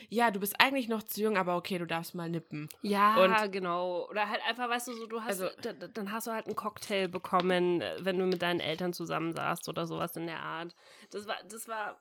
ja, 0.09 0.31
du 0.33 0.41
bist 0.41 0.57
eigentlich 0.61 0.88
noch 0.88 1.03
zu 1.05 1.21
jung, 1.23 1.37
aber 1.37 1.57
okay, 1.57 1.79
du 1.79 1.87
darfst 1.87 2.15
mal 2.17 2.29
nippen. 2.29 2.69
Ja, 2.83 3.47
genau. 3.47 4.09
Oder 4.11 4.29
halt 4.29 4.41
einfach, 4.49 4.69
weißt 4.69 4.88
du, 4.88 4.93
so, 4.95 5.07
du 5.07 5.21
hast, 5.21 5.41
Also- 5.41 5.49
da- 5.62 5.73
da- 5.73 5.87
dann 5.88 6.11
hast 6.11 6.27
du 6.27 6.33
halt 6.33 6.47
einen 6.47 6.57
Cocktail 6.57 7.07
bekommen, 7.09 7.81
äh, 7.81 7.97
wenn 8.01 8.19
du 8.19 8.27
mit 8.27 8.43
deinen 8.43 8.59
Eltern 8.61 8.93
zusammensaßt 8.93 9.69
oder 9.69 9.87
sowas 9.87 10.17
in 10.17 10.27
der 10.27 10.41
Art. 10.41 10.75
Das 11.11 11.27
war, 11.29 11.37
das 11.49 11.69
war, 11.69 12.01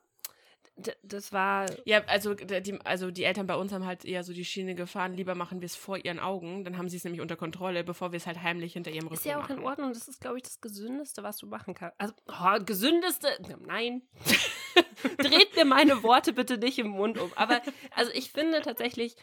d- 0.76 0.94
das 1.02 1.32
war, 1.32 1.66
Ja, 1.84 2.02
also 2.06 2.34
die, 2.34 2.78
also 2.84 3.10
die 3.10 3.24
Eltern 3.24 3.46
bei 3.46 3.54
uns 3.56 3.72
haben 3.72 3.86
halt 3.86 4.04
eher 4.04 4.24
so 4.24 4.32
die 4.32 4.44
Schiene 4.44 4.74
gefahren, 4.74 5.14
lieber 5.14 5.34
machen 5.34 5.60
wir 5.60 5.66
es 5.66 5.76
vor 5.76 5.98
ihren 6.04 6.18
Augen, 6.18 6.64
dann 6.64 6.78
haben 6.78 6.88
sie 6.88 6.96
es 6.96 7.04
nämlich 7.04 7.20
unter 7.20 7.36
Kontrolle, 7.36 7.84
bevor 7.84 8.12
wir 8.12 8.16
es 8.16 8.26
halt 8.26 8.42
heimlich 8.42 8.72
hinter 8.72 8.90
ihrem 8.90 9.04
Rücken 9.08 9.14
ist 9.14 9.24
ja 9.24 9.36
auch 9.38 9.42
machen. 9.48 9.58
in 9.58 9.64
Ordnung. 9.64 9.92
Das 9.92 10.08
ist, 10.08 10.20
glaube 10.20 10.38
ich, 10.38 10.42
das 10.44 10.60
Gesündeste, 10.60 11.22
was 11.22 11.36
du 11.36 11.46
machen 11.46 11.74
kannst. 11.74 12.00
Also, 12.00 12.14
oh, 12.28 12.64
gesündeste, 12.64 13.28
nein. 13.66 14.02
Dreht 15.18 15.54
mir 15.56 15.64
meine 15.64 16.02
Worte 16.02 16.32
bitte 16.32 16.58
nicht 16.58 16.78
im 16.78 16.88
Mund 16.88 17.18
um. 17.18 17.32
Aber, 17.36 17.60
also 17.94 18.10
ich 18.14 18.30
finde 18.32 18.60
tatsächlich, 18.62 19.16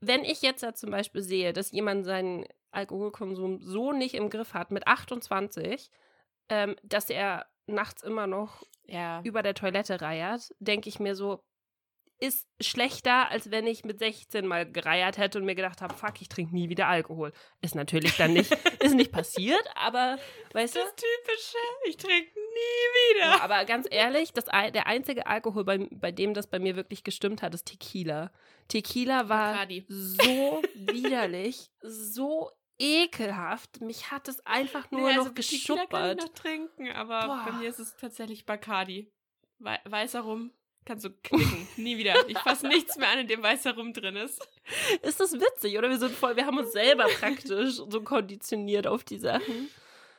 wenn 0.00 0.24
ich 0.24 0.42
jetzt 0.42 0.62
da 0.62 0.74
zum 0.74 0.90
Beispiel 0.90 1.22
sehe, 1.22 1.52
dass 1.52 1.72
jemand 1.72 2.04
seinen 2.04 2.44
Alkoholkonsum 2.70 3.60
so 3.62 3.92
nicht 3.92 4.14
im 4.14 4.28
Griff 4.30 4.52
hat, 4.54 4.70
mit 4.70 4.86
28, 4.86 5.90
ähm, 6.50 6.76
dass 6.82 7.08
er 7.10 7.46
nachts 7.66 8.02
immer 8.02 8.26
noch 8.26 8.62
Ja. 8.86 9.20
über 9.24 9.42
der 9.42 9.54
Toilette 9.54 10.00
reiert, 10.00 10.50
denke 10.58 10.88
ich 10.88 10.98
mir 11.00 11.14
so, 11.14 11.42
ist 12.18 12.46
schlechter, 12.62 13.30
als 13.30 13.50
wenn 13.50 13.66
ich 13.66 13.84
mit 13.84 13.98
16 13.98 14.46
mal 14.46 14.64
gereiert 14.70 15.18
hätte 15.18 15.38
und 15.38 15.44
mir 15.44 15.54
gedacht 15.54 15.82
habe, 15.82 15.92
fuck, 15.94 16.22
ich 16.22 16.30
trinke 16.30 16.54
nie 16.54 16.70
wieder 16.70 16.86
Alkohol. 16.88 17.30
Ist 17.60 17.74
natürlich 17.74 18.16
dann 18.16 18.32
nicht, 18.32 18.50
ist 18.82 18.94
nicht 18.94 19.12
passiert, 19.12 19.62
aber 19.74 20.16
weißt 20.54 20.76
du? 20.76 20.78
Das 20.80 20.94
Typische, 20.94 21.58
ich 21.88 21.96
trinke 21.98 22.30
nie 22.38 23.16
wieder. 23.16 23.26
Ja, 23.36 23.40
aber 23.42 23.66
ganz 23.66 23.86
ehrlich, 23.90 24.32
das, 24.32 24.44
der 24.46 24.86
einzige 24.86 25.26
Alkohol, 25.26 25.64
bei, 25.64 25.86
bei 25.90 26.10
dem 26.10 26.32
das 26.32 26.46
bei 26.46 26.58
mir 26.58 26.74
wirklich 26.74 27.04
gestimmt 27.04 27.42
hat, 27.42 27.52
ist 27.54 27.66
Tequila. 27.66 28.30
Tequila 28.68 29.28
war 29.28 29.66
so 29.88 30.62
widerlich, 30.74 31.70
so 31.82 32.50
ekelhaft. 32.78 33.80
Mich 33.80 34.10
hat 34.10 34.28
es 34.28 34.44
einfach 34.46 34.90
nur 34.90 35.02
Nee, 35.02 35.16
noch 35.16 35.26
also 35.26 35.30
Tequila 35.30 35.34
kann 35.34 35.38
ich 35.38 35.66
geschuppert. 35.66 36.18
noch 36.20 36.28
trinken, 36.34 36.90
aber 36.92 37.26
Boah. 37.26 37.44
bei 37.46 37.52
mir 37.52 37.68
ist 37.68 37.78
es 37.78 37.96
tatsächlich 37.96 38.46
Bacardi. 38.46 39.10
Wei 39.58 39.80
weißer 39.84 40.20
Rum 40.20 40.50
kannst 40.84 41.04
du 41.04 41.10
knicken. 41.10 41.66
nie 41.76 41.96
wieder. 41.98 42.28
Ich 42.28 42.38
fasse 42.38 42.66
nichts 42.68 42.96
mehr 42.96 43.08
an, 43.08 43.20
in 43.20 43.26
dem 43.28 43.42
weißer 43.42 43.74
Rum 43.74 43.92
drin 43.92 44.16
ist. 44.16 44.46
Ist 45.02 45.18
das 45.20 45.32
witzig, 45.32 45.76
oder? 45.78 45.88
Wir 45.88 45.98
sind 45.98 46.12
voll, 46.14 46.36
wir 46.36 46.46
haben 46.46 46.58
uns 46.58 46.72
selber 46.72 47.06
praktisch 47.18 47.74
so 47.76 48.02
konditioniert 48.02 48.86
auf 48.86 49.02
die 49.04 49.18
Sachen. 49.18 49.68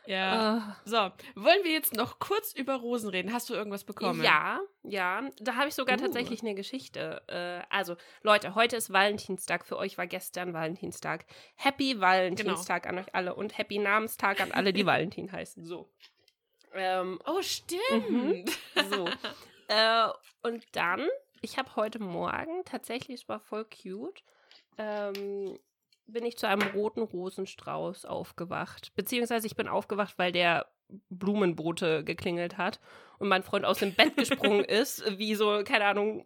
Ja. 0.08 0.34
Ah. 0.58 0.76
So, 0.86 0.98
wollen 1.36 1.64
wir 1.64 1.72
jetzt 1.72 1.94
noch 1.94 2.18
kurz 2.20 2.54
über 2.54 2.76
Rosen 2.76 3.10
reden? 3.10 3.34
Hast 3.34 3.50
du 3.50 3.54
irgendwas 3.54 3.84
bekommen? 3.84 4.24
Ja, 4.24 4.62
ja. 4.84 5.30
Da 5.42 5.56
habe 5.56 5.68
ich 5.68 5.76
sogar 5.76 5.98
Uh. 5.98 6.02
tatsächlich 6.02 6.42
eine 6.42 6.56
Geschichte. 6.56 7.22
Äh, 7.28 7.62
also, 7.74 7.98
Leute, 8.24 8.56
heute 8.56 8.78
ist 8.78 8.92
Valentinstag. 8.94 9.66
Für 9.66 9.78
euch 9.78 9.98
war 9.98 10.08
gestern 10.08 10.54
Valentinstag. 10.54 11.26
Happy 11.56 12.00
Valentinstag 12.00 12.84
Genau. 12.84 12.96
an 13.00 13.04
euch 13.04 13.14
alle 13.14 13.36
und 13.36 13.58
Happy 13.58 13.80
Namenstag 13.80 14.40
an 14.40 14.52
alle, 14.54 14.72
die 14.72 14.86
Valentin 14.86 15.32
heißen. 15.32 15.66
So. 15.66 15.90
Ähm, 16.74 17.20
Oh, 17.26 17.42
stimmt. 17.42 18.50
so. 18.90 19.10
äh, 19.68 20.08
und 20.44 20.64
dann, 20.72 21.06
ich 21.42 21.58
habe 21.58 21.76
heute 21.76 22.00
Morgen, 22.00 22.64
tatsächlich, 22.66 23.22
es 23.24 23.30
war 23.30 23.40
voll 23.40 23.66
cute, 23.66 24.24
ähm, 24.78 25.60
bin 26.08 26.26
ich 26.26 26.38
zu 26.38 26.48
einem 26.48 26.68
roten 26.70 27.02
Rosenstrauß 27.02 28.06
aufgewacht. 28.06 28.94
Beziehungsweise 28.96 29.48
ich 29.48 29.56
bin 29.56 29.68
aufgewacht, 29.68 30.18
weil 30.18 30.32
der 30.32 30.68
Blumenbrote 31.10 32.04
geklingelt 32.04 32.58
hat 32.58 32.80
und 33.20 33.28
mein 33.28 33.44
Freund 33.44 33.66
aus 33.66 33.80
dem 33.80 33.94
Bett 33.94 34.16
gesprungen 34.16 34.64
ist, 34.66 35.04
wie 35.18 35.36
so, 35.36 35.62
keine 35.66 35.86
Ahnung, 35.86 36.26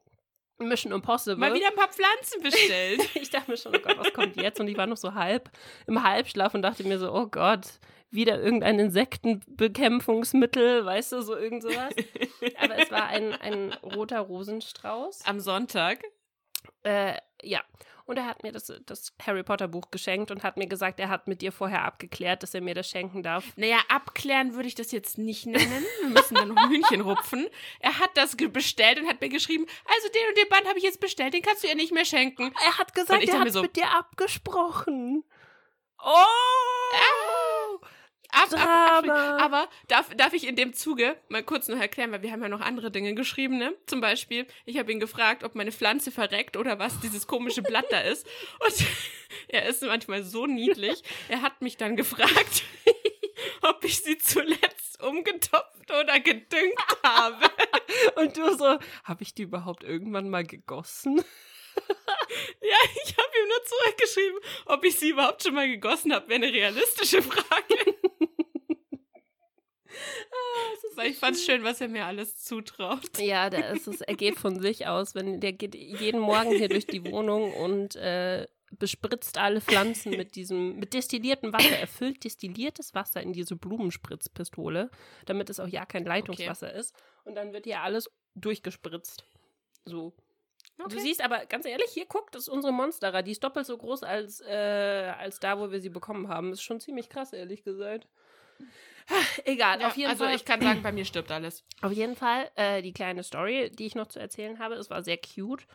Mission 0.60 0.92
Impossible. 0.92 1.40
Mal 1.40 1.56
wieder 1.56 1.70
ein 1.70 1.76
paar 1.76 1.90
Pflanzen 1.90 2.44
bestellt. 2.44 3.02
ich 3.16 3.32
dachte 3.32 3.50
mir 3.50 3.58
schon, 3.58 3.76
oh 3.76 3.80
Gott, 3.80 3.98
was 3.98 4.14
kommt 4.14 4.36
jetzt? 4.36 4.60
Und 4.60 4.68
ich 4.68 4.78
war 4.78 4.86
noch 4.86 4.98
so 4.98 5.16
halb 5.16 5.50
im 5.88 6.04
Halbschlaf 6.04 6.54
und 6.54 6.62
dachte 6.62 6.84
mir 6.84 7.00
so, 7.00 7.12
oh 7.12 7.26
Gott, 7.28 7.80
wieder 8.12 8.40
irgendein 8.40 8.78
Insektenbekämpfungsmittel, 8.78 10.86
weißt 10.86 11.14
du, 11.14 11.22
so 11.22 11.36
irgend 11.36 11.64
sowas. 11.64 11.96
Aber 12.60 12.78
es 12.78 12.92
war 12.92 13.08
ein, 13.08 13.34
ein 13.34 13.74
roter 13.82 14.20
Rosenstrauß. 14.20 15.26
Am 15.26 15.40
Sonntag. 15.40 16.04
Äh, 16.84 17.16
ja. 17.42 17.64
Und 18.06 18.18
er 18.18 18.26
hat 18.26 18.44
mir 18.44 18.52
das, 18.52 18.72
das 18.86 19.14
Harry 19.26 19.44
Potter 19.44 19.68
Buch 19.68 19.92
geschenkt 19.92 20.32
und 20.32 20.44
hat 20.44 20.58
mir 20.58 20.68
gesagt, 20.68 21.00
er 21.00 21.10
hat 21.10 21.28
mit 21.28 21.42
dir 21.42 21.52
vorher 21.52 21.84
abgeklärt, 21.84 22.44
dass 22.44 22.54
er 22.54 22.62
mir 22.62 22.76
das 22.76 22.90
schenken 22.90 23.24
darf. 23.24 23.46
Naja, 23.56 23.78
abklären 23.90 24.54
würde 24.54 24.68
ich 24.68 24.76
das 24.76 24.92
jetzt 24.92 25.18
nicht 25.18 25.46
nennen. 25.46 25.86
Wir 26.02 26.10
müssen 26.10 26.36
dann 26.36 26.70
Hühnchen 26.70 27.02
rupfen. 27.02 27.48
Er 27.80 28.00
hat 28.00 28.12
das 28.16 28.36
bestellt 28.36 29.00
und 29.00 29.08
hat 29.08 29.22
mir 29.22 29.30
geschrieben, 29.30 29.66
also 29.86 30.08
den 30.10 30.28
und 30.30 30.38
den 30.38 30.50
Band 30.50 30.68
habe 30.68 30.78
ich 30.78 30.84
jetzt 30.84 31.00
bestellt, 31.00 31.34
den 31.34 31.42
kannst 31.42 31.64
du 31.64 31.68
ihr 31.68 31.76
nicht 31.76 31.94
mehr 31.94 32.06
schenken. 32.06 32.54
Er 32.64 32.78
hat 32.78 32.94
gesagt, 32.94 33.24
er 33.24 33.40
hat 33.40 33.52
so, 33.52 33.62
mit 33.62 33.76
dir 33.76 33.90
abgesprochen. 33.90 35.24
Oh! 36.04 36.08
Ah. 36.08 37.21
Ab, 38.54 39.08
aber 39.08 39.70
darf, 39.88 40.10
darf 40.16 40.34
ich 40.34 40.48
in 40.48 40.56
dem 40.56 40.74
Zuge 40.74 41.16
mal 41.30 41.44
kurz 41.44 41.68
noch 41.68 41.80
erklären, 41.80 42.12
weil 42.12 42.22
wir 42.22 42.32
haben 42.32 42.42
ja 42.42 42.50
noch 42.50 42.62
andere 42.62 42.92
Dinge 42.92 43.14
geschrieben, 43.16 43.58
ne? 43.58 43.76
Zum 43.86 44.02
Beispiel, 44.02 44.48
ich 44.66 44.78
habe 44.78 44.92
ihn 44.92 45.00
gefragt, 45.00 45.44
ob 45.44 45.56
meine 45.56 45.72
Pflanze 45.72 46.12
verreckt 46.12 46.58
oder 46.58 46.80
was 46.80 47.00
dieses 47.00 47.28
komische 47.28 47.62
Blatt 47.62 47.86
da 47.90 48.00
ist. 48.00 48.28
Und 48.60 48.86
er 49.48 49.66
ist 49.68 49.84
manchmal 49.84 50.24
so 50.24 50.46
niedlich. 50.46 51.02
Er 51.30 51.42
hat 51.42 51.62
mich 51.62 51.78
dann 51.78 51.96
gefragt, 51.96 52.64
ob 53.62 53.84
ich 53.84 54.02
sie 54.02 54.18
zuletzt 54.18 55.02
umgetopft 55.02 55.92
oder 55.92 56.20
gedüngt 56.20 56.80
habe. 57.04 57.50
Und 58.16 58.38
du 58.38 58.56
so, 58.56 58.78
habe 59.04 59.24
ich 59.24 59.34
die 59.34 59.44
überhaupt 59.44 59.84
irgendwann 59.84 60.30
mal 60.30 60.44
gegossen? 60.44 61.24
Ja, 62.62 62.78
ich 63.04 63.18
habe 63.18 63.30
ihm 63.42 63.48
nur 63.48 63.64
zurückgeschrieben, 63.66 64.40
ob 64.66 64.86
ich 64.86 64.98
sie 64.98 65.10
überhaupt 65.10 65.44
schon 65.44 65.54
mal 65.54 65.68
gegossen 65.68 66.14
habe, 66.14 66.30
wäre 66.30 66.44
eine 66.44 66.54
realistische 66.54 67.22
Frage. 67.22 67.96
Weil 70.96 71.12
ich 71.12 71.18
fand 71.18 71.36
es 71.36 71.46
schön, 71.46 71.64
was 71.64 71.82
er 71.82 71.88
mir 71.88 72.06
alles 72.06 72.44
zutraut. 72.44 73.18
Ja, 73.18 73.50
der 73.50 73.72
ist 73.72 73.88
es, 73.88 74.02
er 74.02 74.16
geht 74.16 74.38
von 74.38 74.60
sich 74.60 74.88
aus. 74.88 75.16
Wenn, 75.16 75.40
der 75.40 75.54
geht 75.54 75.76
jeden 75.76 76.20
Morgen 76.20 76.52
hier 76.52 76.70
durch 76.70 76.86
die 76.86 77.04
Wohnung 77.12 77.54
und 77.54 77.96
äh, 77.96 78.48
bespritzt 78.72 79.38
alle 79.38 79.62
Pflanzen 79.62 80.12
mit 80.12 80.36
diesem, 80.36 80.78
mit 80.78 80.94
destilliertem 80.94 81.54
Wasser. 81.54 81.78
Er 81.78 81.88
füllt 81.88 82.24
destilliertes 82.24 82.94
Wasser 82.96 83.22
in 83.22 83.34
diese 83.34 83.56
Blumenspritzpistole, 83.56 84.90
damit 85.26 85.50
es 85.50 85.60
auch 85.60 85.68
ja 85.68 85.86
kein 85.86 86.06
Leitungswasser 86.06 86.70
okay. 86.70 86.80
ist. 86.80 86.96
Und 87.24 87.36
dann 87.36 87.54
wird 87.54 87.66
hier 87.66 87.82
alles 87.82 88.10
durchgespritzt. 88.36 89.26
So. 89.86 90.14
Okay. 90.80 90.96
Du 90.96 91.02
siehst 91.02 91.24
aber, 91.24 91.46
ganz 91.46 91.66
ehrlich, 91.66 91.92
hier 91.92 92.06
guckt, 92.06 92.34
das 92.34 92.44
ist 92.44 92.50
unsere 92.50 92.74
Monstera. 92.74 93.22
Die 93.22 93.32
ist 93.32 93.44
doppelt 93.44 93.66
so 93.66 93.78
groß 93.78 94.04
als, 94.04 94.42
äh, 94.42 95.14
als 95.18 95.40
da, 95.40 95.60
wo 95.60 95.72
wir 95.72 95.80
sie 95.80 95.90
bekommen 95.90 96.28
haben. 96.28 96.50
Das 96.50 96.60
ist 96.60 96.64
schon 96.64 96.80
ziemlich 96.80 97.10
krass, 97.10 97.34
ehrlich 97.34 97.64
gesagt. 97.64 98.08
Egal, 99.46 99.82
ja, 99.82 99.88
auf 99.88 99.98
jeden 99.98 100.10
also 100.10 100.24
Fall. 100.24 100.34
Also 100.34 100.42
ich 100.42 100.46
kann 100.46 100.62
sagen, 100.62 100.84
bei 100.84 100.92
mir 100.92 101.06
stirbt 101.06 101.32
alles. 101.32 101.64
Auf 101.82 101.92
jeden 101.92 102.16
Fall, 102.16 102.50
äh, 102.56 102.82
die 102.82 102.94
kleine 102.94 103.24
Story, 103.24 103.72
die 103.72 103.86
ich 103.86 103.96
noch 103.96 104.08
zu 104.08 104.20
erzählen 104.20 104.60
habe, 104.60 104.76
es 104.76 104.90
war 104.90 105.04
sehr 105.04 105.18
cute. 105.18 105.66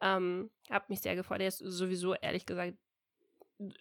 Ähm, 0.00 0.50
hab 0.70 0.88
mich 0.90 1.00
sehr 1.00 1.16
gefreut. 1.16 1.40
Der 1.40 1.48
ist 1.48 1.58
sowieso, 1.58 2.14
ehrlich 2.14 2.46
gesagt, 2.46 2.74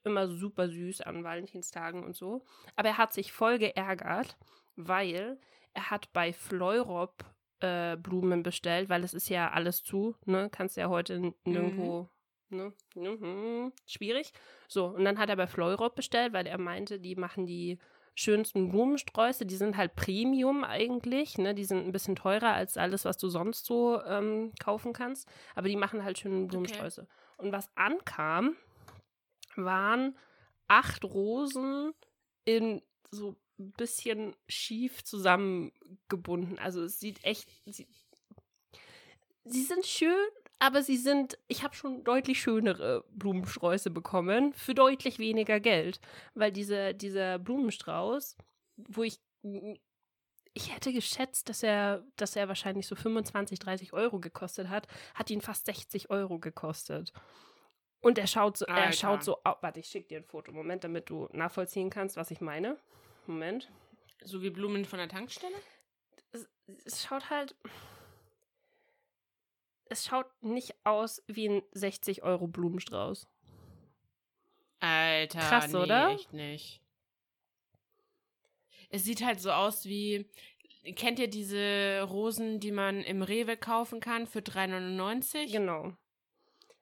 immer 0.03 0.27
super 0.27 0.69
süß 0.69 1.01
an 1.01 1.23
Valentinstagen 1.23 2.03
und 2.03 2.15
so. 2.15 2.43
Aber 2.75 2.89
er 2.89 2.97
hat 2.97 3.13
sich 3.13 3.31
voll 3.31 3.59
geärgert, 3.59 4.37
weil 4.75 5.37
er 5.73 5.89
hat 5.89 6.11
bei 6.13 6.31
Fleurop 6.33 7.25
äh, 7.59 7.97
Blumen 7.97 8.43
bestellt, 8.43 8.89
weil 8.89 9.03
es 9.03 9.13
ist 9.13 9.29
ja 9.29 9.51
alles 9.51 9.83
zu, 9.83 10.15
ne? 10.25 10.49
Kannst 10.51 10.77
ja 10.77 10.89
heute 10.89 11.33
nirgendwo, 11.43 12.09
mhm. 12.49 12.73
ne? 12.95 13.11
Mhm. 13.11 13.73
Schwierig. 13.85 14.31
So, 14.67 14.87
und 14.87 15.03
dann 15.03 15.19
hat 15.19 15.29
er 15.29 15.35
bei 15.35 15.47
Fleurop 15.47 15.95
bestellt, 15.95 16.33
weil 16.33 16.47
er 16.47 16.57
meinte, 16.57 16.99
die 16.99 17.15
machen 17.15 17.45
die 17.45 17.77
schönsten 18.16 18.70
Blumensträuße. 18.70 19.45
Die 19.45 19.57
sind 19.57 19.78
halt 19.78 19.95
Premium 19.95 20.63
eigentlich. 20.63 21.38
Ne? 21.38 21.53
Die 21.53 21.66
sind 21.66 21.86
ein 21.86 21.91
bisschen 21.91 22.16
teurer 22.16 22.53
als 22.53 22.78
alles, 22.78 23.05
was 23.05 23.18
du 23.18 23.30
sonst 23.30 23.66
so 23.66 24.01
ähm, 24.03 24.53
kaufen 24.59 24.93
kannst. 24.93 25.28
Aber 25.53 25.68
die 25.68 25.76
machen 25.76 26.03
halt 26.03 26.18
schöne 26.18 26.47
Blumensträuße. 26.47 27.01
Okay. 27.01 27.11
Und 27.38 27.51
was 27.51 27.70
ankam, 27.76 28.55
waren 29.55 30.18
acht 30.68 31.03
Rosen 31.03 31.93
in 32.45 32.82
so 33.11 33.36
ein 33.59 33.72
bisschen 33.72 34.36
schief 34.47 35.03
zusammengebunden. 35.03 36.57
Also 36.59 36.84
es 36.84 36.99
sieht 36.99 37.24
echt. 37.24 37.49
Sie, 37.66 37.88
sie 39.43 39.63
sind 39.63 39.86
schön, 39.86 40.28
aber 40.59 40.83
sie 40.83 40.97
sind, 40.97 41.37
ich 41.47 41.63
habe 41.63 41.75
schon 41.75 42.03
deutlich 42.03 42.41
schönere 42.41 43.03
Blumensträuße 43.09 43.89
bekommen 43.89 44.53
für 44.53 44.73
deutlich 44.73 45.19
weniger 45.19 45.59
Geld, 45.59 45.99
weil 46.33 46.51
diese, 46.51 46.93
dieser 46.93 47.39
Blumenstrauß, 47.39 48.37
wo 48.77 49.03
ich 49.03 49.19
ich 50.55 50.73
hätte 50.73 50.93
geschätzt, 50.93 51.49
dass 51.49 51.63
er, 51.63 52.03
dass 52.15 52.35
er 52.35 52.47
wahrscheinlich 52.47 52.87
so 52.87 52.95
25, 52.95 53.59
30 53.59 53.93
Euro 53.93 54.19
gekostet 54.19 54.69
hat, 54.69 54.87
hat 55.13 55.29
ihn 55.29 55.41
fast 55.41 55.65
60 55.65 56.09
Euro 56.09 56.39
gekostet. 56.39 57.11
Und 57.99 58.17
er 58.17 58.27
schaut 58.27 58.57
so, 58.57 58.65
Alter. 58.65 58.81
er 58.81 58.91
schaut 58.93 59.23
so, 59.23 59.37
oh, 59.43 59.53
warte, 59.61 59.81
ich 59.81 59.87
schicke 59.87 60.07
dir 60.07 60.19
ein 60.19 60.23
Foto, 60.23 60.53
Moment, 60.53 60.85
damit 60.85 61.09
du 61.09 61.27
nachvollziehen 61.33 61.89
kannst, 61.89 62.15
was 62.15 62.31
ich 62.31 62.39
meine. 62.39 62.77
Moment. 63.27 63.69
So 64.23 64.41
wie 64.41 64.49
Blumen 64.49 64.85
von 64.85 64.99
der 64.99 65.09
Tankstelle? 65.09 65.55
Es, 66.31 66.47
es 66.85 67.03
schaut 67.03 67.29
halt, 67.29 67.55
es 69.89 70.05
schaut 70.05 70.27
nicht 70.41 70.75
aus 70.83 71.23
wie 71.27 71.49
ein 71.49 71.61
60 71.71 72.23
Euro 72.23 72.47
Blumenstrauß. 72.47 73.27
Alter, 74.79 75.39
krass, 75.39 75.71
nee, 75.71 75.77
oder? 75.77 76.09
Echt 76.09 76.33
nicht. 76.33 76.81
Es 78.89 79.03
sieht 79.03 79.23
halt 79.23 79.39
so 79.39 79.51
aus 79.51 79.86
wie. 79.86 80.29
Kennt 80.95 81.17
ihr 81.17 81.27
diese 81.27 82.03
Rosen, 82.07 82.59
die 82.59 82.71
man 82.71 83.01
im 83.01 83.23
Rewe 83.23 83.57
kaufen 83.57 83.99
kann 83.99 84.27
für 84.27 84.39
3,99? 84.39 85.51
Genau. 85.51 85.93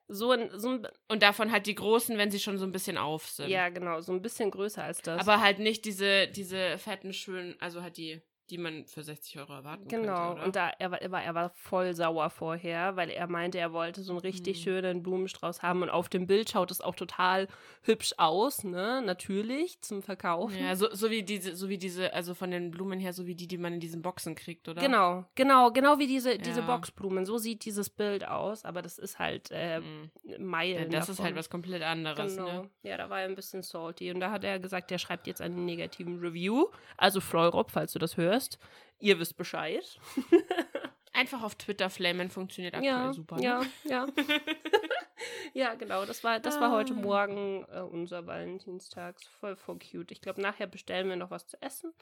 So 0.10 0.32
ein, 0.32 0.50
so 0.60 0.72
ein, 0.72 0.88
und 1.08 1.24
davon 1.24 1.54
halt 1.54 1.66
die 1.68 1.76
großen, 1.76 2.18
wenn 2.18 2.30
sie 2.30 2.40
schon 2.40 2.58
so 2.58 2.66
ein 2.66 2.74
bisschen 2.74 2.98
auf 2.98 3.30
sind. 3.30 3.50
Ja, 3.50 3.70
genau, 3.70 4.02
so 4.02 4.12
ein 4.12 4.22
bisschen 4.22 4.52
größer 4.52 4.84
als 4.84 5.02
das. 5.02 5.22
Aber 5.22 5.40
halt 5.40 5.60
nicht 5.60 5.86
diese, 5.86 6.28
diese 6.28 6.78
fetten, 6.78 7.14
schönen, 7.14 7.56
also 7.62 7.82
halt 7.82 7.96
die 7.96 8.22
die 8.50 8.58
man 8.58 8.86
für 8.86 9.04
60 9.04 9.40
Euro 9.40 9.54
erwarten 9.54 9.88
genau. 9.88 10.06
könnte. 10.06 10.34
Genau, 10.34 10.46
und 10.46 10.56
da 10.56 10.72
er 10.78 10.92
war, 10.92 11.02
er 11.02 11.12
war, 11.12 11.24
er 11.24 11.36
war 11.36 11.50
voll 11.50 11.94
sauer 11.94 12.30
vorher, 12.30 12.96
weil 12.96 13.10
er 13.10 13.28
meinte, 13.28 13.58
er 13.58 13.72
wollte 13.74 14.04
so 14.04 14.14
einen 14.14 14.20
richtig 14.20 14.60
mhm. 14.60 14.64
schönen 14.64 15.04
Blumenstrauß 15.04 15.62
haben 15.62 15.82
und 15.82 15.90
auf 15.90 16.10
dem 16.10 16.28
Bild 16.28 16.50
schaut 16.50 16.70
es 16.70 16.82
auch 16.82 16.96
total 16.96 17.48
hübsch 17.84 18.14
aus, 18.18 18.64
ne? 18.64 19.02
Natürlich 19.04 19.82
zum 19.82 20.02
Verkaufen. 20.02 20.58
Ja, 20.58 20.76
so, 20.76 20.94
so 20.94 21.10
wie 21.10 21.24
diese, 21.24 21.56
so 21.56 21.70
wie 21.70 21.78
diese, 21.78 22.14
also 22.14 22.34
von 22.34 22.52
den 22.52 22.72
Blumen 22.72 23.00
her, 23.00 23.14
so 23.14 23.26
wie 23.26 23.36
die, 23.36 23.48
die 23.48 23.58
man 23.58 23.74
in 23.74 23.80
diesen 23.80 24.02
Boxen 24.02 24.36
kriegt, 24.36 24.68
oder? 24.68 24.82
Genau, 24.82 25.26
genau, 25.36 25.72
genau 25.72 26.00
wie 26.00 26.08
diese, 26.08 26.38
diese 26.38 26.60
ja. 26.60 26.66
Boxblumen. 26.66 27.26
So 27.26 27.38
sieht 27.38 27.66
dieses 27.66 27.90
Bild 27.90 28.28
aus, 28.28 28.66
aber 28.66 28.82
das 28.82 28.98
ist 28.98 29.20
halt 29.20 29.50
äh, 29.52 29.80
mhm. 29.80 30.12
Meilen. 30.40 30.92
Ja, 30.92 31.00
das 31.00 31.08
davon. 31.08 31.14
ist 31.14 31.24
halt 31.24 31.36
was 31.36 31.50
komplett 31.50 31.82
anderes, 31.82 32.36
ne? 32.36 32.44
genau. 32.44 32.62
ne? 32.64 32.70
Ja, 32.84 32.98
da 32.98 33.10
war 33.10 33.22
er 33.22 33.28
ein 33.28 33.36
bisschen 33.36 33.62
salty 33.62 34.12
und 34.12 34.20
da 34.20 34.32
hat 34.32 34.44
er 34.44 34.60
gesagt, 34.60 34.92
er 34.92 35.00
schreibt 35.00 35.28
jetzt 35.28 35.42
einen 35.42 35.66
negativen 35.66 36.20
Review. 36.20 36.68
Also 36.98 37.22
Fleurop, 37.22 37.72
falls 37.72 37.94
du 37.94 38.00
das 38.00 38.18
hörst 38.18 38.43
hörst. 38.44 38.60
Ihr 39.00 39.20
wisst 39.20 39.38
Bescheid. 39.38 40.00
Einfach 41.14 41.44
auf 41.44 41.56
Twitter 41.56 41.90
flamen 41.90 42.32
funktioniert 42.32 42.74
aktuell 42.74 42.92
ja, 42.92 43.14
super. 43.14 43.36
Ne? 43.36 43.44
Ja, 43.44 43.62
ja. 43.84 44.08
ja, 45.54 45.76
genau. 45.76 46.06
Das 46.06 46.24
war, 46.24 46.40
das 46.40 46.60
war 46.60 46.72
heute 46.72 46.94
ah. 46.94 47.02
Morgen 47.02 47.66
äh, 47.72 47.82
unser 47.82 48.26
Valentinstag. 48.26 49.18
Voll, 49.40 49.56
voll 49.56 49.78
cute. 49.80 50.12
Ich 50.12 50.22
glaube, 50.22 50.42
nachher 50.42 50.68
bestellen 50.68 51.10
wir 51.10 51.16
noch 51.16 51.30
was 51.30 51.46
zu 51.46 51.62
essen 51.62 51.94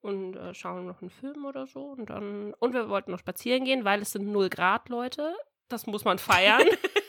und 0.00 0.36
äh, 0.36 0.54
schauen 0.54 0.86
noch 0.86 1.00
einen 1.00 1.10
Film 1.10 1.44
oder 1.44 1.66
so. 1.66 1.86
Und 1.86 2.10
dann. 2.10 2.54
Und 2.54 2.72
wir 2.72 2.88
wollten 2.88 3.10
noch 3.10 3.18
spazieren 3.18 3.64
gehen, 3.64 3.84
weil 3.84 4.00
es 4.00 4.12
sind 4.12 4.28
0 4.28 4.48
Grad, 4.48 4.88
Leute. 4.88 5.34
Das 5.68 5.86
muss 5.86 6.04
man 6.04 6.18
feiern. 6.18 6.62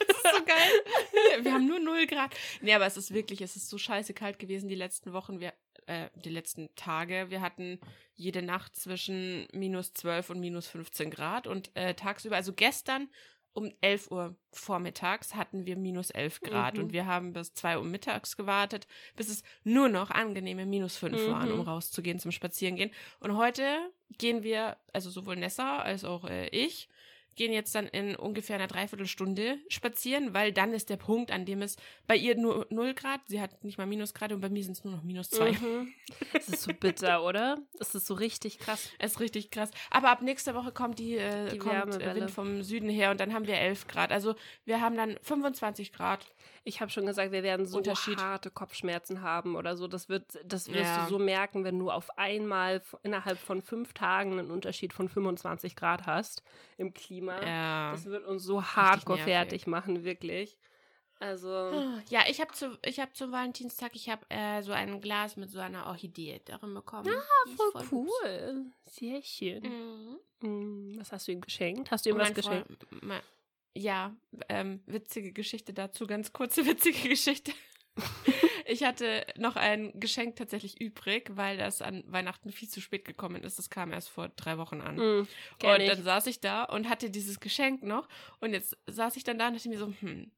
das 0.07 0.17
ist 0.17 0.35
so 0.35 0.43
geil. 0.45 1.43
Wir 1.43 1.53
haben 1.53 1.67
nur 1.67 1.79
0 1.79 2.07
Grad. 2.07 2.33
Nee, 2.61 2.73
aber 2.73 2.87
es 2.87 2.97
ist 2.97 3.13
wirklich, 3.13 3.41
es 3.41 3.55
ist 3.55 3.69
so 3.69 3.77
scheiße 3.77 4.13
kalt 4.13 4.39
gewesen 4.39 4.69
die 4.69 4.75
letzten 4.75 5.13
Wochen. 5.13 5.39
Wir, 5.39 5.53
äh, 5.87 6.09
die 6.15 6.29
letzten 6.29 6.69
Tage. 6.75 7.27
Wir 7.29 7.41
hatten 7.41 7.79
jede 8.15 8.41
Nacht 8.41 8.75
zwischen 8.75 9.47
minus 9.53 9.93
12 9.93 10.31
und 10.31 10.39
minus 10.39 10.67
15 10.67 11.09
Grad 11.09 11.47
und 11.47 11.71
äh, 11.75 11.93
tagsüber, 11.93 12.35
also 12.35 12.53
gestern 12.53 13.09
um 13.53 13.71
11 13.81 14.09
Uhr 14.09 14.35
vormittags 14.51 15.35
hatten 15.35 15.65
wir 15.65 15.77
minus 15.77 16.09
11 16.09 16.41
Grad 16.41 16.75
mhm. 16.75 16.83
und 16.83 16.93
wir 16.93 17.05
haben 17.05 17.33
bis 17.33 17.53
2 17.53 17.77
Uhr 17.77 17.85
mittags 17.85 18.35
gewartet, 18.35 18.87
bis 19.15 19.29
es 19.29 19.43
nur 19.63 19.89
noch 19.89 20.09
angenehme 20.09 20.65
minus 20.65 20.97
5 20.97 21.13
mhm. 21.13 21.31
waren, 21.31 21.51
um 21.51 21.61
rauszugehen 21.61 22.19
zum 22.19 22.31
Spazierengehen. 22.31 22.91
Und 23.19 23.37
heute 23.37 23.63
gehen 24.17 24.43
wir, 24.43 24.77
also 24.91 25.09
sowohl 25.09 25.35
Nessa 25.35 25.79
als 25.79 26.03
auch 26.03 26.25
äh, 26.25 26.47
ich, 26.47 26.89
gehen 27.35 27.53
jetzt 27.53 27.73
dann 27.75 27.87
in 27.87 28.15
ungefähr 28.15 28.55
einer 28.55 28.67
Dreiviertelstunde 28.67 29.59
spazieren, 29.67 30.33
weil 30.33 30.51
dann 30.51 30.73
ist 30.73 30.89
der 30.89 30.97
Punkt, 30.97 31.31
an 31.31 31.45
dem 31.45 31.61
es 31.61 31.77
bei 32.07 32.15
ihr 32.15 32.35
nur 32.37 32.67
0 32.69 32.93
Grad, 32.93 33.21
sie 33.27 33.41
hat 33.41 33.63
nicht 33.63 33.77
mal 33.77 33.87
Minusgrade 33.87 34.35
und 34.35 34.41
bei 34.41 34.49
mir 34.49 34.63
sind 34.63 34.73
es 34.73 34.83
nur 34.83 34.93
noch 34.93 35.03
minus 35.03 35.29
2. 35.29 35.51
Mhm. 35.51 35.93
Das 36.33 36.47
ist 36.47 36.61
so 36.61 36.73
bitter, 36.73 37.23
oder? 37.23 37.57
Das 37.77 37.95
ist 37.95 38.07
so 38.07 38.13
richtig 38.13 38.59
krass. 38.59 38.89
Es 38.99 39.13
ist 39.13 39.19
richtig 39.19 39.51
krass. 39.51 39.71
Aber 39.89 40.09
ab 40.09 40.21
nächster 40.21 40.55
Woche 40.55 40.71
kommt 40.71 40.99
die, 40.99 41.17
äh, 41.17 41.49
Die 41.49 41.57
kommt. 41.57 41.99
Wind 41.99 42.31
vom 42.31 42.63
Süden 42.63 42.89
her 42.89 43.11
und 43.11 43.19
dann 43.19 43.33
haben 43.33 43.47
wir 43.47 43.55
11 43.57 43.87
Grad. 43.87 44.11
Also 44.11 44.35
wir 44.65 44.81
haben 44.81 44.95
dann 44.95 45.17
25 45.21 45.91
Grad. 45.93 46.25
Ich 46.65 46.79
habe 46.79 46.89
schon 46.89 47.05
gesagt, 47.05 47.31
wir 47.33 47.43
werden 47.43 47.65
so 47.65 47.81
harte 47.83 48.49
Kopfschmerzen 48.49 49.21
haben 49.21 49.55
oder 49.57 49.75
so. 49.75 49.87
Das 49.87 50.07
wird, 50.07 50.39
das 50.45 50.69
wirst 50.69 50.85
Ja. 50.95 51.03
du 51.03 51.09
so 51.09 51.19
merken, 51.19 51.65
wenn 51.65 51.77
du 51.77 51.91
auf 51.91 52.17
einmal 52.17 52.81
innerhalb 53.03 53.37
von 53.37 53.61
fünf 53.61 53.93
Tagen 53.93 54.39
einen 54.39 54.49
Unterschied 54.49 54.93
von 54.93 55.09
25 55.09 55.75
Grad 55.75 56.05
hast 56.05 56.41
im 56.77 56.93
Klima. 56.93 57.45
Ja. 57.45 57.91
Das 57.91 58.05
wird 58.05 58.25
uns 58.25 58.43
so 58.43 58.63
hardcore 58.63 59.17
fertig 59.19 59.67
machen, 59.67 60.05
wirklich. 60.05 60.57
Also, 61.19 61.99
Ja, 62.09 62.21
ich 62.27 62.41
habe 62.41 62.51
zu, 62.53 62.77
ich 62.83 62.99
hab 62.99 63.15
zum 63.15 63.31
Valentinstag, 63.31 63.91
ich 63.95 64.09
habe 64.09 64.21
äh, 64.29 64.61
so 64.61 64.71
ein 64.73 64.99
Glas 64.99 65.37
mit 65.37 65.49
so 65.51 65.59
einer 65.59 65.85
Orchidee 65.87 66.41
darin 66.45 66.73
bekommen. 66.73 67.07
Ist 67.45 67.55
voll 67.61 67.81
hübsch. 67.81 67.91
cool. 67.91 68.65
Sehr 68.85 69.21
schön. 69.21 69.63
Mhm. 69.63 70.19
Mm, 70.95 70.99
Was 70.99 71.11
hast 71.11 71.27
du 71.27 71.31
ihm 71.33 71.41
geschenkt? 71.41 71.91
Hast 71.91 72.05
du 72.05 72.09
ihm 72.09 72.17
was 72.17 72.27
mein 72.29 72.33
geschenkt? 72.33 72.67
Freund- 72.89 73.03
mein- 73.03 73.21
Ja, 73.75 74.15
ähm, 74.49 74.81
witzige 74.85 75.31
Geschichte 75.31 75.73
dazu, 75.73 76.05
ganz 76.07 76.33
kurze 76.33 76.65
witzige 76.65 77.09
Geschichte. 77.09 77.51
ich 78.65 78.83
hatte 78.83 79.25
noch 79.37 79.55
ein 79.55 79.99
Geschenk 79.99 80.35
tatsächlich 80.35 80.81
übrig, 80.81 81.29
weil 81.33 81.57
das 81.57 81.81
an 81.81 82.03
Weihnachten 82.07 82.51
viel 82.51 82.67
zu 82.67 82.81
spät 82.81 83.05
gekommen 83.05 83.43
ist. 83.43 83.59
Das 83.59 83.69
kam 83.69 83.91
erst 83.91 84.09
vor 84.09 84.29
drei 84.29 84.57
Wochen 84.57 84.81
an. 84.81 84.95
Mm, 84.95 85.19
und 85.19 85.27
dann 85.61 86.03
saß 86.03 86.27
ich 86.27 86.39
da 86.39 86.63
und 86.63 86.89
hatte 86.89 87.09
dieses 87.09 87.39
Geschenk 87.39 87.83
noch. 87.83 88.07
Und 88.39 88.53
jetzt 88.53 88.77
saß 88.87 89.15
ich 89.17 89.23
dann 89.23 89.37
da 89.37 89.47
und 89.47 89.55
dachte 89.55 89.69
mir 89.69 89.77
so, 89.77 89.93
hm, 89.99 90.31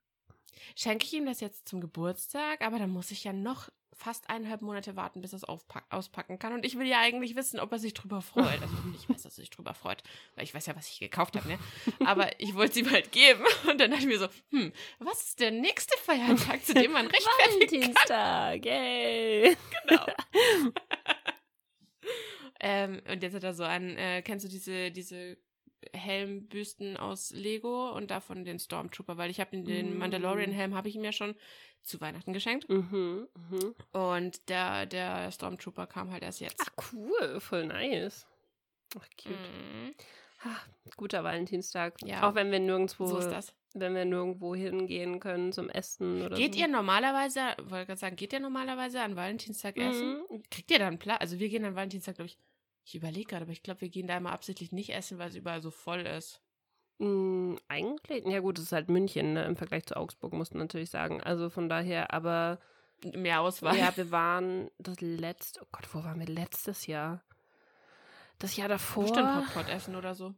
schenke 0.75 1.05
ich 1.05 1.13
ihm 1.13 1.25
das 1.25 1.39
jetzt 1.39 1.67
zum 1.67 1.81
Geburtstag? 1.81 2.61
Aber 2.61 2.79
dann 2.79 2.89
muss 2.89 3.11
ich 3.11 3.23
ja 3.23 3.33
noch 3.33 3.69
fast 3.95 4.29
eineinhalb 4.29 4.61
Monate 4.61 4.95
warten, 4.95 5.21
bis 5.21 5.33
er 5.33 5.37
es 5.37 5.43
auspacken 5.45 6.37
kann. 6.37 6.53
Und 6.53 6.65
ich 6.65 6.77
will 6.77 6.85
ja 6.85 6.99
eigentlich 6.99 7.35
wissen, 7.35 7.59
ob 7.59 7.71
er 7.71 7.79
sich 7.79 7.93
drüber 7.93 8.21
freut. 8.21 8.61
Also 8.61 8.75
ich 8.93 9.09
weiß, 9.09 9.23
dass 9.23 9.37
er 9.37 9.41
sich 9.41 9.49
drüber 9.49 9.73
freut, 9.73 10.03
weil 10.35 10.43
ich 10.43 10.53
weiß 10.53 10.65
ja, 10.65 10.75
was 10.75 10.89
ich 10.89 10.99
gekauft 10.99 11.35
habe, 11.35 11.47
ne? 11.47 11.57
Aber 12.05 12.39
ich 12.39 12.53
wollte 12.55 12.71
es 12.71 12.85
ihm 12.85 12.91
halt 12.91 13.11
geben. 13.11 13.43
Und 13.69 13.79
dann 13.79 13.91
dachte 13.91 14.03
ich 14.03 14.09
mir 14.09 14.19
so, 14.19 14.27
hm, 14.51 14.73
was 14.99 15.27
ist 15.27 15.39
der 15.39 15.51
nächste 15.51 15.97
Feiertag, 15.99 16.65
zu 16.65 16.73
dem 16.73 16.91
man 16.91 17.07
rechtfertigen 17.07 17.95
Valentinstag, 17.95 18.65
yay! 18.65 19.57
Genau. 19.87 20.05
ähm, 22.59 23.01
und 23.09 23.23
jetzt 23.23 23.33
hat 23.33 23.43
er 23.43 23.53
so 23.53 23.63
einen, 23.63 23.97
äh, 23.97 24.21
kennst 24.21 24.45
du 24.45 24.49
diese, 24.49 24.91
diese 24.91 25.37
Helmbüsten 25.93 26.97
aus 26.97 27.31
Lego 27.31 27.91
und 27.91 28.11
davon 28.11 28.43
den 28.45 28.59
Stormtrooper, 28.59 29.17
weil 29.17 29.29
ich 29.29 29.39
habe 29.39 29.51
den, 29.51 29.65
den 29.65 29.95
Mm. 29.95 29.99
Mandalorian-Helm 29.99 30.75
habe 30.75 30.89
ich 30.89 30.95
ihm 30.95 31.03
ja 31.03 31.11
schon 31.11 31.35
zu 31.83 32.01
Weihnachten 32.01 32.33
geschenkt. 32.33 32.67
Mhm, 32.69 33.27
mhm. 33.49 33.75
Und 33.91 34.49
der, 34.49 34.85
der 34.85 35.31
Stormtrooper 35.31 35.87
kam 35.87 36.11
halt 36.11 36.23
erst 36.23 36.39
jetzt. 36.41 36.59
Ach, 36.61 36.91
cool, 36.93 37.39
voll 37.39 37.67
nice. 37.67 38.25
Ach, 38.97 39.07
cute. 39.21 39.31
Mhm. 39.31 39.93
Ach, 40.43 40.67
guter 40.97 41.23
Valentinstag. 41.23 41.95
Ja. 42.03 42.27
Auch 42.29 42.35
wenn 42.35 42.51
wir 42.51 42.59
nirgendwo, 42.59 43.05
So 43.07 43.19
wenn 43.73 43.93
wir 43.93 44.05
nirgendwo 44.05 44.55
hingehen 44.55 45.19
können 45.19 45.51
zum 45.51 45.69
Essen 45.69 46.21
oder 46.21 46.35
Geht 46.35 46.53
so. 46.53 46.61
ihr 46.61 46.67
normalerweise, 46.67 47.41
wollte 47.63 47.87
gerade 47.87 47.99
sagen, 47.99 48.15
geht 48.15 48.31
ihr 48.33 48.39
normalerweise 48.39 49.01
an 49.01 49.15
Valentinstag 49.15 49.77
essen? 49.77 50.21
Mhm. 50.29 50.43
Kriegt 50.49 50.71
ihr 50.71 50.79
dann 50.79 50.97
Platz? 50.97 51.19
Also 51.21 51.39
wir 51.39 51.49
gehen 51.49 51.65
an 51.65 51.75
Valentinstag, 51.75 52.15
glaube 52.15 52.27
ich, 52.27 52.37
ich 52.85 52.95
überlege 52.95 53.29
gerade, 53.29 53.43
aber 53.43 53.51
ich 53.51 53.63
glaube, 53.63 53.81
wir 53.81 53.89
gehen 53.89 54.07
da 54.07 54.15
immer 54.15 54.31
absichtlich 54.31 54.71
nicht 54.71 54.93
essen, 54.93 55.17
weil 55.17 55.29
es 55.29 55.35
überall 55.35 55.61
so 55.61 55.71
voll 55.71 56.01
ist. 56.01 56.41
Mm, 56.99 57.55
eigentlich, 57.67 58.23
ja 58.25 58.39
gut, 58.39 58.59
es 58.59 58.65
ist 58.65 58.71
halt 58.71 58.89
München, 58.89 59.33
ne, 59.33 59.43
im 59.45 59.57
Vergleich 59.57 59.85
zu 59.85 59.97
Augsburg, 59.97 60.33
musst 60.33 60.53
du 60.53 60.57
natürlich 60.59 60.91
sagen. 60.91 61.21
Also 61.21 61.49
von 61.49 61.67
daher, 61.67 62.13
aber 62.13 62.59
Mehr 63.13 63.41
Auswahl. 63.41 63.77
ja, 63.77 63.95
wir 63.97 64.11
waren 64.11 64.69
das 64.77 65.01
letzte, 65.01 65.61
oh 65.63 65.67
Gott, 65.71 65.87
wo 65.93 66.03
waren 66.03 66.19
wir 66.19 66.27
letztes 66.27 66.87
Jahr? 66.87 67.23
Das 68.39 68.55
Jahr 68.55 68.69
davor. 68.69 69.03
Bestimmt 69.03 69.35
Hotpot 69.35 69.69
essen 69.69 69.95
oder 69.95 70.13
so. 70.13 70.35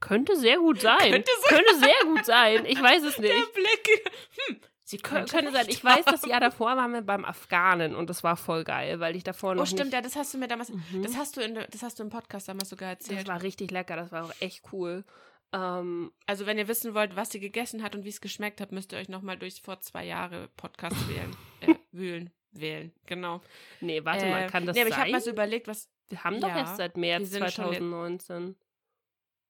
Könnte 0.00 0.36
sehr 0.36 0.58
gut 0.58 0.80
sein. 0.80 0.98
Könnte 1.12 1.30
Könnte 1.48 1.78
sehr 1.78 2.04
gut 2.04 2.24
sein. 2.24 2.64
Ich 2.66 2.80
weiß 2.80 3.02
es 3.04 3.18
nicht. 3.18 3.32
Der 3.32 3.52
Blick. 3.52 4.12
Hm, 4.46 4.60
sie 4.90 4.98
Kö 4.98 5.24
könnte, 5.24 5.52
sein. 5.52 5.66
Ich 5.68 5.82
weiß, 5.84 6.04
das. 6.04 6.26
Jahr 6.26 6.40
davor 6.40 6.76
waren 6.76 6.92
wir 6.92 7.02
beim 7.02 7.24
Afghanen 7.24 7.94
und 7.94 8.10
das 8.10 8.22
war 8.22 8.36
voll 8.36 8.64
geil, 8.64 9.00
weil 9.00 9.16
ich 9.16 9.24
davor 9.24 9.54
noch 9.54 9.62
Oh, 9.62 9.66
stimmt, 9.66 9.92
ja, 9.92 10.00
das 10.02 10.16
hast 10.16 10.34
du 10.34 10.38
mir 10.38 10.48
damals, 10.48 10.70
Mhm. 10.70 11.02
das 11.02 11.16
hast 11.16 11.36
du 11.36 11.40
in, 11.40 11.54
das 11.54 11.82
hast 11.82 11.98
du 11.98 12.02
im 12.02 12.10
Podcast 12.10 12.48
damals 12.48 12.68
sogar 12.68 12.94
Das 12.96 13.08
erzählt. 13.08 13.28
war 13.28 13.42
richtig 13.42 13.70
lecker, 13.70 13.96
das 13.96 14.12
war 14.12 14.24
auch 14.26 14.32
echt 14.40 14.62
cool. 14.72 15.04
Ähm, 15.52 16.12
Also, 16.26 16.46
wenn 16.46 16.58
ihr 16.58 16.68
wissen 16.68 16.94
wollt, 16.94 17.16
was 17.16 17.30
sie 17.30 17.40
gegessen 17.40 17.82
hat 17.82 17.94
und 17.96 18.04
wie 18.04 18.08
es 18.10 18.20
geschmeckt 18.20 18.60
hat, 18.60 18.70
müsst 18.72 18.92
ihr 18.92 18.98
euch 18.98 19.08
nochmal 19.08 19.36
durch 19.38 19.60
vor 19.62 19.80
zwei 19.80 20.04
Jahre 20.04 20.48
Podcast 20.56 20.96
wählen. 21.08 21.36
Äh, 21.60 21.74
wühlen. 21.92 22.30
Wählen, 22.52 22.92
genau. 23.06 23.40
nee, 23.80 24.04
warte 24.04 24.26
Äh, 24.26 24.30
mal, 24.30 24.46
kann 24.48 24.66
das 24.66 24.74
nee, 24.74 24.80
aber 24.82 24.90
ich 24.90 24.96
habe 24.96 25.04
sein? 25.06 25.12
mal 25.12 25.20
so 25.20 25.30
überlegt, 25.30 25.68
was. 25.68 25.88
wir 26.08 26.24
haben 26.24 26.40
doch 26.40 26.48
ja, 26.48 26.58
erst 26.58 26.76
seit 26.78 26.96
März 26.96 27.30
sind 27.30 27.48
schon 27.52 27.66
jetzt- 27.66 27.78
2019. 27.78 28.56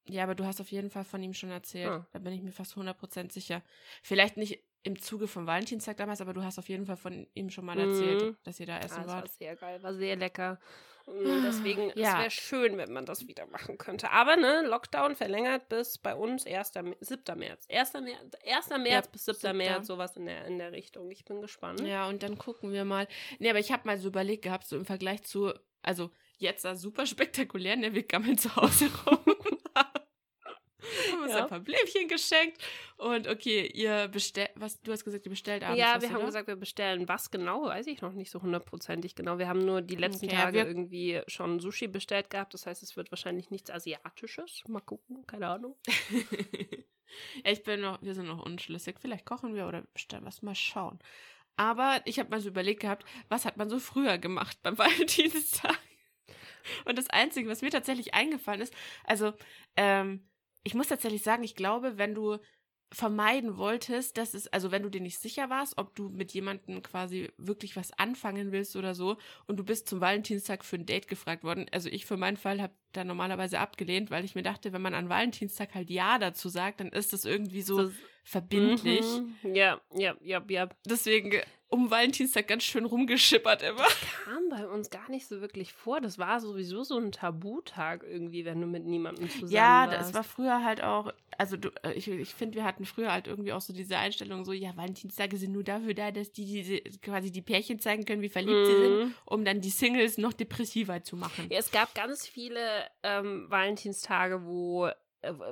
Ja, 0.07 0.25
aber 0.25 0.35
du 0.35 0.45
hast 0.45 0.61
auf 0.61 0.71
jeden 0.73 0.91
Fall 0.91 1.05
von 1.05 1.23
ihm 1.23 1.33
schon 1.35 1.51
erzählt. 1.51 1.89
Ah. 1.91 2.07
Da 2.13 2.19
bin 2.19 2.33
ich 2.33 2.43
mir 2.43 2.53
fast 2.53 2.75
100% 2.77 3.33
sicher. 3.33 3.63
Vielleicht 4.03 4.37
nicht 4.37 4.63
im 4.83 4.99
Zuge 5.01 5.27
vom 5.29 5.47
Valentinstag 5.47 5.97
damals, 5.99 6.21
aber 6.21 6.33
du 6.33 6.43
hast 6.43 6.59
auf 6.59 6.69
jeden 6.69 6.87
Fall 6.87 6.97
von 6.97 7.27
ihm 7.35 7.51
schon 7.51 7.67
mal 7.67 7.79
erzählt, 7.79 8.23
Mhm. 8.23 8.37
dass 8.45 8.59
ihr 8.61 8.67
da 8.67 8.75
Ja, 8.79 8.85
essen 8.85 8.97
das 8.99 9.07
war 9.09 9.17
wart. 9.23 9.31
sehr 9.33 9.57
geil, 9.57 9.83
war 9.83 9.95
sehr 9.95 10.17
lecker. 10.17 10.59
Und 11.07 11.43
deswegen, 11.45 11.91
Ja. 11.97 12.13
es 12.13 12.19
wäre 12.19 12.31
schön, 12.31 12.77
wenn 12.77 12.93
man 12.93 13.05
das 13.05 13.27
wieder 13.27 13.47
machen 13.49 13.79
könnte. 13.79 14.11
Aber 14.13 14.37
ne, 14.37 14.63
Lockdown 14.67 15.17
verlängert 15.17 15.69
bis 15.69 15.99
bei 15.99 16.15
uns 16.15 16.47
1. 16.47 16.83
Mä- 16.83 16.97
7. 17.01 17.35
März. 17.37 17.67
1. 17.69 18.01
März, 18.01 18.37
1. 18.47 18.79
März 18.79 19.09
bis 19.09 19.25
7. 19.25 19.41
7.. 19.41 19.57
März, 19.57 19.87
sowas 19.89 20.17
in 20.17 20.27
der, 20.27 20.45
in 20.47 20.59
der 20.59 20.73
Richtung. 20.73 21.11
Ich 21.11 21.25
bin 21.25 21.41
gespannt. 21.41 21.81
Ja, 21.81 22.07
und 22.09 22.23
dann 22.23 22.39
gucken 22.39 22.73
wir 22.73 22.85
mal. 22.85 23.09
Nee, 23.39 23.51
aber 23.51 23.59
ich 23.59 23.73
habe 23.73 23.83
mal 23.87 23.99
so 23.99 24.09
überlegt 24.09 24.43
gehabt, 24.45 24.67
so 24.67 24.77
im 24.77 24.85
Vergleich 24.85 25.23
zu, 25.25 25.53
also 25.83 26.11
jetzt 26.39 26.63
war 26.65 26.77
super 26.77 27.05
spektakulär, 27.47 27.77
ne, 27.77 27.93
wir 27.93 28.05
gammeln 28.05 28.39
zu 28.39 28.55
Hause 28.55 28.89
rum. 29.07 29.19
Haben 31.21 31.29
uns 31.29 31.39
Ja. 31.39 31.43
ein 31.45 31.49
paar 31.49 31.61
Blümchen 31.61 32.09
geschenkt. 32.09 32.63
Und 32.97 33.29
okay, 33.29 33.67
ihr 33.73 34.09
bestellt, 34.09 34.51
was, 34.55 34.81
du 34.81 34.93
hast 34.93 35.05
gesagt, 35.05 35.25
ihr 35.27 35.31
bestellt 35.31 35.63
abends 35.63 35.79
Ja, 35.79 35.95
was, 35.97 36.03
wir 36.03 36.09
haben 36.11 36.17
oder? 36.19 36.27
gesagt, 36.27 36.49
wir 36.49 36.57
bestellen. 36.57 37.09
Was 37.09 37.31
genau, 37.31 37.65
weiß 37.65 37.87
ich 37.87 38.03
noch 38.03 38.13
nicht 38.13 38.31
so 38.31 38.43
hundertprozentig 38.43 39.15
genau. 39.15 39.39
Wir 39.39 39.49
haben 39.49 39.65
nur 39.65 39.83
die 39.83 39.97
letzten 39.97 40.27
Okay, 40.27 40.37
Tage 40.37 40.61
irgendwie 40.61 41.21
schon 41.27 41.61
Sushi 41.61 41.89
bestellt 41.89 42.31
gehabt. 42.31 42.55
Das 42.55 42.67
heißt, 42.67 42.83
es 42.83 42.97
wird 42.97 43.11
wahrscheinlich 43.13 43.51
nichts 43.51 43.71
Asiatisches. 43.71 44.63
Mal 44.69 44.81
gucken, 44.81 45.27
keine 45.27 45.49
Ahnung. 45.49 45.77
ja, 47.45 47.53
ich 47.53 47.63
bin 47.63 47.81
noch, 47.81 48.01
wir 48.03 48.15
sind 48.15 48.27
noch 48.27 48.45
unschlüssig. 48.45 48.97
Vielleicht 49.01 49.27
kochen 49.27 49.55
wir 49.55 49.67
oder 49.67 49.83
bestellen 49.95 50.25
was, 50.25 50.43
mal 50.43 50.55
schauen. 50.55 50.99
Aber 51.57 52.01
ich 52.07 52.19
habe 52.19 52.31
mal 52.31 52.41
so 52.41 52.49
überlegt 52.49 52.81
gehabt, 52.81 53.05
was 53.29 53.45
hat 53.45 53.57
man 53.57 53.69
so 53.69 53.79
früher 53.79 54.19
gemacht 54.19 54.59
beim 54.63 54.79
Valentinstag? 54.79 55.79
Und 56.85 56.99
das 56.99 57.09
Einzige, 57.11 57.49
was 57.49 57.63
mir 57.63 57.71
tatsächlich 57.71 58.15
eingefallen 58.15 58.61
ist, 58.61 58.75
also 59.05 59.33
ähm, 59.77 60.29
ich 60.65 60.75
muss 60.75 60.89
tatsächlich 60.89 61.23
sagen, 61.23 61.43
ich 61.43 61.55
glaube, 61.55 61.99
wenn 61.99 62.15
du 62.15 62.39
vermeiden 62.93 63.57
wolltest, 63.57 64.17
dass 64.19 64.35
es, 64.35 64.49
also 64.49 64.73
wenn 64.73 64.83
du 64.83 64.89
dir 64.91 65.01
nicht 65.01 65.21
sicher 65.21 65.49
warst, 65.49 65.79
ob 65.79 65.95
du 65.95 66.09
mit 66.09 66.33
jemandem 66.33 66.83
quasi 66.83 67.31
wirklich 67.37 67.77
was 67.77 67.93
anfangen 67.97 68.51
willst 68.51 68.75
oder 68.75 68.97
so 68.97 69.17
und 69.47 69.59
du 69.59 69.65
bist 69.65 69.89
zum 69.89 70.01
Valentinstag 70.01 70.65
für 70.65 70.75
ein 70.77 70.87
Date 70.87 71.07
gefragt 71.07 71.45
worden. 71.45 71.67
Also 71.71 71.89
ich 71.89 72.05
für 72.05 72.17
meinen 72.17 72.37
Fall 72.37 72.61
habe 72.61 72.75
da 72.93 73.05
normalerweise 73.05 73.61
abgelehnt, 73.61 74.11
weil 74.11 74.25
ich 74.25 74.35
mir 74.35 74.43
dachte, 74.43 74.73
wenn 74.73 74.83
man 74.83 74.95
an 74.95 75.09
Valentinstag 75.09 75.73
halt 75.75 75.89
Ja 75.89 76.19
dazu 76.19 76.49
sagt, 76.49 76.81
dann 76.81 76.89
ist 76.89 77.13
das 77.13 77.25
irgendwie 77.25 77.63
so 77.63 77.83
Das- 77.83 77.93
verbindlich. 78.31 79.05
Mhm. 79.43 79.55
Ja, 79.55 79.81
ja, 79.95 80.15
ja, 80.23 80.43
ja. 80.49 80.69
Deswegen 80.87 81.33
um 81.69 81.89
Valentinstag 81.89 82.49
ganz 82.49 82.65
schön 82.65 82.85
rumgeschippert 82.85 83.63
immer. 83.63 83.87
Kam 84.25 84.49
bei 84.51 84.67
uns 84.67 84.91
gar 84.91 85.09
nicht 85.09 85.29
so 85.29 85.41
wirklich 85.41 85.73
vor. 85.73 86.01
Das 86.01 86.19
war 86.19 86.41
sowieso 86.41 86.83
so 86.83 86.99
ein 86.99 87.13
Tabutag 87.13 88.03
irgendwie, 88.03 88.45
wenn 88.45 88.61
du 88.61 88.67
mit 88.67 88.85
niemandem 88.87 89.31
zusammen 89.31 89.53
Ja, 89.53 89.87
warst. 89.87 90.01
das 90.01 90.15
war 90.15 90.25
früher 90.25 90.65
halt 90.65 90.83
auch, 90.83 91.13
also 91.39 91.57
du, 91.57 91.69
äh, 91.85 91.93
ich, 91.93 92.09
ich 92.09 92.35
finde, 92.35 92.57
wir 92.57 92.65
hatten 92.65 92.85
früher 92.85 93.13
halt 93.13 93.29
irgendwie 93.29 93.53
auch 93.53 93.61
so 93.61 93.73
diese 93.73 93.97
Einstellung, 93.99 94.45
so, 94.45 94.53
ja, 94.53 94.77
Valentinstage 94.77 95.37
sind 95.37 95.53
nur 95.53 95.63
dafür 95.63 95.95
da, 95.95 96.11
dass 96.11 96.33
die 96.33 96.45
diese, 96.45 96.79
quasi 97.03 97.31
die 97.31 97.43
Pärchen 97.43 97.79
zeigen 97.79 98.05
können, 98.05 98.23
wie 98.23 98.29
verliebt 98.29 98.67
sie 98.67 98.77
sind, 98.77 98.99
Mhm. 99.05 99.15
um 99.27 99.45
dann 99.45 99.61
die 99.61 99.71
Singles 99.71 100.19
noch 100.19 100.33
depressiver 100.33 101.05
zu 101.05 101.17
machen. 101.17 101.47
Ja, 101.51 101.59
es 101.61 101.71
gab 101.71 101.95
ganz 101.95 102.27
viele 102.27 102.61
ähm, 103.05 103.47
Valentinstage, 103.49 104.45
wo, 104.45 104.89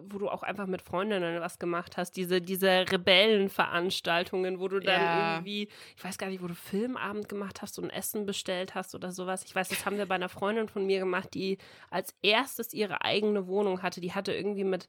wo 0.09 0.19
du 0.19 0.29
auch 0.29 0.43
einfach 0.43 0.67
mit 0.67 0.83
Freundinnen 0.83 1.41
was 1.41 1.59
gemacht 1.59 1.97
hast. 1.97 2.13
Diese, 2.17 2.41
diese 2.41 2.87
Rebellenveranstaltungen, 2.91 4.61
wo 4.61 4.69
du 4.69 4.81
dann 4.81 5.03
Ja. 5.03 5.37
irgendwie, 5.37 5.69
ich 5.97 6.05
weiß 6.05 6.19
gar 6.19 6.29
nicht, 6.29 6.43
wo 6.43 6.47
du 6.47 6.55
Filmabend 6.55 7.29
gemacht 7.29 7.63
hast 7.63 7.79
und 7.79 7.91
Essen 7.91 8.27
bestellt 8.27 8.75
hast 8.75 8.95
oder 8.95 9.13
sowas. 9.13 9.45
Ich 9.45 9.55
weiß, 9.55 9.69
das 9.69 9.85
haben 9.85 9.99
wir 9.99 10.07
bei 10.07 10.15
einer 10.15 10.29
Freundin 10.29 10.69
von 10.69 10.87
mir 10.87 10.99
gemacht, 11.01 11.35
die 11.35 11.59
als 11.91 12.15
erstes 12.23 12.73
ihre 12.73 13.03
eigene 13.03 13.47
Wohnung 13.47 13.83
hatte. 13.83 14.01
Die 14.01 14.13
hatte 14.15 14.33
irgendwie 14.33 14.65
mit, 14.65 14.89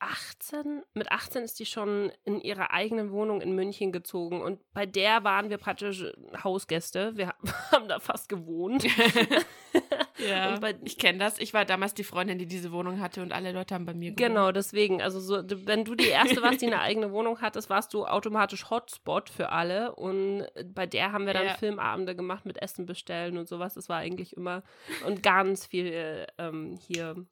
18, 0.00 0.82
mit 0.92 1.10
18 1.10 1.42
ist 1.42 1.58
die 1.58 1.66
schon 1.66 2.12
in 2.24 2.40
ihre 2.40 2.70
eigene 2.70 3.10
Wohnung 3.10 3.40
in 3.40 3.54
München 3.54 3.92
gezogen 3.92 4.42
und 4.42 4.60
bei 4.72 4.86
der 4.86 5.24
waren 5.24 5.50
wir 5.50 5.58
praktisch 5.58 6.04
Hausgäste. 6.42 7.16
Wir 7.16 7.34
haben 7.72 7.88
da 7.88 8.00
fast 8.00 8.28
gewohnt. 8.28 8.84
ja, 10.18 10.58
bei, 10.58 10.74
ich 10.84 10.98
kenne 10.98 11.18
das. 11.18 11.38
Ich 11.38 11.54
war 11.54 11.64
damals 11.64 11.94
die 11.94 12.04
Freundin, 12.04 12.38
die 12.38 12.46
diese 12.46 12.72
Wohnung 12.72 13.00
hatte 13.00 13.22
und 13.22 13.32
alle 13.32 13.52
Leute 13.52 13.74
haben 13.74 13.86
bei 13.86 13.94
mir 13.94 14.10
gewohnt. 14.12 14.28
Genau, 14.28 14.52
deswegen. 14.52 15.00
Also 15.00 15.20
so, 15.20 15.42
wenn 15.66 15.84
du 15.84 15.94
die 15.94 16.08
erste 16.08 16.42
warst, 16.42 16.60
die 16.60 16.66
eine 16.66 16.80
eigene 16.80 17.12
Wohnung 17.12 17.40
hattest, 17.40 17.70
warst 17.70 17.94
du 17.94 18.04
automatisch 18.04 18.70
Hotspot 18.70 19.30
für 19.30 19.50
alle 19.50 19.94
und 19.94 20.46
bei 20.74 20.86
der 20.86 21.12
haben 21.12 21.26
wir 21.26 21.34
dann 21.34 21.46
ja. 21.46 21.54
Filmabende 21.54 22.14
gemacht 22.14 22.46
mit 22.46 22.60
Essen 22.60 22.86
bestellen 22.86 23.38
und 23.38 23.48
sowas. 23.48 23.74
Das 23.74 23.88
war 23.88 23.98
eigentlich 23.98 24.36
immer 24.36 24.62
und 25.06 25.22
ganz 25.22 25.66
viel 25.66 26.26
ähm, 26.38 26.78
hier 26.80 27.26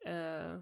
äh, 0.00 0.58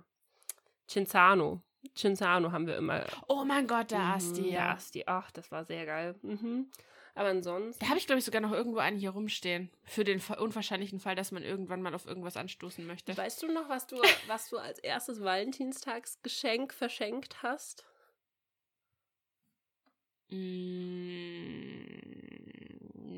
Cinzano. 0.86 1.62
Cinzano 1.94 2.52
haben 2.52 2.66
wir 2.66 2.76
immer. 2.76 3.04
Oh 3.28 3.44
mein 3.44 3.66
Gott, 3.66 3.90
der 3.90 4.00
Asti. 4.00 4.42
Mhm, 4.42 4.50
der 4.50 4.70
Asti, 4.70 5.04
ach, 5.06 5.30
das 5.32 5.50
war 5.50 5.64
sehr 5.64 5.86
geil. 5.86 6.14
Mhm. 6.22 6.70
Aber 7.14 7.28
ansonsten. 7.28 7.80
Da 7.80 7.90
habe 7.90 7.98
ich, 7.98 8.06
glaube 8.06 8.18
ich, 8.18 8.24
sogar 8.24 8.40
noch 8.40 8.52
irgendwo 8.52 8.78
einen 8.78 8.98
hier 8.98 9.10
rumstehen. 9.10 9.70
Für 9.84 10.02
den 10.02 10.20
unwahrscheinlichen 10.38 10.98
Fall, 10.98 11.14
dass 11.14 11.30
man 11.30 11.44
irgendwann 11.44 11.80
mal 11.80 11.94
auf 11.94 12.06
irgendwas 12.06 12.36
anstoßen 12.36 12.84
möchte. 12.86 13.16
Weißt 13.16 13.42
du 13.42 13.52
noch, 13.52 13.68
was 13.68 13.86
du, 13.86 13.96
was 14.26 14.48
du 14.50 14.58
als 14.58 14.78
erstes 14.80 15.22
Valentinstagsgeschenk 15.22 16.74
verschenkt 16.74 17.42
hast? 17.42 17.84
Mm, 20.30 21.84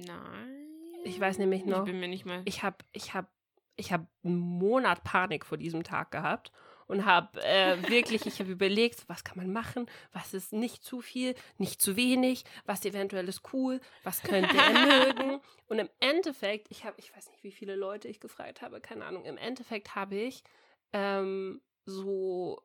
nein. 0.05 0.67
Ich 1.05 1.19
weiß 1.19 1.39
nämlich 1.39 1.65
noch. 1.65 1.79
Ich 1.79 1.85
bin 1.85 2.01
mir 2.01 2.09
nicht 2.09 2.27
mal. 2.27 2.43
Ich 2.45 2.63
habe 2.63 2.79
ich 2.93 3.15
hab, 3.15 3.31
ich 3.77 3.93
hab 3.93 4.07
einen 4.25 4.39
Monat 4.39 5.05
Panik 5.05 5.47
vor 5.47 5.57
diesem 5.57 5.85
Tag 5.85 6.11
gehabt 6.11 6.53
und 6.87 7.05
habe 7.05 7.43
äh, 7.43 7.77
wirklich, 7.89 8.27
ich 8.27 8.39
habe 8.41 8.51
überlegt, 8.51 9.05
was 9.09 9.25
kann 9.25 9.39
man 9.39 9.53
machen, 9.53 9.87
was 10.13 10.35
ist 10.35 10.53
nicht 10.53 10.85
zu 10.85 11.01
viel, 11.01 11.35
nicht 11.59 11.81
zu 11.81 11.97
wenig, 11.97 12.45
was 12.65 12.85
eventuell 12.85 13.29
ist 13.29 13.43
cool, 13.53 13.81
was 14.05 14.23
könnte 14.23 14.57
er 14.57 14.73
mögen. 14.73 15.41
Und 15.69 15.81
im 15.81 15.91
Endeffekt, 15.99 16.71
ich 16.71 16.85
habe, 16.85 16.95
ich 16.99 17.15
weiß 17.15 17.29
nicht, 17.31 17.43
wie 17.43 17.51
viele 17.51 17.75
Leute 17.75 18.07
ich 18.07 18.21
gefragt 18.21 18.63
habe, 18.63 18.81
keine 18.81 19.05
Ahnung, 19.05 19.25
im 19.25 19.37
Endeffekt 19.37 19.97
habe 19.97 20.15
ich 20.15 20.45
ähm, 20.93 21.61
so 21.87 22.63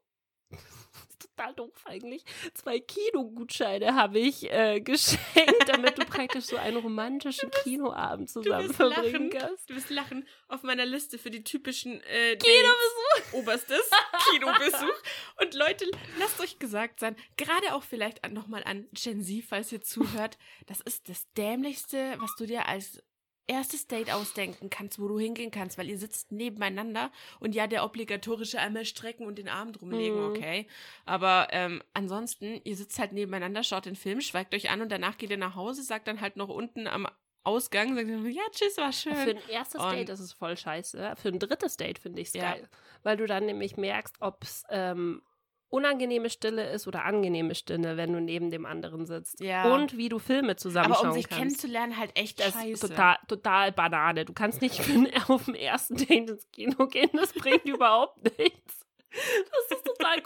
total 1.20 1.54
doof 1.54 1.86
eigentlich. 1.86 2.24
Zwei 2.54 2.80
Kinogutscheine 2.80 3.96
habe 3.96 4.20
ich 4.20 4.52
äh, 4.52 4.80
geschenkt, 4.82 5.68
damit 5.68 5.98
du 5.98 6.06
praktisch 6.06 6.46
so 6.46 6.58
einen 6.58 6.78
romantischen 6.78 7.52
wirst, 7.52 7.64
Kinoabend 7.64 8.30
zusammen 8.30 8.74
verbringen 8.74 9.30
kannst. 9.30 9.70
Du 9.70 9.76
wirst 9.76 9.90
lachen 9.90 10.28
auf 10.48 10.64
meiner 10.64 10.86
Liste 10.86 11.18
für 11.18 11.32
die 11.32 11.44
typischen 11.44 12.02
äh, 12.02 12.36
Kinobesuch. 12.36 13.01
Oberstes 13.32 13.90
Kinobesuch. 14.32 15.02
Und 15.42 15.54
Leute, 15.54 15.86
lasst 16.20 16.40
euch 16.40 16.60
gesagt 16.60 17.00
sein, 17.00 17.16
gerade 17.38 17.74
auch 17.74 17.84
vielleicht 17.84 18.30
nochmal 18.32 18.64
an 18.64 18.88
Gen 18.94 19.24
Z, 19.24 19.44
falls 19.44 19.72
ihr 19.72 19.82
zuhört, 19.82 20.38
das 20.68 20.82
ist 20.82 21.10
das 21.10 21.32
Dämlichste, 21.34 22.16
was 22.20 22.36
du 22.36 22.46
dir 22.46 22.68
als 22.68 23.02
erstes 23.48 23.88
Date 23.88 24.12
ausdenken 24.12 24.70
kannst, 24.70 25.00
wo 25.00 25.08
du 25.08 25.20
hingehen 25.20 25.52
kannst, 25.52 25.78
weil 25.78 25.90
ihr 25.90 25.98
sitzt 25.98 26.32
nebeneinander 26.32 27.12
und 27.40 27.54
ja, 27.54 27.68
der 27.68 27.84
obligatorische 27.84 28.60
einmal 28.60 28.86
strecken 28.86 29.26
und 29.26 29.38
den 29.38 29.50
Arm 29.50 29.74
drumlegen, 29.74 30.20
mhm. 30.20 30.30
okay. 30.30 30.68
Aber 31.06 31.48
ähm, 31.52 31.84
ansonsten, 31.94 32.62
ihr 32.64 32.78
sitzt 32.78 32.98
halt 32.98 33.12
nebeneinander, 33.12 33.64
schaut 33.64 33.86
den 33.86 33.98
Film, 33.98 34.22
schweigt 34.22 34.56
euch 34.56 34.70
an 34.70 34.82
und 34.82 34.90
danach 34.90 35.18
geht 35.18 35.32
ihr 35.32 35.38
nach 35.38 35.56
Hause, 35.56 35.84
sagt 35.84 36.08
dann 36.08 36.22
halt 36.22 36.38
noch 36.38 36.50
unten 36.50 36.88
am 36.88 37.08
Ausgang, 37.44 37.96
sagt 37.96 38.08
ihr, 38.08 38.30
ja, 38.30 38.44
tschüss, 38.52 38.78
war 38.78 38.92
schön. 38.92 39.16
Für 39.16 39.32
ein 39.32 39.50
erstes 39.50 39.82
und 39.82 39.92
Date 39.92 40.10
ist 40.10 40.20
es 40.20 40.34
voll 40.34 40.56
scheiße. 40.56 41.14
Für 41.16 41.28
ein 41.30 41.40
drittes 41.40 41.78
Date 41.78 42.00
finde 42.00 42.22
ich 42.22 42.30
es 42.30 42.34
ja. 42.34 42.52
geil. 42.52 42.70
Weil 43.04 43.18
du 43.18 43.26
dann 43.26 43.46
nämlich 43.46 43.78
merkst, 43.78 44.18
ob 44.20 44.44
es 44.44 44.64
ähm, 44.70 45.24
unangenehme 45.72 46.30
Stille 46.30 46.70
ist 46.70 46.88
oder 46.88 47.06
angenehme 47.06 47.56
Stille, 47.56 47.98
wenn 47.98 48.14
du 48.14 48.20
neben 48.20 48.52
dem 48.52 48.66
anderen 48.66 49.06
sitzt. 49.06 49.40
Ja. 49.40 49.74
Und 49.74 49.98
wie 49.98 50.10
du 50.10 50.20
Filme 50.20 50.56
zusammenschauen 50.58 50.92
kannst. 50.92 51.04
Aber 51.04 51.10
um 51.10 51.16
sich 51.16 51.30
kannst. 51.30 51.40
kennenzulernen, 51.40 51.98
halt 51.98 52.12
echt 52.16 52.40
das 52.40 52.54
scheiße. 52.54 52.70
Ist 52.70 52.82
total, 52.82 53.18
total 53.28 53.72
Banane. 53.72 54.26
Du 54.26 54.34
kannst 54.34 54.62
nicht 54.62 54.80
auf 55.30 55.46
dem 55.46 55.56
ersten 55.56 55.96
Date 55.96 56.30
ins 56.30 56.52
Kino 56.52 56.88
gehen, 56.88 57.10
das 57.14 57.34
bringt 57.34 57.66
überhaupt 57.66 58.24
nichts. 58.38 58.86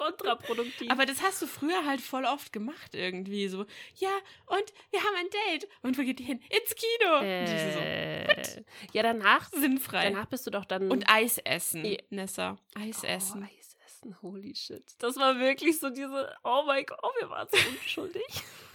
Kontraproduktiv. 0.06 0.92
Aber 0.92 1.06
das 1.06 1.22
hast 1.22 1.42
du 1.42 1.48
früher 1.48 1.86
halt 1.86 2.02
voll 2.02 2.26
oft 2.26 2.54
gemacht 2.54 2.94
irgendwie 2.94 3.48
so. 3.48 3.66
Ja, 3.96 4.12
und 4.48 4.74
wir 4.92 5.02
haben 5.02 5.16
ein 5.18 5.30
Date. 5.52 5.68
Und 5.82 5.98
wo 5.98 6.04
geht 6.04 6.20
ihr 6.20 6.26
hin? 6.26 6.42
Ins 6.50 6.76
Kino. 6.76 7.22
Äh, 7.22 8.44
so, 8.44 8.62
ja, 8.94 9.04
danach. 9.04 9.50
Sinnfrei. 9.52 10.10
Danach 10.10 10.28
bist 10.28 10.46
du 10.46 10.52
doch 10.52 10.66
dann. 10.66 10.92
Und 10.92 11.10
Eis 11.10 11.38
essen, 11.40 11.86
ja. 11.86 11.98
Nessa. 12.10 12.58
Eis 12.76 13.02
oh, 13.04 13.08
essen. 13.08 13.44
Eis 13.44 13.78
essen. 13.86 14.16
Holy 14.22 14.56
shit. 14.56 14.84
Das 15.00 15.18
war 15.18 15.40
wirklich 15.40 15.80
so 15.80 15.90
diese, 15.90 16.36
oh 16.44 16.64
mein 16.66 16.86
Gott, 16.86 17.00
wir 17.20 17.30
waren 17.30 17.48
so 17.52 17.58
unschuldig. 17.70 18.24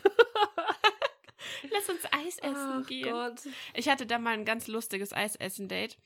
Lass 1.70 1.89
uns 1.89 2.05
Eis 2.11 2.39
essen 2.39 2.83
Ach 2.83 2.87
gehen. 2.87 3.11
Gott. 3.11 3.41
Ich 3.74 3.89
hatte 3.89 4.07
da 4.07 4.18
mal 4.18 4.35
ein 4.35 4.45
ganz 4.45 4.66
lustiges 4.66 5.12
Eisessen-Date. 5.12 5.99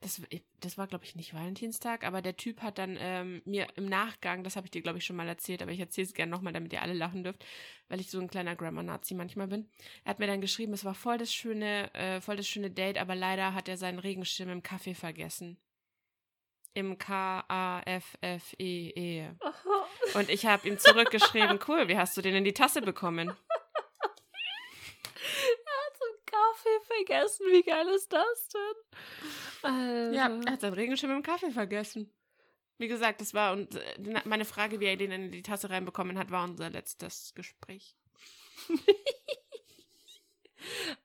Das, 0.00 0.22
das 0.60 0.78
war, 0.78 0.86
glaube 0.86 1.04
ich, 1.04 1.16
nicht 1.16 1.34
Valentinstag, 1.34 2.04
aber 2.04 2.22
der 2.22 2.36
Typ 2.36 2.62
hat 2.62 2.78
dann 2.78 2.96
ähm, 3.00 3.42
mir 3.44 3.66
im 3.74 3.86
Nachgang, 3.86 4.44
das 4.44 4.54
habe 4.54 4.66
ich 4.66 4.70
dir, 4.70 4.80
glaube 4.80 4.98
ich, 4.98 5.04
schon 5.04 5.16
mal 5.16 5.26
erzählt, 5.26 5.60
aber 5.60 5.72
ich 5.72 5.80
erzähle 5.80 6.06
es 6.06 6.14
gerne 6.14 6.30
nochmal, 6.30 6.52
damit 6.52 6.72
ihr 6.72 6.82
alle 6.82 6.94
lachen 6.94 7.24
dürft, 7.24 7.44
weil 7.88 7.98
ich 8.00 8.08
so 8.08 8.20
ein 8.20 8.30
kleiner 8.30 8.54
Grammar-Nazi 8.54 9.14
manchmal 9.14 9.48
bin. 9.48 9.68
Er 10.04 10.10
hat 10.10 10.20
mir 10.20 10.28
dann 10.28 10.40
geschrieben, 10.40 10.72
es 10.72 10.84
war 10.84 10.94
voll 10.94 11.18
das 11.18 11.34
schöne, 11.34 11.92
äh, 11.94 12.20
voll 12.20 12.36
das 12.36 12.46
schöne 12.46 12.70
Date, 12.70 12.98
aber 12.98 13.16
leider 13.16 13.54
hat 13.54 13.68
er 13.68 13.76
seinen 13.76 13.98
Regenschirm 13.98 14.50
im 14.50 14.62
Kaffee 14.62 14.94
vergessen 14.94 15.58
im 16.74 16.96
K-A-F-F-E-E. 16.96 17.42
-E. 19.22 19.34
Und 20.14 20.30
ich 20.30 20.46
habe 20.46 20.68
ihm 20.68 20.78
zurückgeschrieben, 20.78 21.58
cool, 21.66 21.88
wie 21.88 21.98
hast 21.98 22.16
du 22.16 22.22
den 22.22 22.36
in 22.36 22.44
die 22.44 22.54
Tasse 22.54 22.82
bekommen? 22.82 23.28
er 23.28 23.34
hat 23.34 23.40
so 25.98 26.04
einen 26.04 26.24
Kaffee 26.58 26.84
vergessen, 26.86 27.46
wie 27.50 27.62
geil 27.62 27.88
ist 27.88 28.12
das 28.12 28.48
denn? 28.48 29.70
Alter. 29.70 30.12
Ja, 30.12 30.40
er 30.44 30.52
hat 30.52 30.60
seinen 30.60 30.74
Regenschirm 30.74 31.12
im 31.12 31.22
Kaffee 31.22 31.50
vergessen. 31.50 32.12
Wie 32.78 32.88
gesagt, 32.88 33.20
das 33.20 33.34
war 33.34 33.52
und 33.52 33.74
äh, 33.74 34.22
meine 34.24 34.44
Frage, 34.44 34.80
wie 34.80 34.86
er 34.86 34.96
den 34.96 35.10
in 35.10 35.30
die 35.32 35.42
Tasse 35.42 35.70
reinbekommen 35.70 36.18
hat, 36.18 36.30
war 36.30 36.44
unser 36.44 36.70
letztes 36.70 37.34
Gespräch. 37.34 37.96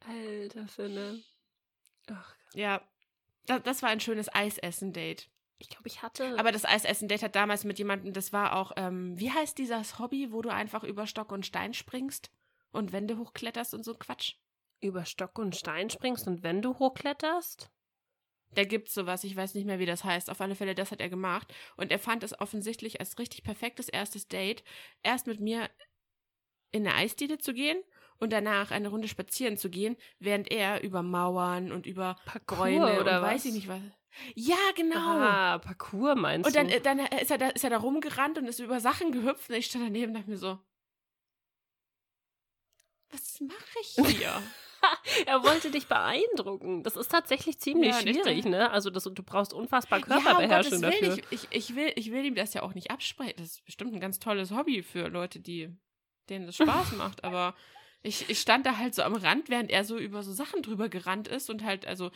Alter 0.07 0.67
Finne. 0.67 1.23
Ach. 2.07 2.35
Ja, 2.53 2.81
das, 3.45 3.63
das 3.63 3.81
war 3.81 3.89
ein 3.89 3.99
schönes 3.99 4.33
Eisessen-Date. 4.33 5.29
Ich 5.57 5.69
glaube, 5.69 5.87
ich 5.87 6.01
hatte. 6.01 6.37
Aber 6.37 6.51
das 6.51 6.65
Eisessen-Date 6.65 7.23
hat 7.23 7.35
damals 7.35 7.63
mit 7.63 7.79
jemandem, 7.79 8.13
das 8.13 8.33
war 8.33 8.55
auch, 8.55 8.73
ähm, 8.75 9.17
wie 9.19 9.31
heißt 9.31 9.57
dieses 9.57 9.97
Hobby, 9.97 10.31
wo 10.31 10.41
du 10.41 10.49
einfach 10.49 10.83
über 10.83 11.07
Stock 11.07 11.31
und 11.31 11.45
Stein 11.45 11.73
springst 11.73 12.31
und 12.71 12.91
Wände 12.91 13.17
hochkletterst 13.17 13.73
und 13.73 13.83
so 13.83 13.95
Quatsch? 13.95 14.35
Über 14.83 15.05
Stock 15.05 15.39
und 15.39 15.55
Stein 15.55 15.89
springst 15.89 16.27
und 16.27 16.43
Wände 16.43 16.77
hochkletterst? 16.77 17.71
Da 18.53 18.63
gibt's 18.65 18.93
sowas, 18.93 19.23
ich 19.23 19.35
weiß 19.35 19.55
nicht 19.55 19.65
mehr, 19.65 19.79
wie 19.79 19.85
das 19.85 20.03
heißt. 20.03 20.29
Auf 20.29 20.41
alle 20.41 20.55
Fälle, 20.55 20.75
das 20.75 20.91
hat 20.91 21.01
er 21.01 21.09
gemacht. 21.09 21.53
Und 21.75 21.91
er 21.91 21.99
fand 21.99 22.23
es 22.23 22.39
offensichtlich 22.39 22.99
als 22.99 23.17
richtig 23.17 23.43
perfektes 23.43 23.89
erstes 23.89 24.27
Date, 24.27 24.63
erst 25.01 25.25
mit 25.25 25.39
mir 25.39 25.69
in 26.71 26.85
eine 26.85 26.95
Eisdiele 26.95 27.37
zu 27.37 27.53
gehen 27.53 27.81
und 28.19 28.31
danach 28.31 28.71
eine 28.71 28.89
Runde 28.89 29.07
spazieren 29.07 29.57
zu 29.57 29.69
gehen, 29.69 29.95
während 30.19 30.51
er 30.51 30.83
über 30.83 31.01
Mauern 31.01 31.71
und 31.71 31.85
über 31.85 32.17
Parcours 32.25 32.59
Gräune 32.59 32.99
oder 32.99 33.17
und 33.17 33.23
weiß 33.23 33.45
ich 33.45 33.53
nicht 33.53 33.67
was. 33.67 33.81
Ja, 34.35 34.57
genau. 34.75 34.97
Ah, 34.97 35.57
Parcours 35.57 36.15
meinst 36.15 36.47
und 36.47 36.55
dann, 36.55 36.67
du? 36.67 36.77
Und 36.77 36.85
dann 36.85 36.99
ist 36.99 37.31
er, 37.31 37.37
da, 37.37 37.49
ist 37.49 37.63
er 37.63 37.69
da 37.71 37.77
rumgerannt 37.77 38.37
und 38.37 38.47
ist 38.47 38.59
über 38.59 38.79
Sachen 38.79 39.11
gehüpft 39.11 39.49
und 39.49 39.55
ich 39.55 39.65
stand 39.65 39.85
daneben 39.85 40.11
und 40.11 40.19
dachte 40.19 40.29
mir 40.29 40.37
so, 40.37 40.59
was 43.09 43.39
mache 43.41 43.79
ich 43.81 44.17
hier? 44.17 44.41
er 45.25 45.43
wollte 45.43 45.71
dich 45.71 45.87
beeindrucken. 45.87 46.83
Das 46.83 46.95
ist 46.95 47.09
tatsächlich 47.09 47.59
ziemlich 47.59 47.91
ja, 47.91 48.01
schwierig, 48.01 48.45
ne? 48.45 48.71
Also 48.71 48.89
das, 48.89 49.03
du 49.03 49.23
brauchst 49.23 49.53
unfassbar 49.53 50.01
Körperbeherrschung 50.01 50.81
ja, 50.81 50.87
um 50.87 50.93
dafür. 50.93 51.17
Ich, 51.31 51.43
ich, 51.43 51.47
ich, 51.51 51.75
will, 51.75 51.91
ich 51.95 52.11
will 52.11 52.25
ihm 52.25 52.35
das 52.35 52.53
ja 52.53 52.63
auch 52.63 52.73
nicht 52.73 52.91
absprechen. 52.91 53.35
Das 53.37 53.47
ist 53.47 53.65
bestimmt 53.65 53.93
ein 53.93 53.99
ganz 53.99 54.19
tolles 54.19 54.51
Hobby 54.51 54.83
für 54.83 55.07
Leute, 55.07 55.39
die, 55.39 55.69
denen 56.29 56.45
das 56.45 56.55
Spaß 56.55 56.91
macht. 56.97 57.23
Aber 57.23 57.55
ich, 58.03 58.29
ich 58.29 58.39
stand 58.39 58.65
da 58.65 58.77
halt 58.77 58.93
so 58.93 59.01
am 59.03 59.15
Rand, 59.15 59.49
während 59.49 59.71
er 59.71 59.85
so 59.85 59.97
über 59.97 60.23
so 60.23 60.33
Sachen 60.33 60.61
drüber 60.61 60.89
gerannt 60.89 61.27
ist 61.29 61.49
und 61.49 61.63
halt, 61.63 61.87
also, 61.87 62.11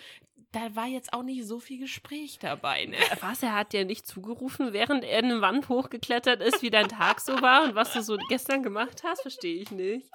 da 0.51 0.75
war 0.75 0.85
jetzt 0.85 1.13
auch 1.13 1.23
nicht 1.23 1.45
so 1.45 1.59
viel 1.59 1.79
Gespräch 1.79 2.39
dabei, 2.39 2.85
ne? 2.85 2.97
Was, 3.21 3.41
er 3.41 3.53
hat 3.53 3.73
dir 3.73 3.85
nicht 3.85 4.05
zugerufen, 4.05 4.73
während 4.73 5.03
er 5.03 5.19
eine 5.19 5.41
Wand 5.41 5.69
hochgeklettert 5.69 6.41
ist, 6.41 6.61
wie 6.61 6.69
dein 6.69 6.89
Tag 6.89 7.21
so 7.21 7.41
war 7.41 7.63
und 7.63 7.75
was 7.75 7.93
du 7.93 8.01
so 8.01 8.17
gestern 8.29 8.63
gemacht 8.63 9.03
hast? 9.03 9.21
Verstehe 9.21 9.61
ich 9.61 9.71
nicht. 9.71 10.09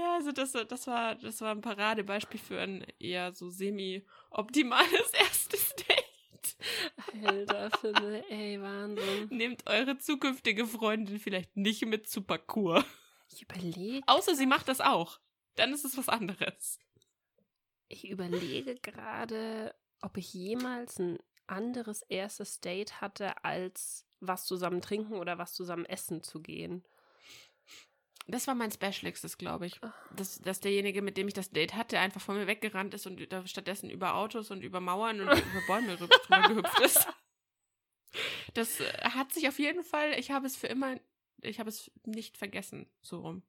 Ja, 0.00 0.14
also 0.14 0.32
das, 0.32 0.52
das, 0.52 0.86
war, 0.86 1.14
das 1.14 1.40
war 1.40 1.52
ein 1.52 1.60
Paradebeispiel 1.60 2.40
für 2.40 2.60
ein 2.60 2.86
eher 2.98 3.32
so 3.32 3.50
semi-optimales 3.50 5.10
erstes 5.18 5.74
Date. 5.76 7.24
Alter, 7.24 7.70
Philipp, 7.80 8.24
ey, 8.28 8.60
Wahnsinn. 8.60 9.28
Nehmt 9.30 9.66
eure 9.66 9.98
zukünftige 9.98 10.66
Freundin 10.66 11.18
vielleicht 11.18 11.56
nicht 11.56 11.84
mit 11.86 12.08
zu 12.08 12.22
Parcours. 12.22 12.84
Ich 13.30 13.42
überlege. 13.42 14.00
Außer 14.06 14.34
sie 14.34 14.46
macht 14.46 14.68
das 14.68 14.80
auch. 14.80 15.20
Dann 15.56 15.72
ist 15.72 15.84
es 15.84 15.96
was 15.96 16.08
anderes. 16.08 16.78
Ich 17.88 18.08
überlege 18.08 18.74
gerade, 18.76 19.74
ob 20.00 20.16
ich 20.16 20.32
jemals 20.32 20.98
ein 20.98 21.18
anderes 21.46 22.02
erstes 22.02 22.60
Date 22.60 23.00
hatte 23.00 23.44
als 23.44 24.06
was 24.20 24.46
zusammen 24.46 24.80
trinken 24.80 25.14
oder 25.14 25.38
was 25.38 25.54
zusammen 25.54 25.84
essen 25.84 26.22
zu 26.22 26.40
gehen. 26.40 26.84
Das 28.26 28.46
war 28.46 28.54
mein 28.54 28.72
Specialixes, 28.72 29.36
glaube 29.36 29.66
ich. 29.66 29.80
Dass, 30.16 30.40
dass 30.40 30.60
derjenige, 30.60 31.02
mit 31.02 31.16
dem 31.16 31.28
ich 31.28 31.34
das 31.34 31.50
Date 31.50 31.74
hatte, 31.74 31.98
einfach 31.98 32.20
von 32.20 32.36
mir 32.36 32.46
weggerannt 32.46 32.94
ist 32.94 33.06
und 33.06 33.30
da 33.32 33.46
stattdessen 33.46 33.90
über 33.90 34.14
Autos 34.14 34.50
und 34.50 34.62
über 34.62 34.80
Mauern 34.80 35.20
und 35.20 35.28
über 35.28 35.66
Bäume 35.66 36.00
rüber 36.00 36.18
gehüpft 36.48 36.80
ist. 36.80 37.06
Das 38.54 38.80
äh, 38.80 38.92
hat 39.02 39.32
sich 39.32 39.48
auf 39.48 39.58
jeden 39.58 39.84
Fall, 39.84 40.18
ich 40.18 40.30
habe 40.30 40.46
es 40.46 40.56
für 40.56 40.68
immer, 40.68 40.98
ich 41.42 41.60
habe 41.60 41.68
es 41.68 41.90
nicht 42.04 42.38
vergessen, 42.38 42.88
so 43.02 43.20
rum. 43.20 43.42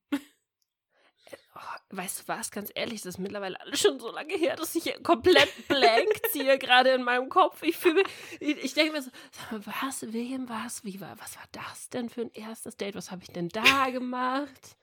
Oh, 1.56 1.96
weißt 1.96 2.20
du 2.20 2.28
was, 2.28 2.52
ganz 2.52 2.72
ehrlich, 2.76 3.02
das 3.02 3.16
ist 3.16 3.20
mittlerweile 3.20 3.60
alles 3.62 3.80
schon 3.80 4.00
so 4.00 4.12
lange 4.12 4.34
her, 4.34 4.56
dass 4.56 4.76
ich 4.76 4.94
komplett 5.04 5.50
blank 5.68 6.10
ziehe, 6.32 6.58
gerade 6.60 6.92
in 6.92 7.04
meinem 7.04 7.30
Kopf. 7.30 7.64
Ich 7.64 7.78
fühle 7.78 7.96
mich, 7.96 8.06
ich, 8.40 8.58
ich 8.64 8.74
denke 8.74 8.94
mir 8.94 9.02
so, 9.02 9.10
mal, 9.52 9.66
was, 9.82 10.14
wem, 10.14 10.50
was, 10.50 10.84
wie 10.84 11.00
war, 11.02 11.18
was 11.20 11.36
war 11.38 11.46
das 11.52 11.90
denn 11.90 12.10
für 12.10 12.22
ein 12.22 12.32
erstes 12.34 12.78
Date? 12.78 12.96
Was 12.96 13.12
habe 13.12 13.24
ich 13.24 13.30
denn 13.32 13.50
da 13.50 13.90
gemacht? 13.92 14.76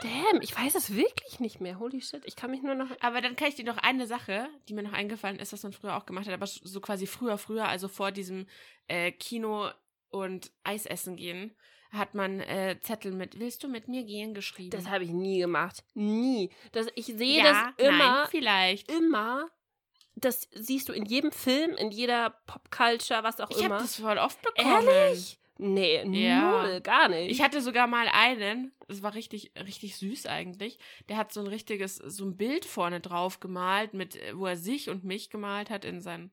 Damn, 0.00 0.42
ich 0.42 0.56
weiß 0.56 0.76
es 0.76 0.94
wirklich 0.94 1.40
nicht 1.40 1.60
mehr. 1.60 1.78
Holy 1.80 2.00
shit, 2.00 2.22
ich 2.24 2.36
kann 2.36 2.52
mich 2.52 2.62
nur 2.62 2.74
noch. 2.74 2.90
Aber 3.00 3.20
dann 3.20 3.34
kann 3.34 3.48
ich 3.48 3.56
dir 3.56 3.64
noch 3.64 3.78
eine 3.78 4.06
Sache, 4.06 4.48
die 4.68 4.74
mir 4.74 4.84
noch 4.84 4.92
eingefallen 4.92 5.40
ist, 5.40 5.52
was 5.52 5.64
man 5.64 5.72
früher 5.72 5.96
auch 5.96 6.06
gemacht 6.06 6.26
hat, 6.26 6.34
aber 6.34 6.46
so 6.46 6.80
quasi 6.80 7.06
früher, 7.06 7.36
früher, 7.36 7.66
also 7.66 7.88
vor 7.88 8.12
diesem 8.12 8.46
äh, 8.86 9.10
Kino 9.10 9.70
und 10.10 10.52
Eisessen 10.62 11.16
gehen, 11.16 11.56
hat 11.90 12.14
man 12.14 12.40
äh, 12.40 12.78
Zettel 12.80 13.12
mit 13.12 13.38
Willst 13.38 13.62
du 13.64 13.68
mit 13.68 13.88
mir 13.88 14.04
gehen 14.04 14.34
geschrieben. 14.34 14.70
Das 14.70 14.88
habe 14.88 15.04
ich 15.04 15.10
nie 15.10 15.38
gemacht. 15.38 15.82
Nie. 15.94 16.50
Das, 16.72 16.86
ich 16.94 17.06
sehe 17.06 17.42
ja, 17.42 17.72
das 17.76 17.86
immer. 17.86 17.98
Nein, 17.98 18.26
vielleicht. 18.30 18.90
Immer. 18.90 19.48
Das 20.16 20.48
siehst 20.52 20.88
du 20.88 20.92
in 20.92 21.04
jedem 21.04 21.30
Film, 21.32 21.76
in 21.76 21.90
jeder 21.90 22.30
Popculture, 22.46 23.22
was 23.22 23.40
auch 23.40 23.50
Ich 23.50 23.56
habe 23.58 23.66
immer. 23.66 23.78
das 23.78 23.96
voll 23.96 24.18
oft 24.18 24.40
bekommen. 24.42 24.86
Ehrlich? 24.88 25.38
Nee, 25.60 26.04
Ja. 26.26 26.62
null, 26.62 26.80
gar 26.82 27.08
nicht. 27.08 27.30
Ich 27.32 27.42
hatte 27.42 27.60
sogar 27.60 27.86
mal 27.88 28.06
einen, 28.12 28.72
das 28.86 29.02
war 29.02 29.14
richtig, 29.14 29.50
richtig 29.58 29.96
süß 29.96 30.26
eigentlich. 30.26 30.78
Der 31.08 31.16
hat 31.16 31.32
so 31.32 31.40
ein 31.40 31.48
richtiges, 31.48 31.96
so 31.96 32.24
ein 32.24 32.36
Bild 32.36 32.64
vorne 32.64 33.00
drauf 33.00 33.40
gemalt, 33.40 33.92
mit, 33.94 34.14
äh, 34.16 34.36
wo 34.38 34.46
er 34.46 34.56
sich 34.56 34.88
und 34.88 35.02
mich 35.04 35.30
gemalt 35.30 35.68
hat 35.70 35.84
in 35.84 36.00
seinen 36.00 36.30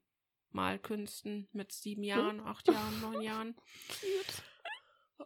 Malkünsten 0.51 1.47
mit 1.53 1.71
sieben 1.71 2.03
Jahren, 2.03 2.39
acht 2.39 2.67
Jahren, 2.67 3.01
neun 3.01 3.21
Jahren. 3.21 3.55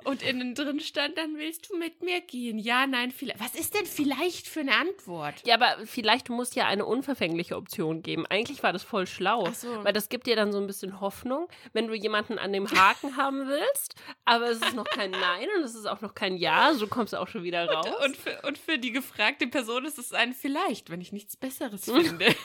Und 0.03 0.21
innen 0.21 0.53
drin 0.55 0.79
stand 0.79 1.17
dann, 1.17 1.37
willst 1.37 1.69
du 1.69 1.77
mit 1.77 2.03
mir 2.03 2.21
gehen? 2.21 2.59
Ja, 2.59 2.85
nein, 2.87 3.11
vielleicht. 3.11 3.39
Was 3.39 3.55
ist 3.55 3.73
denn 3.73 3.85
vielleicht 3.85 4.47
für 4.47 4.61
eine 4.61 4.75
Antwort? 4.75 5.45
ja, 5.45 5.55
aber 5.55 5.85
vielleicht 5.85 6.29
muss 6.29 6.53
ja 6.55 6.67
eine 6.67 6.85
unverfängliche 6.85 7.55
Option 7.55 8.01
geben. 8.01 8.25
Eigentlich 8.27 8.61
war 8.63 8.71
das 8.71 8.83
voll 8.83 9.07
schlau. 9.07 9.49
So. 9.51 9.83
Weil 9.83 9.93
das 9.93 10.09
gibt 10.09 10.27
dir 10.27 10.35
dann 10.35 10.51
so 10.51 10.59
ein 10.59 10.67
bisschen 10.67 11.01
Hoffnung, 11.01 11.47
wenn 11.73 11.87
du 11.87 11.93
jemanden 11.95 12.37
an 12.37 12.53
dem 12.53 12.69
Haken 12.69 13.17
haben 13.17 13.47
willst, 13.47 13.95
aber 14.25 14.49
es 14.49 14.61
ist 14.61 14.75
noch 14.75 14.85
kein 14.85 15.11
Nein 15.11 15.47
und 15.57 15.63
es 15.63 15.75
ist 15.75 15.87
auch 15.87 16.01
noch 16.01 16.13
kein 16.13 16.37
Ja, 16.37 16.73
so 16.73 16.87
kommst 16.87 17.13
du 17.13 17.17
auch 17.17 17.27
schon 17.27 17.43
wieder 17.43 17.67
raus. 17.67 17.87
Und 18.05 18.15
für, 18.15 18.41
und 18.47 18.57
für 18.57 18.77
die 18.77 18.91
gefragte 18.91 19.47
Person 19.47 19.85
ist 19.85 19.97
es 19.97 20.13
ein 20.13 20.33
vielleicht, 20.33 20.89
wenn 20.89 21.01
ich 21.01 21.11
nichts 21.11 21.35
Besseres 21.35 21.85
finde. 21.85 22.27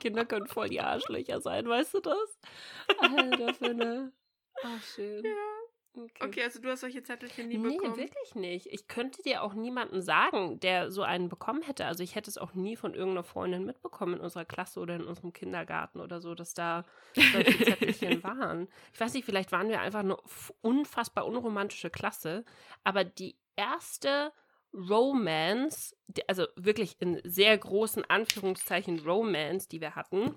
Kinder 0.00 0.24
können 0.24 0.46
voll 0.46 0.68
die 0.68 0.80
Arschlöcher 0.80 1.40
sein, 1.40 1.68
weißt 1.68 1.94
du 1.94 2.00
das? 2.00 2.38
Alter, 2.98 3.54
für 3.54 3.70
eine. 3.70 4.12
Ach, 4.64 4.82
schön. 4.82 5.24
Okay. 5.98 6.24
Okay, 6.26 6.42
also 6.42 6.60
du 6.60 6.68
hast 6.68 6.80
solche 6.80 7.02
Zettelchen 7.02 7.48
nie 7.48 7.56
Nee, 7.56 7.76
bekommen. 7.78 7.96
wirklich 7.96 8.34
nicht. 8.34 8.66
Ich 8.66 8.86
könnte 8.86 9.22
dir 9.22 9.42
auch 9.42 9.54
niemanden 9.54 10.02
sagen, 10.02 10.60
der 10.60 10.90
so 10.90 11.02
einen 11.02 11.30
bekommen 11.30 11.62
hätte. 11.62 11.86
Also 11.86 12.02
ich 12.02 12.14
hätte 12.14 12.28
es 12.28 12.36
auch 12.36 12.52
nie 12.52 12.76
von 12.76 12.92
irgendeiner 12.92 13.24
Freundin 13.24 13.64
mitbekommen 13.64 14.14
in 14.14 14.20
unserer 14.20 14.44
Klasse 14.44 14.80
oder 14.80 14.94
in 14.96 15.04
unserem 15.04 15.32
Kindergarten 15.32 16.00
oder 16.00 16.20
so, 16.20 16.34
dass 16.34 16.52
da 16.52 16.84
solche 17.14 17.64
Zettelchen 17.64 18.22
waren. 18.22 18.68
Ich 18.92 19.00
weiß 19.00 19.14
nicht, 19.14 19.24
vielleicht 19.24 19.52
waren 19.52 19.70
wir 19.70 19.80
einfach 19.80 20.00
eine 20.00 20.18
unfassbar 20.60 21.24
unromantische 21.24 21.88
Klasse, 21.88 22.44
aber 22.84 23.02
die 23.04 23.38
erste 23.56 24.32
Romance, 24.74 25.96
also 26.28 26.46
wirklich 26.56 26.96
in 27.00 27.22
sehr 27.24 27.56
großen 27.56 28.04
Anführungszeichen 28.04 28.98
Romance, 29.00 29.66
die 29.68 29.80
wir 29.80 29.94
hatten, 29.94 30.34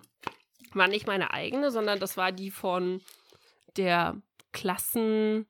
war 0.74 0.88
nicht 0.88 1.06
meine 1.08 1.34
eigene, 1.34 1.70
sondern 1.72 2.00
das 2.00 2.16
war 2.16 2.32
die 2.32 2.52
von 2.52 3.02
der 3.78 4.22
Klassen. 4.52 5.48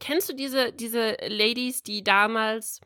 Kennst 0.00 0.28
du 0.28 0.34
diese, 0.34 0.72
diese 0.72 1.16
Ladies, 1.28 1.82
die 1.82 2.02
damals. 2.02 2.80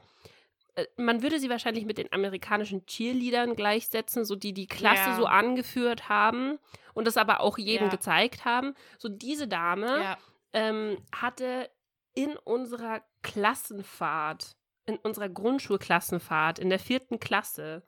äh, 0.75 0.85
Man 0.97 1.23
würde 1.23 1.39
sie 1.41 1.49
wahrscheinlich 1.49 1.87
mit 1.87 1.97
den 1.99 2.13
amerikanischen 2.13 2.85
Cheerleadern 2.87 3.57
gleichsetzen, 3.57 4.25
so 4.25 4.37
die 4.37 4.53
die 4.53 4.67
Klasse 4.67 5.11
Ja. 5.11 5.17
so 5.17 5.27
angeführt 5.27 6.09
haben 6.11 6.59
und 6.93 7.07
das 7.07 7.17
aber 7.17 7.41
auch 7.41 7.57
jedem 7.57 7.87
Ja. 7.87 7.91
gezeigt 7.91 8.45
haben. 8.45 8.75
So 8.99 9.09
diese 9.09 9.49
Dame 9.49 9.87
Ja. 10.01 10.19
ähm, 10.53 10.99
hatte 11.15 11.71
in 12.15 12.37
unserer 12.37 13.03
Klassenfahrt, 13.23 14.57
in 14.87 14.97
unserer 14.99 15.29
Grundschulklassenfahrt, 15.29 16.59
in 16.59 16.69
der 16.71 16.79
vierten 16.79 17.19
Klasse, 17.21 17.83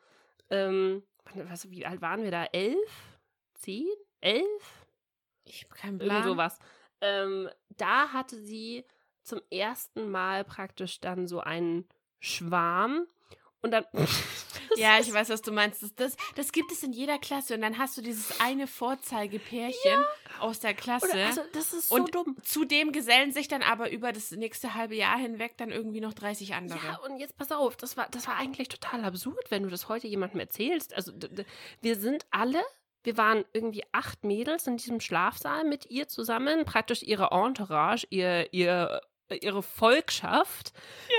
ähm, 0.51 1.03
was, 1.35 1.71
wie 1.71 1.85
alt 1.85 2.01
waren 2.01 2.23
wir 2.23 2.31
da? 2.31 2.45
Elf? 2.47 3.19
Zehn? 3.55 3.87
Elf? 4.21 4.78
Ich 5.59 5.65
habe 5.65 5.75
keinen 5.75 6.01
Irgend 6.01 6.09
Plan. 6.09 6.25
sowas. 6.25 6.59
Ähm, 7.01 7.49
da 7.77 8.13
hatte 8.13 8.37
sie 8.37 8.85
zum 9.23 9.41
ersten 9.51 10.11
Mal 10.11 10.45
praktisch 10.45 11.01
dann 11.01 11.27
so 11.27 11.41
einen 11.41 11.87
Schwarm 12.21 13.07
und 13.61 13.73
dann. 13.73 13.85
Ja, 14.77 15.01
ich 15.01 15.13
weiß, 15.13 15.29
was 15.31 15.43
du 15.43 15.51
meinst. 15.51 15.83
Das, 15.83 15.95
das, 15.95 16.17
das 16.37 16.53
gibt 16.53 16.71
es 16.71 16.83
in 16.83 16.93
jeder 16.93 17.19
Klasse. 17.19 17.55
Und 17.55 17.63
dann 17.63 17.79
hast 17.79 17.97
du 17.97 18.03
dieses 18.03 18.41
eine 18.41 18.67
Vorzeigepärchen 18.67 20.05
aus 20.41 20.61
der 20.61 20.75
Klasse. 20.75 21.09
Oder, 21.11 21.27
also, 21.27 21.41
das 21.53 21.73
ist 21.73 21.89
so 21.89 21.97
und 21.97 22.15
dumm. 22.15 22.37
zudem 22.43 22.93
gesellen 22.93 23.33
sich 23.33 23.49
dann 23.49 23.63
aber 23.63 23.91
über 23.91 24.13
das 24.13 24.31
nächste 24.31 24.75
halbe 24.75 24.95
Jahr 24.95 25.19
hinweg 25.19 25.57
dann 25.57 25.71
irgendwie 25.71 26.01
noch 26.01 26.15
30 26.15 26.55
andere. 26.55 26.79
Ja, 26.85 26.99
und 26.99 27.19
jetzt 27.19 27.37
pass 27.37 27.51
auf, 27.51 27.77
das 27.77 27.97
war, 27.97 28.09
das 28.11 28.29
war 28.29 28.37
eigentlich 28.37 28.69
total 28.69 29.05
absurd, 29.05 29.51
wenn 29.51 29.65
du 29.65 29.69
das 29.69 29.89
heute 29.89 30.07
jemandem 30.07 30.41
erzählst. 30.41 30.95
Also, 30.95 31.13
wir 31.81 31.97
sind 31.97 32.27
alle, 32.31 32.63
wir 33.05 33.17
waren 33.17 33.45
irgendwie 33.53 33.85
acht 33.93 34.25
Mädels 34.25 34.67
in 34.67 34.77
diesem 34.77 35.01
Schlafsaal 35.01 35.65
mit 35.65 35.87
ihr 35.91 36.09
zusammen, 36.09 36.65
praktisch 36.65 37.03
ihre 37.03 37.31
Entourage, 37.33 38.07
ihr, 38.11 38.53
ihr, 38.53 39.01
ihre 39.31 39.63
Volkschaft. 39.63 40.73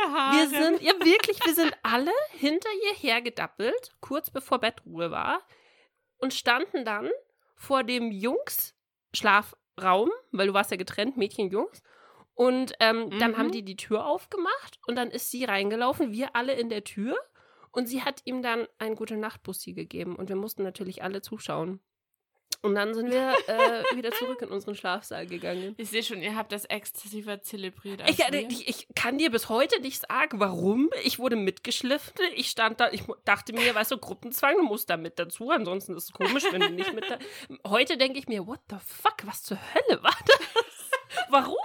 ja, 0.03 0.31
Wir 0.33 0.47
sind, 0.49 0.81
ja 0.81 0.93
wirklich, 1.05 1.39
wir 1.45 1.53
sind 1.55 1.73
alle 1.83 2.11
hinter 2.31 2.69
ihr 2.85 2.93
hergedappelt, 2.95 3.93
kurz 4.01 4.29
bevor 4.29 4.59
Bettruhe 4.59 5.11
war, 5.11 5.41
und 6.17 6.33
standen 6.33 6.83
dann 6.85 7.09
vor 7.55 7.83
dem 7.83 8.11
Jungs-Schlafraum, 8.11 10.11
weil 10.31 10.47
du 10.47 10.53
warst 10.53 10.71
ja 10.71 10.77
getrennt, 10.77 11.17
Mädchen, 11.17 11.49
Jungs. 11.49 11.81
Und 12.33 12.73
ähm, 12.79 13.09
dann 13.19 13.31
Mhm. 13.31 13.37
haben 13.37 13.51
die 13.51 13.63
die 13.63 13.75
Tür 13.75 14.05
aufgemacht 14.05 14.79
und 14.87 14.95
dann 14.95 15.11
ist 15.11 15.29
sie 15.29 15.43
reingelaufen, 15.43 16.13
wir 16.13 16.35
alle 16.35 16.53
in 16.53 16.69
der 16.69 16.85
Tür. 16.85 17.17
Und 17.71 17.87
sie 17.87 18.03
hat 18.03 18.21
ihm 18.25 18.41
dann 18.41 18.67
einen 18.77 18.95
gute 18.95 19.17
Nacht-Bussi 19.17 19.73
gegeben 19.73 20.15
und 20.15 20.29
wir 20.29 20.35
mussten 20.35 20.63
natürlich 20.63 21.03
alle 21.03 21.21
zuschauen. 21.21 21.79
Und 22.61 22.75
dann 22.75 22.93
sind 22.93 23.09
wir 23.09 23.33
äh, 23.47 23.95
wieder 23.95 24.11
zurück 24.11 24.41
in 24.41 24.49
unseren 24.49 24.75
Schlafsaal 24.75 25.27
gegangen. 25.27 25.75
Ich 25.77 25.89
sehe 25.89 26.03
schon, 26.03 26.21
ihr 26.21 26.35
habt 26.35 26.51
das 26.51 26.65
exzessiver 26.65 27.41
zelebriert. 27.41 28.01
Ich, 28.09 28.17
wir. 28.17 28.49
ich, 28.49 28.67
ich 28.67 28.87
kann 28.95 29.17
dir 29.17 29.31
bis 29.31 29.47
heute 29.47 29.79
nicht 29.81 30.01
sagen, 30.01 30.39
warum. 30.39 30.89
Ich 31.03 31.19
wurde 31.19 31.37
mitgeschliffen. 31.37 32.13
Ich 32.35 32.49
stand 32.49 32.79
da, 32.79 32.91
ich 32.91 33.03
dachte 33.23 33.53
mir, 33.53 33.73
weißt 33.73 33.91
du, 33.91 33.97
Gruppenzwang, 33.97 34.57
du 34.57 34.63
musst 34.63 34.89
da 34.89 34.97
mit 34.97 35.19
dazu, 35.19 35.51
ansonsten 35.51 35.95
ist 35.95 36.05
es 36.05 36.11
komisch, 36.11 36.43
wenn 36.51 36.61
du 36.61 36.69
nicht 36.71 36.93
mit 36.93 37.09
da. 37.09 37.17
Heute 37.69 37.97
denke 37.97 38.19
ich 38.19 38.27
mir, 38.27 38.45
what 38.45 38.59
the 38.69 38.77
fuck, 38.85 39.25
was 39.25 39.43
zur 39.43 39.57
Hölle 39.73 40.03
war 40.03 40.17
das? 40.25 40.91
Warum? 41.29 41.57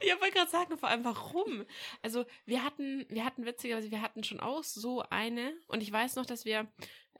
Ich 0.00 0.10
wollte 0.20 0.34
gerade 0.36 0.50
sagen, 0.50 0.78
vor 0.78 0.88
allem 0.88 1.04
warum? 1.04 1.64
Also 2.02 2.24
wir 2.46 2.64
hatten, 2.64 3.06
wir 3.08 3.24
hatten 3.24 3.44
witzigerweise, 3.46 3.90
wir 3.90 4.02
hatten 4.02 4.24
schon 4.24 4.40
auch 4.40 4.62
so 4.64 5.02
eine 5.10 5.52
und 5.68 5.82
ich 5.82 5.92
weiß 5.92 6.16
noch, 6.16 6.26
dass 6.26 6.44
wir, 6.44 6.66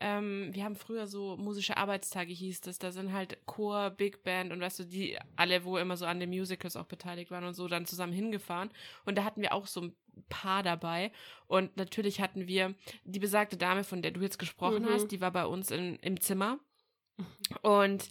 ähm, 0.00 0.48
wir 0.52 0.64
haben 0.64 0.76
früher 0.76 1.06
so 1.06 1.36
musische 1.36 1.76
Arbeitstage 1.76 2.32
hieß 2.32 2.62
das, 2.62 2.78
da 2.78 2.90
sind 2.92 3.12
halt 3.12 3.44
Chor, 3.46 3.90
Big 3.90 4.22
Band 4.22 4.52
und 4.52 4.60
weißt 4.60 4.78
du, 4.80 4.84
die 4.84 5.18
alle, 5.36 5.64
wo 5.64 5.76
immer 5.78 5.96
so 5.96 6.06
an 6.06 6.20
den 6.20 6.30
Musicals 6.30 6.76
auch 6.76 6.86
beteiligt 6.86 7.30
waren 7.30 7.44
und 7.44 7.54
so, 7.54 7.68
dann 7.68 7.86
zusammen 7.86 8.12
hingefahren. 8.12 8.70
Und 9.04 9.18
da 9.18 9.24
hatten 9.24 9.42
wir 9.42 9.52
auch 9.52 9.66
so 9.66 9.82
ein 9.82 9.96
Paar 10.28 10.62
dabei. 10.62 11.12
Und 11.46 11.76
natürlich 11.76 12.20
hatten 12.20 12.46
wir 12.48 12.74
die 13.04 13.18
besagte 13.20 13.56
Dame, 13.56 13.84
von 13.84 14.02
der 14.02 14.10
du 14.10 14.20
jetzt 14.20 14.38
gesprochen 14.38 14.82
Mhm. 14.84 14.88
hast, 14.90 15.08
die 15.08 15.20
war 15.20 15.30
bei 15.30 15.46
uns 15.46 15.70
in, 15.70 15.96
im 15.96 16.20
Zimmer. 16.20 16.58
Und 17.62 18.08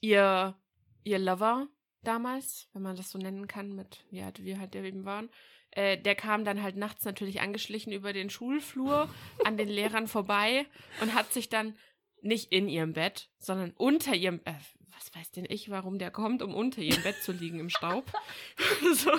ihr, 0.00 0.56
ihr 1.04 1.18
Lover 1.18 1.68
damals, 2.08 2.68
wenn 2.72 2.82
man 2.82 2.96
das 2.96 3.10
so 3.10 3.18
nennen 3.18 3.46
kann, 3.46 3.74
mit 3.74 4.04
wie 4.10 4.22
alt 4.22 4.42
wir 4.42 4.58
halt 4.58 4.74
eben 4.74 5.04
waren, 5.04 5.28
äh, 5.72 5.98
der 5.98 6.14
kam 6.14 6.44
dann 6.44 6.62
halt 6.62 6.76
nachts 6.76 7.04
natürlich 7.04 7.40
angeschlichen 7.40 7.92
über 7.92 8.12
den 8.12 8.30
Schulflur 8.30 9.08
an 9.44 9.58
den 9.58 9.68
Lehrern 9.68 10.08
vorbei 10.08 10.66
und 11.02 11.14
hat 11.14 11.32
sich 11.32 11.50
dann 11.50 11.78
nicht 12.22 12.50
in 12.50 12.68
ihrem 12.68 12.94
Bett, 12.94 13.28
sondern 13.38 13.72
unter 13.72 14.14
ihrem, 14.14 14.40
äh, 14.44 14.54
was 14.96 15.14
weiß 15.14 15.30
denn 15.32 15.46
ich, 15.48 15.70
warum 15.70 15.98
der 15.98 16.10
kommt, 16.10 16.42
um 16.42 16.54
unter 16.54 16.80
ihrem 16.80 17.02
Bett 17.02 17.22
zu 17.22 17.32
liegen 17.32 17.60
im 17.60 17.68
Staub. 17.68 18.10
so. 18.94 19.12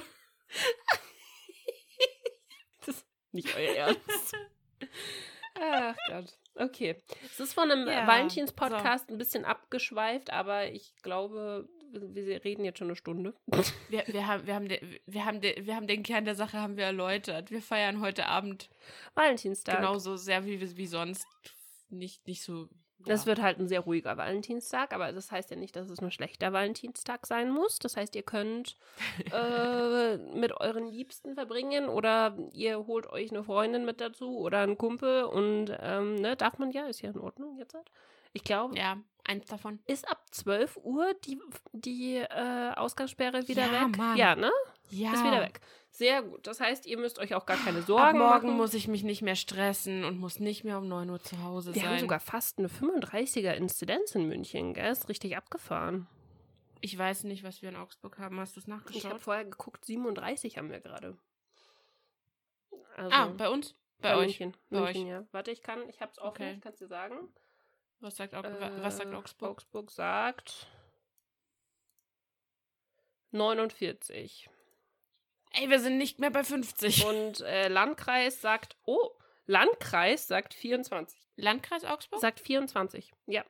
Das 2.79 2.95
ist 2.95 3.05
nicht 3.31 3.55
euer 3.55 3.75
Ernst. 3.75 4.35
Ach 5.53 5.95
Gott. 6.07 6.37
Okay. 6.55 6.95
Es 7.23 7.39
ist 7.39 7.53
von 7.53 7.71
einem 7.71 7.87
Ja, 7.87 8.05
Valentins-Podcast 8.07 9.09
ein 9.09 9.17
bisschen 9.17 9.45
abgeschweift, 9.45 10.31
aber 10.31 10.71
ich 10.71 10.95
glaube, 11.03 11.69
wir 11.91 12.43
reden 12.43 12.65
jetzt 12.65 12.79
schon 12.79 12.87
eine 12.87 12.95
Stunde. 12.95 13.33
Wir, 13.89 14.03
wir, 14.07 14.27
haben, 14.27 14.45
wir, 14.45 14.55
haben 14.55 14.67
de, 14.67 14.99
wir, 15.05 15.25
haben 15.25 15.41
de, 15.41 15.65
wir 15.65 15.75
haben 15.75 15.87
den 15.87 16.03
Kern 16.03 16.25
der 16.25 16.35
Sache 16.35 16.59
haben 16.59 16.77
wir 16.77 16.85
erläutert. 16.85 17.51
Wir 17.51 17.61
feiern 17.61 18.01
heute 18.01 18.27
Abend 18.27 18.69
Valentinstag. 19.15 19.77
genauso 19.77 20.15
sehr 20.15 20.45
wie, 20.45 20.77
wie 20.77 20.87
sonst. 20.87 21.27
Nicht, 21.89 22.25
nicht 22.27 22.43
so. 22.43 22.69
Das 23.05 23.21
ja. 23.21 23.27
wird 23.27 23.41
halt 23.41 23.59
ein 23.59 23.67
sehr 23.67 23.79
ruhiger 23.79 24.17
Valentinstag, 24.17 24.93
aber 24.93 25.13
das 25.13 25.31
heißt 25.31 25.51
ja 25.51 25.55
nicht, 25.55 25.75
dass 25.75 25.89
es 25.89 25.99
ein 25.99 26.11
schlechter 26.11 26.51
Valentinstag 26.51 27.25
sein 27.25 27.49
muss. 27.49 27.79
Das 27.79 27.95
heißt, 27.95 28.13
ihr 28.15 28.23
könnt 28.23 28.75
äh, 29.33 30.17
mit 30.17 30.51
euren 30.59 30.87
Liebsten 30.87 31.33
verbringen 31.33 31.87
oder 31.87 32.37
ihr 32.51 32.85
holt 32.87 33.07
euch 33.07 33.31
eine 33.31 33.43
Freundin 33.43 33.85
mit 33.85 34.01
dazu 34.01 34.37
oder 34.37 34.59
einen 34.59 34.77
Kumpel 34.77 35.23
und 35.23 35.75
ähm, 35.79 36.15
ne, 36.15 36.35
darf 36.35 36.57
man 36.57 36.71
ja, 36.71 36.87
ist 36.87 37.01
ja 37.01 37.09
in 37.09 37.19
Ordnung 37.19 37.57
jetzt. 37.57 37.73
halt. 37.73 37.89
Ich 38.33 38.43
glaube, 38.43 38.77
Ja, 38.77 38.97
eins 39.29 39.45
davon. 39.45 39.79
ist 39.87 40.07
ab 40.09 40.25
12 40.31 40.77
Uhr 40.83 41.13
die, 41.25 41.39
die 41.71 42.15
äh, 42.17 42.73
Ausgangssperre 42.75 43.47
wieder 43.47 43.65
Ja, 43.71 43.87
weg? 43.87 43.97
Mann. 43.97 44.17
Ja, 44.17 44.35
ne? 44.35 44.51
Ja. 44.89 45.13
Ist 45.13 45.23
wieder 45.23 45.41
weg. 45.41 45.61
Sehr 45.91 46.21
gut. 46.23 46.45
Das 46.47 46.59
heißt, 46.59 46.85
ihr 46.85 46.97
müsst 46.97 47.19
euch 47.19 47.33
auch 47.35 47.45
gar 47.45 47.57
keine 47.57 47.79
Ab 47.79 47.85
Sorgen 47.85 48.17
morgen 48.19 48.47
machen. 48.47 48.57
muss 48.57 48.73
ich 48.73 48.87
mich 48.87 49.03
nicht 49.03 49.21
mehr 49.21 49.35
stressen 49.35 50.03
und 50.03 50.17
muss 50.19 50.39
nicht 50.39 50.63
mehr 50.63 50.77
um 50.77 50.87
9 50.87 51.09
Uhr 51.09 51.19
zu 51.21 51.41
Hause 51.43 51.73
Wir 51.73 51.81
sein. 51.81 51.91
haben 51.91 51.99
sogar 51.99 52.19
fast 52.19 52.59
eine 52.59 52.67
35er 52.69 53.53
Inzidenz 53.53 54.13
in 54.15 54.27
München, 54.27 54.73
gell? 54.73 54.91
Ist 54.91 55.09
richtig 55.09 55.35
abgefahren. 55.37 56.07
ich 56.81 56.97
weiß 56.97 57.23
nicht, 57.25 57.43
was 57.43 57.61
wir 57.61 57.69
in 57.69 57.75
Augsburg 57.75 58.17
haben. 58.19 58.39
Hast 58.39 58.55
du 58.55 58.59
es 58.61 58.67
Ich 58.67 58.71
habe 58.73 58.83
nachgeschaut? 58.83 59.21
vorher 59.21 59.45
geguckt, 59.45 59.83
37 59.85 60.57
haben 60.57 60.69
wir 60.71 60.79
gerade. 60.79 61.17
Also, 62.95 63.11
ah, 63.15 63.25
bei 63.37 63.49
uns? 63.49 63.75
Bei, 64.01 64.11
bei 64.13 64.17
euch? 64.17 64.39
München. 64.39 64.57
Bei 64.69 64.79
München, 64.81 65.03
euch. 65.03 65.09
ja. 65.09 65.23
Warte, 65.31 65.51
ich 65.51 65.61
kann, 65.61 65.87
ich 65.89 66.01
hab's 66.01 66.19
offen, 66.19 66.29
Okay. 66.43 66.53
ich 66.55 66.61
kann's 66.61 66.77
dir 66.79 66.87
sagen. 66.87 67.15
Was 68.01 68.15
sagt, 68.15 68.33
Aug 68.33 68.45
was 68.81 68.97
sagt 68.97 69.11
Äh, 69.11 69.15
Augsburg? 69.15 69.49
Augsburg 69.51 69.91
sagt 69.91 70.67
49. 73.31 74.49
Ey, 75.51 75.69
wir 75.69 75.79
sind 75.79 75.97
nicht 75.97 76.19
mehr 76.19 76.29
bei 76.29 76.43
50. 76.43 77.05
Und 77.05 77.41
äh, 77.41 77.67
Landkreis 77.67 78.41
sagt, 78.41 78.77
oh, 78.85 79.11
Landkreis 79.47 80.27
sagt 80.27 80.53
24. 80.53 81.19
Landkreis 81.35 81.83
Augsburg? 81.83 82.21
Sagt 82.21 82.39
24. 82.39 83.11
Ja. 83.25 83.43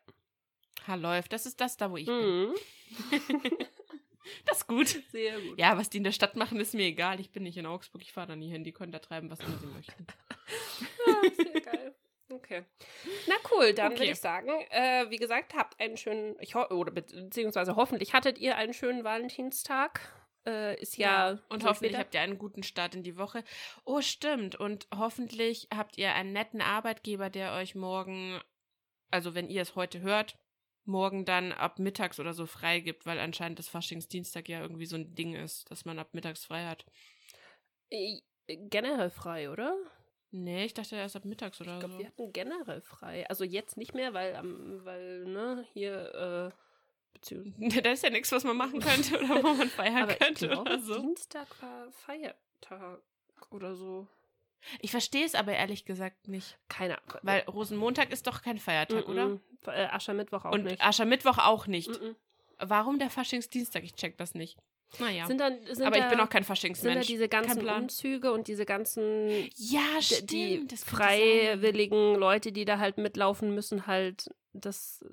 Ha, 0.88 0.96
läuft. 0.96 1.34
Das 1.34 1.46
ist 1.46 1.60
das 1.60 1.78
da, 1.78 1.92
wo 1.92 1.98
ich 1.98 2.06
bin. 2.08 2.50
Mhm. 2.50 2.56
Das 4.46 4.58
ist 4.58 4.68
gut. 4.68 4.88
Sehr 5.12 5.42
gut. 5.42 5.58
Ja, 5.58 5.76
was 5.76 5.90
die 5.90 5.98
in 5.98 6.04
der 6.04 6.12
Stadt 6.12 6.36
machen, 6.36 6.60
ist 6.60 6.76
mir 6.76 6.86
egal. 6.86 7.20
Ich 7.20 7.32
bin 7.32 7.42
nicht 7.42 7.58
in 7.58 7.66
Augsburg. 7.66 8.04
Ich 8.04 8.12
fahre 8.14 8.28
da 8.28 8.36
nie 8.36 8.52
hin. 8.52 8.64
Die 8.64 8.72
können 8.72 8.92
da 8.92 9.00
treiben, 9.00 9.32
was 9.32 9.40
immer 9.40 9.58
sie 9.58 9.66
möchten. 9.68 10.06
Ja, 11.08 11.30
sehr 11.36 11.62
geil. 11.62 11.79
Okay. 12.32 12.64
Na 13.28 13.36
cool, 13.52 13.74
dann 13.74 13.94
Okay. 13.94 14.02
würde 14.02 14.12
ich 14.12 14.20
sagen, 14.20 14.50
äh, 14.70 15.10
wie 15.10 15.18
gesagt, 15.18 15.56
habt 15.56 15.80
einen 15.80 15.98
schönen, 15.98 16.36
ich 16.40 16.54
ho 16.56 16.64
oder 16.68 16.92
be 16.92 17.02
beziehungsweise 17.02 17.76
hoffentlich 17.76 18.14
hattet 18.14 18.38
ihr 18.38 18.56
einen 18.56 18.74
schönen 18.74 19.04
Valentinstag. 19.04 20.00
Äh, 20.46 20.80
ist 20.82 20.98
ja, 20.98 21.40
und 21.50 21.64
so 21.64 21.70
hoffentlich 21.70 21.94
später. 21.94 22.00
habt 22.00 22.14
ihr 22.14 22.22
einen 22.22 22.38
guten 22.38 22.64
Start 22.64 22.96
in 22.96 23.04
die 23.04 23.18
Woche. 23.18 23.44
Oh, 23.84 24.02
stimmt. 24.02 24.56
Und 24.56 24.88
hoffentlich 24.96 25.68
habt 25.76 25.98
ihr 25.98 26.14
einen 26.14 26.32
netten 26.34 26.62
Arbeitgeber, 26.62 27.30
der 27.30 27.54
euch 27.54 27.76
morgen, 27.76 28.40
also 29.12 29.36
wenn 29.36 29.50
ihr 29.50 29.62
es 29.64 29.76
heute 29.76 30.00
hört, 30.02 30.38
morgen 30.86 31.26
dann 31.26 31.52
ab 31.52 31.78
mittags 31.80 32.20
oder 32.20 32.34
so 32.34 32.46
frei 32.46 32.80
gibt, 32.80 33.06
weil 33.06 33.20
anscheinend 33.20 33.60
das 33.60 33.68
Faschingsdienstag 33.70 34.48
ja 34.50 34.62
irgendwie 34.62 34.86
so 34.86 34.96
ein 34.96 35.14
Ding 35.16 35.36
ist, 35.36 35.70
dass 35.72 35.86
man 35.86 36.00
ab 36.00 36.14
mittags 36.14 36.46
frei 36.46 36.66
hat. 36.66 36.86
Generell 38.48 39.10
frei, 39.10 39.50
oder? 39.50 39.76
Nee, 40.32 40.66
ich 40.66 40.74
dachte 40.74 40.96
erst 40.96 41.16
ab 41.16 41.26
mittags 41.26 41.60
oder 41.60 41.74
Ich 41.74 41.80
glaube, 41.80 41.94
so. 41.94 42.00
wir 42.00 42.08
hatten 42.08 42.34
generell 42.34 42.82
frei. 42.82 43.28
Also 43.30 43.44
jetzt 43.44 43.78
nicht 43.78 43.94
mehr, 43.96 44.14
weil, 44.14 44.36
ähm, 44.36 44.80
weil, 44.84 45.26
ne, 45.26 45.66
hier, 45.74 46.52
äh, 46.54 47.14
beziehungsweise. 47.14 47.82
da 47.82 47.92
ist 47.92 48.04
ja 48.04 48.10
nichts, 48.10 48.32
was 48.32 48.44
man 48.44 48.58
machen 48.58 48.80
könnte 48.80 49.20
oder 49.20 49.44
wo 49.44 49.54
man 49.54 49.70
feiern 49.70 50.04
Aber 50.04 50.12
ich 50.14 50.20
könnte 50.20 50.48
glaube, 50.48 50.62
oder 50.62 50.80
so. 50.80 51.00
Dienstag 51.00 51.48
war 51.62 51.92
Feiertag 51.92 53.02
oder 53.50 53.76
so. 53.76 54.08
Ich 54.82 54.92
verstehe 54.92 55.26
es 55.26 55.36
aber 55.36 55.54
ehrlich 55.54 55.86
gesagt 55.86 56.28
nicht. 56.28 56.60
Keine 56.68 56.98
Ahnung. 56.98 57.20
Weil 57.24 57.42
Rosenmontag 57.42 58.12
ist 58.12 58.28
doch 58.28 58.42
kein 58.42 58.58
Feiertag, 58.58 59.08
oder? 59.08 59.28
Mm 59.28 59.42
-mm. 59.66 59.72
Äh, 59.72 59.86
Aschermittwoch 59.88 60.46
auch 60.46 60.52
Und 60.52 60.66
nicht. 60.66 60.82
Aschermittwoch 60.82 61.38
auch 61.38 61.68
nicht. 61.68 61.90
-mm. 61.90 62.16
Warum 62.60 63.00
der 63.00 63.10
Faschingsdienstag? 63.10 63.84
Ich 63.84 63.96
check 63.96 64.18
das 64.18 64.34
nicht. 64.36 64.60
Naja. 64.98 65.28
Sind 65.28 65.40
dann, 65.40 65.58
sind 65.72 65.86
aber 65.86 65.98
ich 65.98 66.04
da, 66.04 66.10
bin 66.10 66.20
auch 66.20 66.30
kein 66.30 66.42
sind 66.44 66.48
da 66.50 66.56
Faschingsmensch. 66.56 67.08
diese 67.08 67.30
ganzen. 67.30 67.68
Umzüge 67.70 68.32
und 68.32 68.48
diese 68.48 68.66
ganzen 68.66 69.30
Ja, 69.56 69.82
stimmt. 70.02 70.32
die 70.32 70.66
das 70.68 70.84
könnte 70.86 70.98
sein. 71.04 71.08
freiwilligen 71.10 72.16
Leute, 72.16 72.52
die 72.52 72.66
da 72.66 72.80
halt 72.80 72.98
mitlaufen 72.98 73.54
müssen, 73.54 73.86
halt 73.88 74.30
das. 74.54 75.06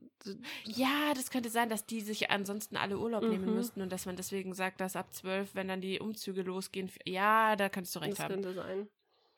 Ja, 0.64 1.12
das 1.14 1.30
könnte 1.30 1.50
sein, 1.50 1.68
dass 1.68 1.84
die 1.84 2.00
sich 2.00 2.30
ansonsten 2.30 2.76
alle 2.76 2.98
Urlaub 2.98 3.22
nehmen 3.22 3.44
Mhm. 3.50 3.54
müssten 3.54 3.82
und 3.82 3.92
dass 3.92 4.06
man 4.06 4.16
deswegen 4.16 4.54
sagt, 4.54 4.80
dass 4.80 4.96
ab 4.96 5.12
12, 5.12 5.54
wenn 5.54 5.68
dann 5.68 5.82
die 5.82 6.00
Umzüge 6.00 6.42
losgehen. 6.42 6.90
Ja, 7.04 7.54
da 7.56 7.68
kannst 7.68 7.94
du 7.94 7.98
recht 8.00 8.12
Das 8.12 8.20
haben. 8.20 8.34
könnte 8.34 8.54
sein. 8.54 8.88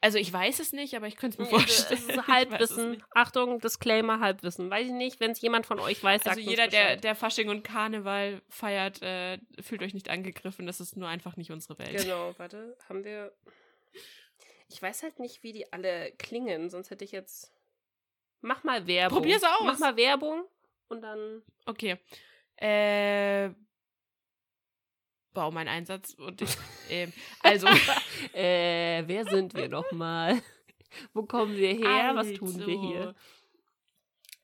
Also 0.01 0.19
ich 0.19 0.33
weiß 0.33 0.61
es 0.61 0.73
nicht, 0.73 0.95
aber 0.95 1.09
ich 1.09 1.17
könnte 1.17 1.43
es 1.43 1.51
mir 1.51 1.57
Es 1.57 1.63
vorstellen. 1.65 2.01
ist 2.01 2.09
es 2.19 2.27
Halbwissen. 2.29 2.91
nicht. 2.93 3.05
Achtung, 3.15 3.59
Disclaimer, 3.61 4.21
Halbwissen. 4.21 4.71
Weiß 4.71 4.87
ich 4.87 4.93
nicht, 4.93 5.19
wenn 5.19 5.33
es 5.33 5.41
jemand 5.41 5.67
von 5.67 5.81
euch 5.81 6.03
weiß, 6.03 6.23
sagt 6.23 6.37
Also 6.37 6.49
jeder, 6.49 6.69
der, 6.69 6.97
der 6.97 7.15
Fasching 7.17 7.49
und 7.49 7.65
Karneval 7.65 8.41
feiert, 8.49 9.03
äh, 9.03 9.39
fühlt 9.61 9.83
euch 9.83 9.95
nicht 9.95 10.09
angegriffen. 10.09 10.67
Das 10.67 10.81
ist 10.81 10.97
nur 10.97 11.09
einfach 11.09 11.37
nicht 11.37 11.51
unsere 11.51 11.79
Welt. 11.81 11.97
Genau, 12.03 12.33
warte, 12.39 12.77
haben 12.89 13.03
wir. 13.05 13.33
Ich 14.69 14.81
weiß 14.81 15.03
halt 15.03 15.19
nicht, 15.19 15.43
wie 15.43 15.53
die 15.53 15.73
alle 15.73 16.13
klingen, 16.13 16.71
sonst 16.71 16.91
hätte 16.91 17.05
ich 17.05 17.11
jetzt. 17.13 17.53
Mach 18.41 18.63
mal 18.63 18.87
Werbung. 18.87 19.19
Probier's 19.19 19.43
aus. 19.43 19.63
Mach 19.65 19.79
mal 19.81 19.97
Werbung 19.97 20.45
und 20.89 21.01
dann. 21.03 21.43
Okay. 21.67 21.97
Äh, 22.57 23.51
Bau 25.39 25.53
mein 25.53 25.69
Einsatz 25.69 26.15
und 26.15 26.43
ich, 26.43 26.51
ähm, 26.91 27.13
also 27.45 27.69
Äh, 28.35 29.05
wer 29.07 29.25
sind 29.27 29.55
wir 29.55 29.69
nochmal? 29.69 30.41
Wo 31.15 31.23
kommen 31.23 31.57
wir 31.57 31.75
her? 31.75 32.11
Was 32.17 32.33
tun 32.33 32.59
wir 32.67 32.67
Also. 32.77 32.81
hier? 32.89 33.15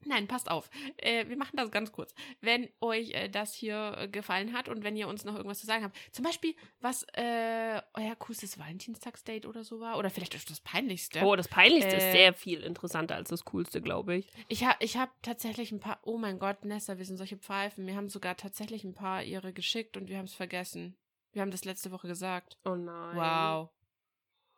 Nein, 0.07 0.27
passt 0.27 0.51
auf. 0.51 0.71
Äh, 0.97 1.29
wir 1.29 1.37
machen 1.37 1.57
das 1.57 1.71
ganz 1.71 1.93
kurz. 1.93 2.15
Wenn 2.41 2.69
euch 2.81 3.11
äh, 3.11 3.29
das 3.29 3.55
hier 3.55 3.97
äh, 3.99 4.09
gefallen 4.09 4.53
hat 4.53 4.69
und 4.69 4.85
wenn 4.85 4.97
ihr 4.97 5.09
uns 5.09 5.25
noch 5.25 5.35
irgendwas 5.35 5.61
zu 5.61 5.67
sagen 5.67 5.85
habt, 5.85 5.97
zum 6.13 6.25
Beispiel, 6.25 6.55
was 6.81 7.05
äh, 7.15 7.81
euer 7.95 8.17
coolstes 8.17 8.59
Valentinstagsdate 8.59 9.47
oder 9.47 9.65
so 9.65 9.81
war, 9.81 9.99
oder 9.99 10.11
vielleicht 10.11 10.37
auch 10.37 10.45
das 10.47 10.61
peinlichste. 10.61 11.23
Oh, 11.23 11.37
das 11.37 11.49
Peinlichste 11.49 11.97
ist 11.97 12.05
Äh, 12.05 12.13
sehr 12.13 12.35
viel 12.35 12.61
interessanter 12.61 13.15
als 13.17 13.31
das 13.31 13.45
Coolste, 13.45 13.81
glaube 13.81 14.17
ich. 14.17 14.29
Ich 14.49 14.65
habe 14.65 14.77
ich 14.81 14.97
hab 14.97 15.11
tatsächlich 15.23 15.73
ein 15.73 15.81
paar, 15.81 15.99
oh 16.03 16.19
mein 16.19 16.39
Gott, 16.39 16.65
Nessa, 16.65 16.99
wir 16.99 17.05
sind 17.05 17.17
solche 17.17 17.37
Pfeifen. 17.37 17.87
Wir 17.87 17.97
haben 17.97 18.09
sogar 18.09 18.37
tatsächlich 18.37 18.85
ein 18.85 18.95
paar 18.95 19.23
ihre 19.23 19.53
geschickt 19.53 19.97
und 19.97 20.09
wir 20.09 20.19
haben 20.19 20.27
es 20.27 20.35
vergessen. 20.35 20.97
Wir 21.33 21.43
haben 21.43 21.51
das 21.51 21.65
letzte 21.65 21.91
Woche 21.91 22.07
gesagt. 22.07 22.59
Oh 22.65 22.77
nein. 22.77 23.17
Wow. 23.17 23.71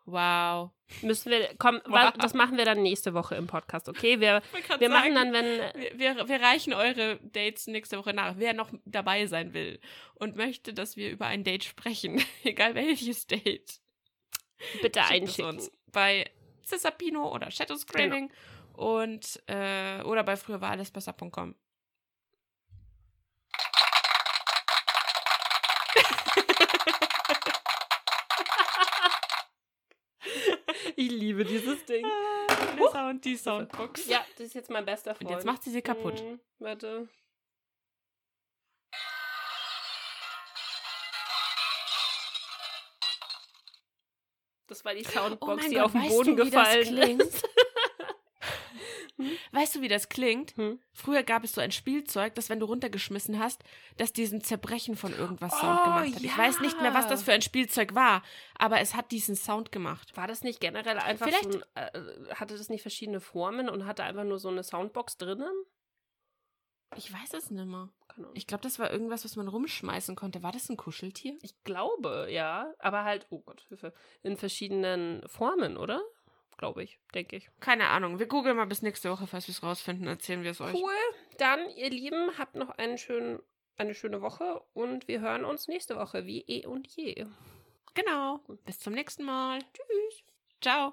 Wow. 0.06 0.70
Müssen 1.02 1.30
wir, 1.32 1.50
komm, 1.58 1.80
Wow. 1.86 2.12
das 2.18 2.32
machen 2.32 2.56
wir 2.56 2.64
dann 2.64 2.80
nächste 2.82 3.12
Woche 3.12 3.34
im 3.34 3.48
Podcast, 3.48 3.88
okay? 3.88 4.20
Wir, 4.20 4.40
wir 4.78 4.88
machen 4.88 5.14
dann, 5.16 5.32
wenn, 5.32 5.44
Wir, 5.98 5.98
wir, 6.16 6.28
wir 6.28 6.40
reichen 6.40 6.72
eure 6.72 7.18
Dates 7.24 7.66
nächste 7.66 7.98
Woche 7.98 8.14
nach. 8.14 8.34
Wer 8.38 8.54
noch 8.54 8.70
dabei 8.84 9.26
sein 9.26 9.52
will 9.52 9.80
und 10.14 10.36
möchte, 10.36 10.72
dass 10.72 10.96
wir 10.96 11.10
über 11.10 11.26
ein 11.26 11.42
Date 11.42 11.64
sprechen, 11.64 12.22
egal 12.44 12.74
welches 12.76 13.26
Date, 13.26 13.80
bitte 14.80 15.00
schickt 15.00 15.10
einschicken. 15.22 15.50
uns 15.50 15.70
bei 15.90 16.30
Cisapino 16.64 17.32
oder 17.34 17.50
Shadow 17.50 17.76
Screaming 17.76 18.30
und 18.72 19.42
äh, 19.48 20.02
oder 20.02 20.22
bei 20.22 20.36
früher 20.36 20.60
war 20.60 20.70
alles 20.70 20.90
Ich 30.98 31.10
liebe 31.10 31.44
dieses 31.44 31.84
Ding. 31.84 32.06
Der 32.78 32.90
Sound, 32.90 33.24
die 33.24 33.36
Soundbox. 33.36 34.06
Ja, 34.06 34.24
das 34.38 34.46
ist 34.46 34.54
jetzt 34.54 34.70
mein 34.70 34.84
bester 34.86 35.10
Und 35.10 35.18
Freund. 35.18 35.30
jetzt 35.30 35.44
macht 35.44 35.62
sie 35.62 35.70
sie 35.70 35.82
kaputt. 35.82 36.18
Hm, 36.20 36.40
warte. 36.58 37.08
Das 44.68 44.84
war 44.84 44.94
die 44.94 45.04
Soundbox, 45.04 45.64
Oh 45.64 45.68
die 45.68 45.74
Gott, 45.76 45.84
auf 45.84 45.92
den 45.92 46.08
Boden 46.08 46.36
du, 46.36 46.44
gefallen 46.44 46.84
klingt? 46.86 47.22
ist. 49.18 49.52
Weißt 49.52 49.74
du, 49.76 49.80
wie 49.80 49.88
das 49.88 50.08
klingt? 50.08 50.56
Hm? 50.56 50.80
Früher 50.92 51.22
gab 51.22 51.44
es 51.44 51.52
so 51.52 51.60
ein 51.60 51.70
Spielzeug, 51.72 52.34
das, 52.34 52.48
wenn 52.50 52.60
du 52.60 52.66
runtergeschmissen 52.66 53.38
hast, 53.38 53.62
das 53.96 54.12
diesen 54.12 54.40
Zerbrechen 54.42 54.96
von 54.96 55.12
irgendwas 55.12 55.52
Sound 55.58 55.80
Oh, 55.80 55.84
gemacht 55.84 56.14
hat. 56.14 56.22
Ich 56.22 56.36
weiß 56.38 56.60
nicht 56.60 56.80
mehr, 56.80 56.94
was 56.94 57.08
das 57.08 57.20
ja. 57.20 57.24
für 57.26 57.32
ein 57.32 57.42
Spielzeug 57.42 57.94
war, 57.94 58.22
aber 58.58 58.80
es 58.80 58.94
hat 58.94 59.10
diesen 59.12 59.36
Sound 59.36 59.72
gemacht. 59.72 60.16
War 60.16 60.26
das 60.26 60.42
nicht 60.42 60.60
generell 60.60 60.98
einfach 60.98 61.26
Vielleicht- 61.26 61.52
so 61.52 61.60
ein, 61.74 61.94
äh, 61.94 62.34
hatte 62.34 62.56
das 62.56 62.68
nicht 62.68 62.82
verschiedene 62.82 63.20
Formen 63.20 63.68
und 63.68 63.86
hatte 63.86 64.04
einfach 64.04 64.24
nur 64.24 64.38
so 64.38 64.48
eine 64.48 64.62
Soundbox 64.62 65.16
drinnen? 65.18 65.52
Ich 66.94 67.12
weiß 67.12 67.34
es 67.34 67.50
nicht 67.50 67.66
mehr. 67.66 67.90
Ich 68.34 68.46
glaube, 68.46 68.62
das 68.62 68.78
war 68.78 68.90
irgendwas, 68.90 69.24
was 69.24 69.36
man 69.36 69.48
rumschmeißen 69.48 70.14
konnte. 70.16 70.42
War 70.42 70.52
das 70.52 70.70
ein 70.70 70.76
Kuscheltier? 70.76 71.36
Ich 71.42 71.54
glaube, 71.64 72.28
ja. 72.30 72.72
Aber 72.78 73.04
halt, 73.04 73.26
oh 73.30 73.40
Gott, 73.40 73.62
Hilfe. 73.68 73.92
In 74.22 74.36
verschiedenen 74.36 75.22
Formen, 75.28 75.76
oder? 75.76 76.00
Glaube 76.56 76.82
ich, 76.82 76.98
denke 77.14 77.36
ich. 77.36 77.50
Keine 77.60 77.88
Ahnung. 77.88 78.18
Wir 78.18 78.26
googeln 78.26 78.56
mal 78.56 78.66
bis 78.66 78.82
nächste 78.82 79.10
Woche, 79.10 79.26
falls 79.26 79.46
wir 79.48 79.52
es 79.52 79.62
rausfinden. 79.62 80.06
Erzählen 80.06 80.42
wir 80.42 80.50
es 80.50 80.60
euch. 80.60 80.74
Cool. 80.74 80.92
Dann, 81.38 81.68
ihr 81.76 81.90
Lieben, 81.90 82.38
habt 82.38 82.54
noch 82.54 82.70
einen 82.70 82.98
schönen, 82.98 83.40
eine 83.76 83.94
schöne 83.94 84.22
Woche 84.22 84.62
und 84.72 85.08
wir 85.08 85.20
hören 85.20 85.44
uns 85.44 85.68
nächste 85.68 85.96
Woche 85.96 86.26
wie 86.26 86.40
eh 86.42 86.66
und 86.66 86.86
je. 86.88 87.26
Genau. 87.94 88.40
Bis 88.64 88.78
zum 88.78 88.92
nächsten 88.92 89.24
Mal. 89.24 89.60
Tschüss. 89.72 90.24
Ciao. 90.60 90.92